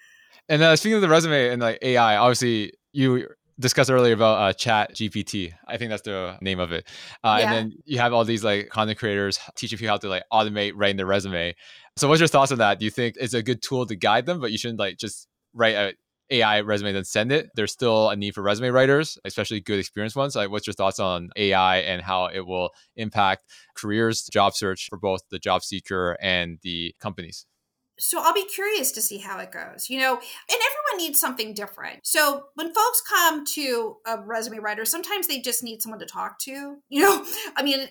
And 0.49 0.61
uh, 0.63 0.75
speaking 0.75 0.95
of 0.95 1.01
the 1.01 1.09
resume 1.09 1.49
and 1.49 1.61
like 1.61 1.77
AI, 1.83 2.17
obviously 2.17 2.73
you 2.91 3.27
discussed 3.59 3.91
earlier 3.91 4.13
about 4.13 4.39
uh, 4.39 4.53
chat 4.53 4.93
gpt 4.95 5.53
i 5.67 5.77
think 5.77 5.89
that's 5.89 6.01
the 6.03 6.37
name 6.41 6.59
of 6.59 6.71
it. 6.71 6.87
Uh, 7.23 7.37
yeah. 7.39 7.45
and 7.45 7.53
then 7.53 7.77
you 7.85 7.99
have 7.99 8.13
all 8.13 8.25
these 8.25 8.43
like 8.43 8.69
content 8.69 8.97
creators 8.97 9.39
teaching 9.55 9.77
people 9.77 9.91
how 9.91 9.97
to 9.97 10.09
like 10.09 10.23
automate 10.31 10.73
writing 10.75 10.97
their 10.97 11.05
resume. 11.05 11.55
So 11.97 12.07
what's 12.07 12.19
your 12.19 12.27
thoughts 12.27 12.51
on 12.51 12.57
that? 12.59 12.79
Do 12.79 12.85
you 12.85 12.91
think 12.91 13.15
it's 13.19 13.33
a 13.33 13.43
good 13.43 13.61
tool 13.61 13.85
to 13.85 13.95
guide 13.95 14.25
them 14.25 14.39
but 14.39 14.51
you 14.51 14.57
shouldn't 14.57 14.79
like 14.79 14.97
just 14.97 15.27
write 15.53 15.75
a 15.75 15.93
ai 16.29 16.61
resume 16.61 16.93
then 16.93 17.03
send 17.03 17.31
it? 17.31 17.49
There's 17.55 17.71
still 17.71 18.09
a 18.09 18.15
need 18.15 18.33
for 18.33 18.41
resume 18.41 18.69
writers 18.69 19.17
especially 19.25 19.59
good 19.59 19.79
experienced 19.79 20.15
ones. 20.15 20.35
Like 20.35 20.49
what's 20.49 20.67
your 20.67 20.73
thoughts 20.73 20.99
on 20.99 21.29
ai 21.35 21.77
and 21.77 22.01
how 22.01 22.25
it 22.27 22.45
will 22.45 22.71
impact 22.95 23.43
careers 23.75 24.23
job 24.23 24.53
search 24.55 24.87
for 24.89 24.97
both 24.97 25.21
the 25.29 25.39
job 25.39 25.63
seeker 25.63 26.17
and 26.21 26.59
the 26.63 26.95
companies 26.99 27.45
so 27.99 28.21
I'll 28.21 28.33
be 28.33 28.45
curious 28.45 28.91
to 28.93 29.01
see 29.01 29.19
how 29.19 29.39
it 29.39 29.51
goes, 29.51 29.89
you 29.89 29.99
know, 29.99 30.13
and 30.13 30.21
everyone 30.49 30.97
needs 30.97 31.19
something 31.19 31.53
different. 31.53 31.99
So 32.03 32.45
when 32.55 32.73
folks 32.73 33.01
come 33.01 33.45
to 33.45 33.97
a 34.05 34.19
resume 34.19 34.59
writer, 34.59 34.85
sometimes 34.85 35.27
they 35.27 35.39
just 35.39 35.63
need 35.63 35.81
someone 35.81 35.99
to 35.99 36.05
talk 36.05 36.39
to, 36.39 36.77
you 36.89 37.01
know, 37.01 37.25
I 37.55 37.63
mean, 37.63 37.87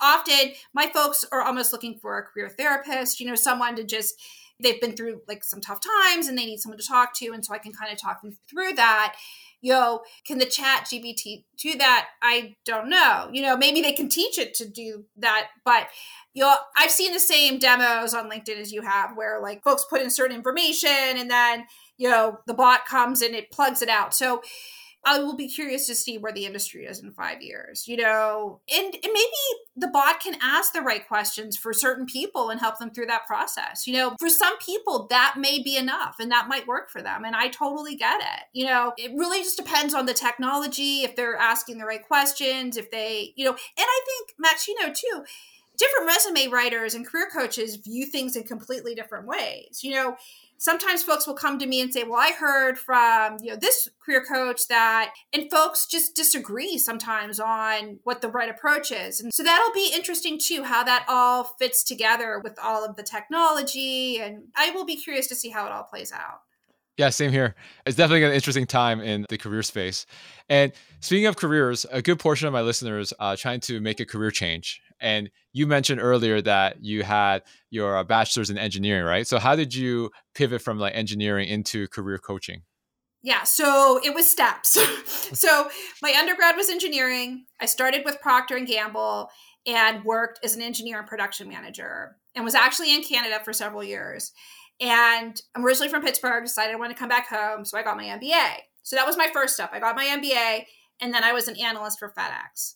often 0.00 0.52
my 0.72 0.86
folks 0.86 1.24
are 1.30 1.42
almost 1.42 1.72
looking 1.72 1.98
for 1.98 2.18
a 2.18 2.22
career 2.22 2.48
therapist, 2.48 3.20
you 3.20 3.26
know, 3.26 3.34
someone 3.34 3.76
to 3.76 3.84
just, 3.84 4.14
they've 4.60 4.80
been 4.80 4.96
through 4.96 5.20
like 5.28 5.44
some 5.44 5.60
tough 5.60 5.80
times 5.80 6.28
and 6.28 6.38
they 6.38 6.46
need 6.46 6.60
someone 6.60 6.78
to 6.78 6.86
talk 6.86 7.14
to. 7.16 7.32
And 7.32 7.44
so 7.44 7.52
I 7.52 7.58
can 7.58 7.72
kind 7.72 7.92
of 7.92 7.98
talk 7.98 8.22
them 8.22 8.36
through 8.48 8.74
that 8.74 9.16
yo, 9.64 10.02
can 10.26 10.36
the 10.36 10.44
chat 10.44 10.86
GPT 10.92 11.44
do 11.56 11.76
that? 11.78 12.08
I 12.22 12.54
don't 12.66 12.90
know. 12.90 13.30
You 13.32 13.40
know, 13.40 13.56
maybe 13.56 13.80
they 13.80 13.92
can 13.92 14.10
teach 14.10 14.38
it 14.38 14.52
to 14.54 14.68
do 14.68 15.06
that, 15.16 15.48
but 15.64 15.88
you 16.34 16.42
know, 16.42 16.54
I've 16.76 16.90
seen 16.90 17.14
the 17.14 17.18
same 17.18 17.58
demos 17.58 18.12
on 18.12 18.30
LinkedIn 18.30 18.58
as 18.60 18.72
you 18.72 18.82
have 18.82 19.16
where 19.16 19.40
like 19.40 19.64
folks 19.64 19.86
put 19.88 20.02
in 20.02 20.10
certain 20.10 20.36
information 20.36 20.90
and 20.90 21.30
then, 21.30 21.64
you 21.96 22.10
know, 22.10 22.40
the 22.46 22.52
bot 22.52 22.84
comes 22.84 23.22
and 23.22 23.34
it 23.34 23.50
plugs 23.50 23.80
it 23.80 23.88
out. 23.88 24.14
So 24.14 24.42
I 25.06 25.18
will 25.18 25.36
be 25.36 25.48
curious 25.48 25.86
to 25.86 25.94
see 25.94 26.18
where 26.18 26.32
the 26.32 26.46
industry 26.46 26.86
is 26.86 27.02
in 27.02 27.12
five 27.12 27.42
years, 27.42 27.86
you 27.86 27.96
know, 27.96 28.60
and, 28.72 28.94
and 28.94 29.12
maybe 29.12 29.30
the 29.76 29.88
bot 29.88 30.20
can 30.20 30.36
ask 30.40 30.72
the 30.72 30.80
right 30.80 31.06
questions 31.06 31.56
for 31.56 31.72
certain 31.72 32.06
people 32.06 32.50
and 32.50 32.60
help 32.60 32.78
them 32.78 32.90
through 32.90 33.06
that 33.06 33.26
process. 33.26 33.86
You 33.86 33.94
know, 33.94 34.16
for 34.18 34.30
some 34.30 34.56
people, 34.58 35.06
that 35.10 35.34
may 35.36 35.62
be 35.62 35.76
enough 35.76 36.16
and 36.20 36.30
that 36.30 36.48
might 36.48 36.66
work 36.66 36.90
for 36.90 37.02
them. 37.02 37.24
And 37.24 37.36
I 37.36 37.48
totally 37.48 37.96
get 37.96 38.20
it. 38.20 38.44
You 38.52 38.66
know, 38.66 38.92
it 38.96 39.12
really 39.14 39.42
just 39.42 39.58
depends 39.58 39.94
on 39.94 40.06
the 40.06 40.14
technology, 40.14 41.02
if 41.02 41.16
they're 41.16 41.36
asking 41.36 41.78
the 41.78 41.86
right 41.86 42.06
questions, 42.06 42.76
if 42.76 42.90
they, 42.90 43.32
you 43.36 43.44
know, 43.44 43.52
and 43.52 43.58
I 43.78 44.00
think, 44.06 44.34
Max, 44.38 44.66
you 44.68 44.80
know, 44.80 44.92
too, 44.92 45.24
different 45.76 46.06
resume 46.06 46.48
writers 46.48 46.94
and 46.94 47.06
career 47.06 47.28
coaches 47.32 47.76
view 47.76 48.06
things 48.06 48.36
in 48.36 48.44
completely 48.44 48.94
different 48.94 49.26
ways. 49.26 49.80
You 49.82 49.94
know, 49.94 50.16
sometimes 50.58 51.02
folks 51.02 51.26
will 51.26 51.34
come 51.34 51.58
to 51.58 51.66
me 51.66 51.80
and 51.80 51.92
say, 51.92 52.04
"Well, 52.04 52.20
I 52.20 52.32
heard 52.32 52.78
from, 52.78 53.38
you 53.40 53.50
know, 53.50 53.56
this 53.56 53.88
career 54.04 54.24
coach 54.24 54.68
that," 54.68 55.12
and 55.32 55.50
folks 55.50 55.86
just 55.86 56.14
disagree 56.16 56.78
sometimes 56.78 57.40
on 57.40 57.98
what 58.04 58.20
the 58.20 58.28
right 58.28 58.48
approach 58.48 58.90
is. 58.90 59.20
And 59.20 59.32
so 59.32 59.42
that'll 59.42 59.72
be 59.72 59.90
interesting 59.94 60.38
too 60.38 60.64
how 60.64 60.84
that 60.84 61.04
all 61.08 61.44
fits 61.58 61.84
together 61.84 62.40
with 62.42 62.58
all 62.62 62.84
of 62.84 62.96
the 62.96 63.02
technology 63.02 64.18
and 64.20 64.44
I 64.56 64.70
will 64.70 64.84
be 64.84 64.96
curious 64.96 65.26
to 65.28 65.34
see 65.34 65.50
how 65.50 65.66
it 65.66 65.72
all 65.72 65.84
plays 65.84 66.12
out. 66.12 66.40
Yeah, 66.96 67.10
same 67.10 67.32
here. 67.32 67.56
It's 67.86 67.96
definitely 67.96 68.24
an 68.24 68.32
interesting 68.32 68.66
time 68.66 69.00
in 69.00 69.26
the 69.28 69.36
career 69.36 69.62
space. 69.62 70.06
And 70.48 70.72
speaking 71.00 71.26
of 71.26 71.36
careers, 71.36 71.84
a 71.90 72.00
good 72.00 72.20
portion 72.20 72.46
of 72.46 72.52
my 72.52 72.60
listeners 72.60 73.12
are 73.18 73.36
trying 73.36 73.60
to 73.60 73.80
make 73.80 73.98
a 73.98 74.06
career 74.06 74.30
change. 74.30 74.80
And 75.04 75.30
you 75.52 75.66
mentioned 75.66 76.00
earlier 76.00 76.40
that 76.40 76.82
you 76.82 77.02
had 77.02 77.42
your 77.70 77.98
uh, 77.98 78.04
bachelor's 78.04 78.50
in 78.50 78.56
engineering, 78.58 79.04
right? 79.04 79.26
So 79.26 79.38
how 79.38 79.54
did 79.54 79.74
you 79.74 80.10
pivot 80.34 80.62
from 80.62 80.78
like 80.78 80.94
engineering 80.96 81.48
into 81.48 81.86
career 81.88 82.18
coaching? 82.18 82.62
Yeah, 83.22 83.44
so 83.44 84.00
it 84.02 84.14
was 84.14 84.28
steps. 84.28 84.78
so 85.38 85.68
my 86.02 86.14
undergrad 86.18 86.56
was 86.56 86.70
engineering. 86.70 87.44
I 87.60 87.66
started 87.66 88.02
with 88.04 88.20
Procter 88.20 88.56
and 88.56 88.66
Gamble 88.66 89.28
and 89.66 90.04
worked 90.04 90.40
as 90.42 90.56
an 90.56 90.62
engineer 90.62 90.98
and 90.98 91.06
production 91.06 91.48
manager 91.48 92.16
and 92.34 92.44
was 92.44 92.54
actually 92.54 92.94
in 92.94 93.02
Canada 93.02 93.40
for 93.44 93.52
several 93.52 93.84
years. 93.84 94.32
And 94.80 95.40
I'm 95.54 95.64
originally 95.64 95.88
from 95.88 96.02
Pittsburgh, 96.02 96.44
decided 96.44 96.74
I 96.74 96.78
wanted 96.78 96.94
to 96.94 97.00
come 97.00 97.08
back 97.08 97.28
home, 97.28 97.64
so 97.64 97.78
I 97.78 97.82
got 97.82 97.96
my 97.96 98.04
MBA. 98.04 98.56
So 98.82 98.96
that 98.96 99.06
was 99.06 99.16
my 99.16 99.28
first 99.32 99.54
step. 99.54 99.70
I 99.72 99.80
got 99.80 99.96
my 99.96 100.04
MBA 100.04 100.64
and 101.00 101.12
then 101.12 101.24
I 101.24 101.32
was 101.32 101.48
an 101.48 101.56
analyst 101.56 101.98
for 101.98 102.12
FedEx. 102.16 102.74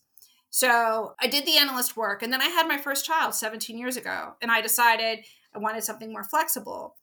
So 0.51 1.15
I 1.21 1.27
did 1.27 1.47
the 1.47 1.57
analyst 1.59 1.97
work 1.97 2.23
and 2.23 2.33
then 2.33 2.41
I 2.41 2.49
had 2.49 2.67
my 2.67 2.79
first 2.79 3.05
child 3.05 3.35
17 3.35 3.79
years 3.79 3.97
ago 3.97 4.35
and 4.41 4.51
I 4.51 4.61
decided 4.61 5.21
I 5.55 5.59
wanted 5.59 5.85
something 5.85 6.13
more 6.13 6.25
flexible. 6.25 6.97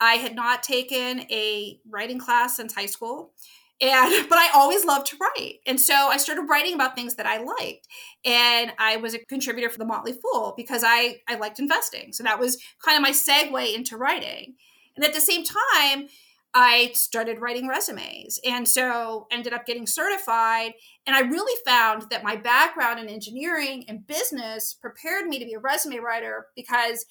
I 0.00 0.14
had 0.14 0.34
not 0.34 0.62
taken 0.62 1.20
a 1.30 1.80
writing 1.88 2.18
class 2.18 2.56
since 2.56 2.74
high 2.74 2.86
school. 2.86 3.32
And 3.80 4.26
but 4.28 4.38
I 4.38 4.50
always 4.54 4.84
loved 4.84 5.06
to 5.08 5.16
write. 5.20 5.58
And 5.66 5.80
so 5.80 5.94
I 5.94 6.16
started 6.16 6.46
writing 6.48 6.74
about 6.74 6.94
things 6.94 7.16
that 7.16 7.26
I 7.26 7.42
liked. 7.42 7.86
And 8.24 8.72
I 8.78 8.96
was 8.96 9.14
a 9.14 9.18
contributor 9.18 9.68
for 9.68 9.78
the 9.78 9.84
Motley 9.84 10.14
Fool 10.14 10.54
because 10.56 10.82
I 10.84 11.20
I 11.28 11.36
liked 11.36 11.58
investing. 11.58 12.12
So 12.12 12.22
that 12.24 12.38
was 12.38 12.58
kind 12.82 12.96
of 12.96 13.02
my 13.02 13.12
segue 13.12 13.74
into 13.74 13.96
writing. 13.96 14.54
And 14.96 15.04
at 15.04 15.12
the 15.12 15.20
same 15.20 15.44
time, 15.44 16.08
I 16.58 16.92
started 16.94 17.38
writing 17.38 17.68
resumes 17.68 18.40
and 18.42 18.66
so 18.66 19.26
ended 19.30 19.52
up 19.52 19.66
getting 19.66 19.86
certified. 19.86 20.72
And 21.06 21.14
I 21.14 21.20
really 21.20 21.54
found 21.66 22.06
that 22.10 22.24
my 22.24 22.34
background 22.34 22.98
in 22.98 23.10
engineering 23.10 23.84
and 23.88 24.06
business 24.06 24.72
prepared 24.72 25.26
me 25.26 25.38
to 25.38 25.44
be 25.44 25.52
a 25.52 25.58
resume 25.58 25.98
writer 25.98 26.46
because 26.56 27.04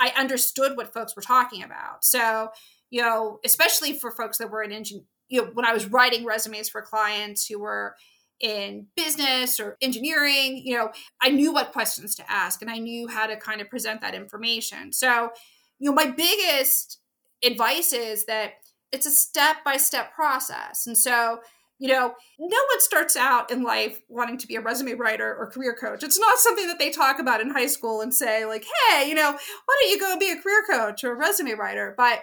I 0.00 0.12
understood 0.16 0.76
what 0.76 0.92
folks 0.92 1.14
were 1.14 1.22
talking 1.22 1.62
about. 1.62 2.04
So, 2.04 2.48
you 2.90 3.00
know, 3.00 3.38
especially 3.44 3.92
for 3.92 4.10
folks 4.10 4.38
that 4.38 4.50
were 4.50 4.64
in 4.64 4.72
engine, 4.72 5.04
you 5.28 5.42
know, 5.42 5.50
when 5.54 5.64
I 5.64 5.72
was 5.72 5.86
writing 5.86 6.24
resumes 6.24 6.68
for 6.68 6.82
clients 6.82 7.46
who 7.46 7.60
were 7.60 7.94
in 8.40 8.88
business 8.96 9.60
or 9.60 9.76
engineering, 9.80 10.60
you 10.64 10.76
know, 10.76 10.90
I 11.22 11.30
knew 11.30 11.52
what 11.52 11.70
questions 11.70 12.16
to 12.16 12.28
ask 12.28 12.62
and 12.62 12.70
I 12.70 12.78
knew 12.78 13.06
how 13.06 13.28
to 13.28 13.36
kind 13.36 13.60
of 13.60 13.70
present 13.70 14.00
that 14.00 14.16
information. 14.16 14.92
So, 14.92 15.30
you 15.78 15.88
know, 15.88 15.94
my 15.94 16.06
biggest 16.06 16.98
advice 17.44 17.92
is 17.92 18.26
that 18.26 18.54
it's 18.92 19.06
a 19.06 19.10
step 19.10 19.58
by 19.64 19.76
step 19.76 20.14
process. 20.14 20.86
And 20.86 20.96
so, 20.96 21.40
you 21.78 21.88
know, 21.88 22.14
no 22.38 22.46
one 22.70 22.80
starts 22.80 23.16
out 23.16 23.50
in 23.50 23.62
life 23.62 24.00
wanting 24.08 24.38
to 24.38 24.46
be 24.46 24.56
a 24.56 24.60
resume 24.60 24.94
writer 24.94 25.36
or 25.36 25.50
career 25.50 25.76
coach. 25.78 26.02
It's 26.02 26.18
not 26.18 26.38
something 26.38 26.66
that 26.66 26.78
they 26.78 26.90
talk 26.90 27.18
about 27.20 27.40
in 27.40 27.50
high 27.50 27.66
school 27.66 28.00
and 28.00 28.12
say, 28.12 28.44
like, 28.46 28.64
hey, 28.88 29.08
you 29.08 29.14
know, 29.14 29.30
why 29.32 29.78
don't 29.80 29.90
you 29.90 30.00
go 30.00 30.18
be 30.18 30.30
a 30.30 30.40
career 30.40 30.64
coach 30.68 31.04
or 31.04 31.12
a 31.12 31.16
resume 31.16 31.52
writer? 31.52 31.94
But 31.96 32.22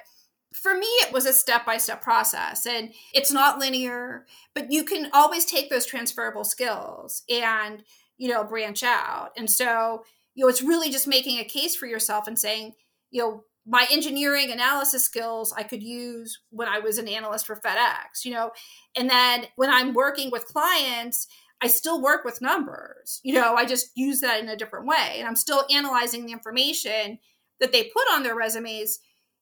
for 0.54 0.74
me, 0.74 0.88
it 0.88 1.14
was 1.14 1.26
a 1.26 1.34
step 1.34 1.66
by 1.66 1.78
step 1.78 2.02
process 2.02 2.66
and 2.66 2.94
it's 3.14 3.32
not 3.32 3.60
linear, 3.60 4.26
but 4.54 4.72
you 4.72 4.84
can 4.84 5.10
always 5.14 5.46
take 5.46 5.70
those 5.70 5.86
transferable 5.86 6.44
skills 6.44 7.24
and, 7.30 7.84
you 8.18 8.30
know, 8.30 8.44
branch 8.44 8.84
out. 8.84 9.32
And 9.38 9.50
so, 9.50 10.04
you 10.34 10.44
know, 10.44 10.50
it's 10.50 10.62
really 10.62 10.90
just 10.90 11.08
making 11.08 11.40
a 11.40 11.46
case 11.46 11.76
for 11.76 11.86
yourself 11.86 12.28
and 12.28 12.38
saying, 12.38 12.74
you 13.12 13.22
know, 13.22 13.44
my 13.66 13.88
engineering 13.92 14.52
analysis 14.52 15.04
skills 15.04 15.54
I 15.58 15.64
could 15.64 15.82
use 15.82 16.40
when 16.52 16.68
I 16.68 16.80
was 16.80 16.98
an 16.98 17.08
analyst 17.08 17.48
for 17.48 17.56
FedEx, 17.56 18.24
you 18.24 18.32
know, 18.32 18.52
and 18.96 19.10
then 19.10 19.46
when 19.56 19.70
I'm 19.70 19.94
working 19.94 20.30
with 20.32 20.46
clients, 20.46 21.28
I 21.62 21.68
still 21.68 22.02
work 22.02 22.24
with 22.24 22.42
numbers. 22.42 23.22
You 23.24 23.34
know, 23.34 23.56
I 23.56 23.66
just 23.66 23.90
use 23.96 24.20
that 24.22 24.42
in 24.42 24.50
a 24.50 24.58
different 24.58 24.86
way. 24.86 25.16
And 25.18 25.28
I'm 25.28 25.36
still 25.36 25.66
analyzing 25.74 26.26
the 26.26 26.34
information 26.34 27.18
that 27.60 27.72
they 27.72 27.86
put 27.86 28.04
on 28.12 28.24
their 28.24 28.36
resumes. 28.36 29.00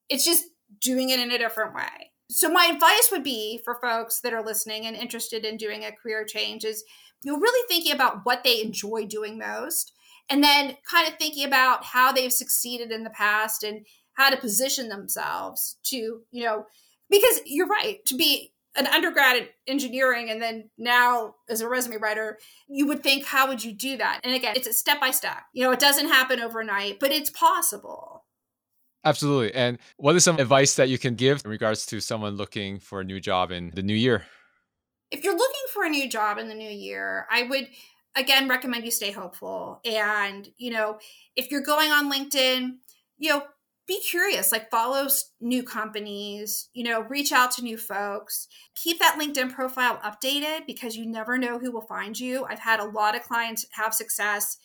It's 0.09 0.23
just 0.23 0.45
doing 0.79 1.09
it 1.09 1.19
in 1.19 1.31
a 1.31 1.37
different 1.37 1.75
way. 1.75 2.11
So 2.29 2.49
my 2.49 2.65
advice 2.65 3.09
would 3.11 3.23
be 3.23 3.59
for 3.63 3.79
folks 3.81 4.21
that 4.21 4.33
are 4.33 4.43
listening 4.43 4.85
and 4.85 4.95
interested 4.95 5.43
in 5.43 5.57
doing 5.57 5.83
a 5.83 5.91
career 5.91 6.25
change 6.25 6.63
is 6.63 6.83
you 7.23 7.31
know 7.31 7.39
really 7.39 7.67
thinking 7.67 7.93
about 7.93 8.21
what 8.23 8.43
they 8.43 8.61
enjoy 8.61 9.05
doing 9.05 9.37
most 9.37 9.93
and 10.29 10.43
then 10.43 10.77
kind 10.89 11.07
of 11.07 11.15
thinking 11.15 11.45
about 11.45 11.83
how 11.83 12.11
they've 12.11 12.33
succeeded 12.33 12.91
in 12.91 13.03
the 13.03 13.09
past 13.09 13.63
and 13.63 13.85
how 14.13 14.29
to 14.29 14.37
position 14.37 14.89
themselves 14.89 15.77
to, 15.83 16.21
you 16.31 16.43
know, 16.43 16.65
because 17.09 17.41
you're 17.45 17.67
right, 17.67 18.03
to 18.05 18.15
be 18.15 18.53
an 18.75 18.87
undergrad 18.87 19.37
in 19.37 19.47
engineering 19.67 20.29
and 20.31 20.41
then 20.41 20.69
now 20.77 21.35
as 21.47 21.61
a 21.61 21.69
resume 21.69 21.97
writer, 21.97 22.39
you 22.67 22.87
would 22.87 23.03
think, 23.03 23.25
how 23.25 23.47
would 23.47 23.63
you 23.63 23.71
do 23.71 23.97
that? 23.97 24.19
And 24.23 24.33
again, 24.33 24.55
it's 24.55 24.67
a 24.67 24.73
step 24.73 24.99
by 24.99 25.11
step. 25.11 25.43
You 25.53 25.63
know, 25.63 25.71
it 25.71 25.79
doesn't 25.79 26.07
happen 26.07 26.39
overnight, 26.39 26.99
but 26.99 27.11
it's 27.11 27.29
possible. 27.29 28.25
Absolutely. 29.05 29.53
And 29.53 29.77
what 29.97 30.15
is 30.15 30.23
some 30.23 30.39
advice 30.39 30.75
that 30.75 30.89
you 30.89 30.97
can 30.97 31.15
give 31.15 31.41
in 31.43 31.51
regards 31.51 31.85
to 31.87 31.99
someone 31.99 32.35
looking 32.35 32.79
for 32.79 33.01
a 33.01 33.03
new 33.03 33.19
job 33.19 33.51
in 33.51 33.71
the 33.75 33.83
new 33.83 33.93
year? 33.93 34.25
If 35.11 35.23
you're 35.23 35.37
looking 35.37 35.61
for 35.71 35.83
a 35.83 35.89
new 35.89 36.09
job 36.09 36.37
in 36.37 36.47
the 36.47 36.55
new 36.55 36.69
year, 36.69 37.27
I 37.29 37.43
would 37.43 37.67
again 38.15 38.47
recommend 38.47 38.85
you 38.85 38.91
stay 38.91 39.11
hopeful. 39.11 39.81
And, 39.85 40.47
you 40.57 40.71
know, 40.71 40.99
if 41.35 41.51
you're 41.51 41.61
going 41.61 41.91
on 41.91 42.11
LinkedIn, 42.11 42.77
you 43.17 43.29
know, 43.29 43.43
be 43.87 43.99
curious, 44.01 44.51
like 44.51 44.71
follow 44.71 45.07
new 45.41 45.63
companies, 45.63 46.69
you 46.73 46.83
know, 46.83 47.01
reach 47.01 47.31
out 47.31 47.51
to 47.51 47.61
new 47.61 47.77
folks. 47.77 48.47
Keep 48.75 48.99
that 48.99 49.19
LinkedIn 49.19 49.53
profile 49.53 49.99
updated 50.03 50.65
because 50.65 50.95
you 50.95 51.05
never 51.05 51.37
know 51.37 51.59
who 51.59 51.71
will 51.71 51.81
find 51.81 52.17
you. 52.17 52.45
I've 52.45 52.59
had 52.59 52.79
a 52.79 52.85
lot 52.85 53.15
of 53.15 53.23
clients 53.23 53.65
have 53.73 53.93
success 53.93 54.57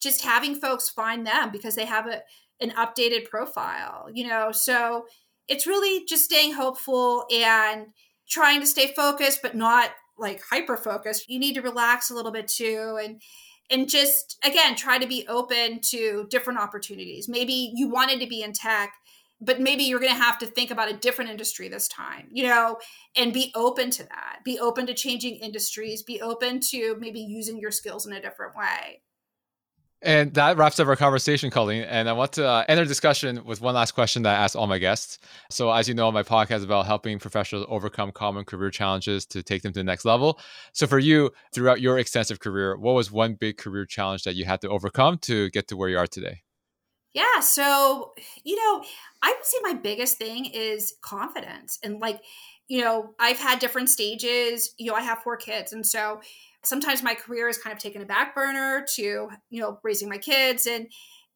just 0.00 0.24
having 0.24 0.54
folks 0.54 0.88
find 0.88 1.26
them 1.26 1.50
because 1.50 1.74
they 1.74 1.86
have 1.86 2.06
a 2.06 2.22
an 2.60 2.70
updated 2.70 3.28
profile, 3.28 4.06
you 4.12 4.26
know. 4.26 4.52
So 4.52 5.06
it's 5.48 5.66
really 5.66 6.04
just 6.06 6.24
staying 6.24 6.54
hopeful 6.54 7.26
and 7.32 7.88
trying 8.28 8.60
to 8.60 8.66
stay 8.66 8.92
focused 8.94 9.40
but 9.42 9.54
not 9.54 9.90
like 10.18 10.40
hyper 10.48 10.76
focused. 10.76 11.28
You 11.28 11.38
need 11.38 11.54
to 11.54 11.62
relax 11.62 12.10
a 12.10 12.14
little 12.14 12.32
bit 12.32 12.48
too 12.48 12.98
and 13.02 13.20
and 13.70 13.88
just 13.88 14.38
again 14.44 14.74
try 14.76 14.98
to 14.98 15.06
be 15.06 15.26
open 15.28 15.80
to 15.80 16.26
different 16.30 16.58
opportunities. 16.58 17.28
Maybe 17.28 17.72
you 17.74 17.88
wanted 17.88 18.20
to 18.20 18.26
be 18.26 18.42
in 18.42 18.52
tech 18.52 18.92
but 19.40 19.60
maybe 19.60 19.82
you're 19.82 20.00
going 20.00 20.12
to 20.12 20.22
have 20.22 20.38
to 20.38 20.46
think 20.46 20.70
about 20.70 20.88
a 20.88 20.96
different 20.96 21.28
industry 21.30 21.68
this 21.68 21.88
time 21.88 22.28
you 22.30 22.44
know 22.44 22.78
and 23.16 23.32
be 23.32 23.52
open 23.54 23.90
to 23.90 24.04
that. 24.04 24.38
Be 24.44 24.58
open 24.58 24.86
to 24.86 24.94
changing 24.94 25.36
industries. 25.36 26.02
Be 26.02 26.20
open 26.20 26.60
to 26.70 26.96
maybe 26.98 27.20
using 27.20 27.58
your 27.58 27.70
skills 27.70 28.06
in 28.06 28.12
a 28.12 28.22
different 28.22 28.56
way 28.56 29.02
and 30.04 30.34
that 30.34 30.56
wraps 30.58 30.78
up 30.78 30.86
our 30.86 30.96
conversation, 30.96 31.50
Colleen. 31.50 31.82
And 31.82 32.08
I 32.08 32.12
want 32.12 32.32
to 32.34 32.46
uh, 32.46 32.64
end 32.68 32.78
our 32.78 32.84
discussion 32.84 33.42
with 33.44 33.60
one 33.60 33.74
last 33.74 33.92
question 33.92 34.22
that 34.22 34.38
I 34.38 34.44
ask 34.44 34.54
all 34.54 34.66
my 34.66 34.78
guests. 34.78 35.18
So, 35.50 35.70
as 35.72 35.88
you 35.88 35.94
know, 35.94 36.12
my 36.12 36.22
podcast 36.22 36.58
is 36.58 36.64
about 36.64 36.86
helping 36.86 37.18
professionals 37.18 37.66
overcome 37.68 38.12
common 38.12 38.44
career 38.44 38.70
challenges 38.70 39.24
to 39.26 39.42
take 39.42 39.62
them 39.62 39.72
to 39.72 39.80
the 39.80 39.84
next 39.84 40.04
level. 40.04 40.38
So, 40.72 40.86
for 40.86 40.98
you, 40.98 41.30
throughout 41.54 41.80
your 41.80 41.98
extensive 41.98 42.38
career, 42.38 42.76
what 42.76 42.92
was 42.92 43.10
one 43.10 43.34
big 43.34 43.56
career 43.56 43.86
challenge 43.86 44.24
that 44.24 44.34
you 44.34 44.44
had 44.44 44.60
to 44.60 44.68
overcome 44.68 45.18
to 45.22 45.48
get 45.50 45.68
to 45.68 45.76
where 45.76 45.88
you 45.88 45.98
are 45.98 46.06
today? 46.06 46.42
Yeah. 47.14 47.40
So, 47.40 48.12
you 48.42 48.56
know, 48.56 48.84
I 49.22 49.34
would 49.36 49.46
say 49.46 49.58
my 49.62 49.74
biggest 49.74 50.18
thing 50.18 50.46
is 50.46 50.94
confidence. 51.00 51.78
And 51.82 52.00
like, 52.00 52.20
you 52.68 52.82
know, 52.82 53.14
I've 53.18 53.38
had 53.38 53.58
different 53.58 53.88
stages. 53.88 54.74
You 54.78 54.90
know, 54.90 54.96
I 54.96 55.02
have 55.02 55.22
four 55.22 55.36
kids. 55.36 55.72
And 55.72 55.86
so, 55.86 56.20
sometimes 56.66 57.02
my 57.02 57.14
career 57.14 57.48
is 57.48 57.58
kind 57.58 57.74
of 57.74 57.80
taken 57.80 58.02
a 58.02 58.06
back 58.06 58.34
burner 58.34 58.84
to 58.94 59.28
you 59.50 59.60
know 59.60 59.78
raising 59.82 60.08
my 60.08 60.18
kids 60.18 60.66
and 60.66 60.86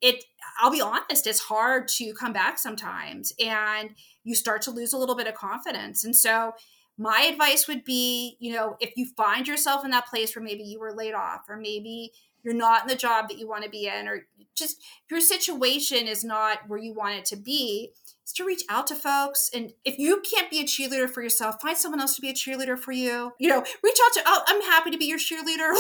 it 0.00 0.24
i'll 0.60 0.70
be 0.70 0.80
honest 0.80 1.26
it's 1.26 1.40
hard 1.40 1.88
to 1.88 2.14
come 2.14 2.32
back 2.32 2.58
sometimes 2.58 3.32
and 3.40 3.90
you 4.28 4.34
start 4.34 4.60
to 4.62 4.70
lose 4.70 4.92
a 4.92 4.98
little 4.98 5.16
bit 5.16 5.26
of 5.26 5.34
confidence. 5.34 6.04
And 6.04 6.14
so 6.14 6.52
my 6.98 7.22
advice 7.22 7.66
would 7.66 7.84
be 7.84 8.36
you 8.40 8.52
know 8.52 8.76
if 8.80 8.92
you 8.96 9.06
find 9.16 9.48
yourself 9.48 9.84
in 9.84 9.90
that 9.92 10.06
place 10.06 10.34
where 10.34 10.44
maybe 10.44 10.64
you 10.64 10.78
were 10.78 10.92
laid 10.92 11.14
off 11.14 11.42
or 11.48 11.56
maybe 11.56 12.12
you're 12.42 12.54
not 12.54 12.82
in 12.82 12.88
the 12.88 12.96
job 12.96 13.28
that 13.28 13.38
you 13.38 13.48
want 13.48 13.64
to 13.64 13.70
be 13.70 13.86
in 13.86 14.08
or 14.08 14.26
just 14.56 14.82
your 15.10 15.20
situation 15.20 16.06
is 16.06 16.24
not 16.24 16.68
where 16.68 16.78
you 16.78 16.94
want 16.94 17.14
it 17.14 17.24
to 17.26 17.36
be 17.36 17.92
is 18.28 18.32
to 18.34 18.44
reach 18.44 18.62
out 18.68 18.86
to 18.88 18.94
folks. 18.94 19.50
And 19.54 19.72
if 19.84 19.98
you 19.98 20.20
can't 20.20 20.50
be 20.50 20.60
a 20.60 20.64
cheerleader 20.64 21.08
for 21.08 21.22
yourself, 21.22 21.60
find 21.60 21.76
someone 21.76 22.00
else 22.00 22.14
to 22.16 22.20
be 22.20 22.30
a 22.30 22.34
cheerleader 22.34 22.78
for 22.78 22.92
you. 22.92 23.32
You 23.38 23.48
know, 23.48 23.64
reach 23.82 23.98
out 24.04 24.12
to, 24.14 24.22
oh, 24.26 24.42
I'm 24.46 24.62
happy 24.62 24.90
to 24.90 24.98
be 24.98 25.06
your 25.06 25.18
cheerleader. 25.18 25.72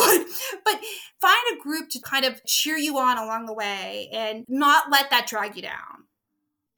but 0.64 0.80
find 1.20 1.38
a 1.52 1.62
group 1.62 1.90
to 1.90 2.00
kind 2.00 2.24
of 2.24 2.44
cheer 2.46 2.76
you 2.76 2.98
on 2.98 3.18
along 3.18 3.46
the 3.46 3.54
way 3.54 4.08
and 4.12 4.44
not 4.48 4.90
let 4.90 5.10
that 5.10 5.26
drag 5.26 5.56
you 5.56 5.62
down. 5.62 6.04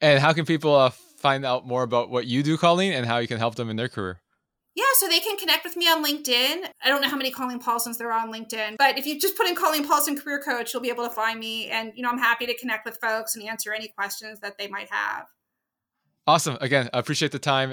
And 0.00 0.18
how 0.18 0.32
can 0.32 0.46
people 0.46 0.74
uh, 0.74 0.90
find 0.90 1.44
out 1.44 1.66
more 1.66 1.82
about 1.82 2.10
what 2.10 2.26
you 2.26 2.42
do, 2.42 2.56
Colleen, 2.56 2.92
and 2.92 3.06
how 3.06 3.18
you 3.18 3.28
can 3.28 3.38
help 3.38 3.54
them 3.54 3.68
in 3.68 3.76
their 3.76 3.88
career? 3.88 4.20
Yeah, 4.76 4.84
so 4.94 5.08
they 5.08 5.18
can 5.18 5.36
connect 5.36 5.64
with 5.64 5.76
me 5.76 5.88
on 5.88 6.04
LinkedIn. 6.04 6.64
I 6.82 6.88
don't 6.88 7.02
know 7.02 7.08
how 7.08 7.16
many 7.16 7.30
Colleen 7.30 7.58
Paulsons 7.58 7.98
there 7.98 8.12
are 8.12 8.20
on 8.20 8.32
LinkedIn, 8.32 8.76
but 8.78 8.98
if 8.98 9.06
you 9.06 9.18
just 9.18 9.36
put 9.36 9.48
in 9.48 9.56
Colleen 9.56 9.86
Paulson 9.86 10.16
Career 10.16 10.40
Coach, 10.40 10.72
you'll 10.72 10.82
be 10.82 10.90
able 10.90 11.04
to 11.04 11.10
find 11.10 11.40
me. 11.40 11.68
And, 11.68 11.92
you 11.96 12.02
know, 12.02 12.08
I'm 12.08 12.18
happy 12.18 12.46
to 12.46 12.56
connect 12.56 12.84
with 12.86 12.96
folks 13.00 13.34
and 13.34 13.44
answer 13.44 13.72
any 13.72 13.88
questions 13.88 14.40
that 14.40 14.58
they 14.58 14.68
might 14.68 14.88
have. 14.90 15.26
Awesome. 16.26 16.56
Again, 16.60 16.88
I 16.94 17.00
appreciate 17.00 17.32
the 17.32 17.40
time. 17.40 17.72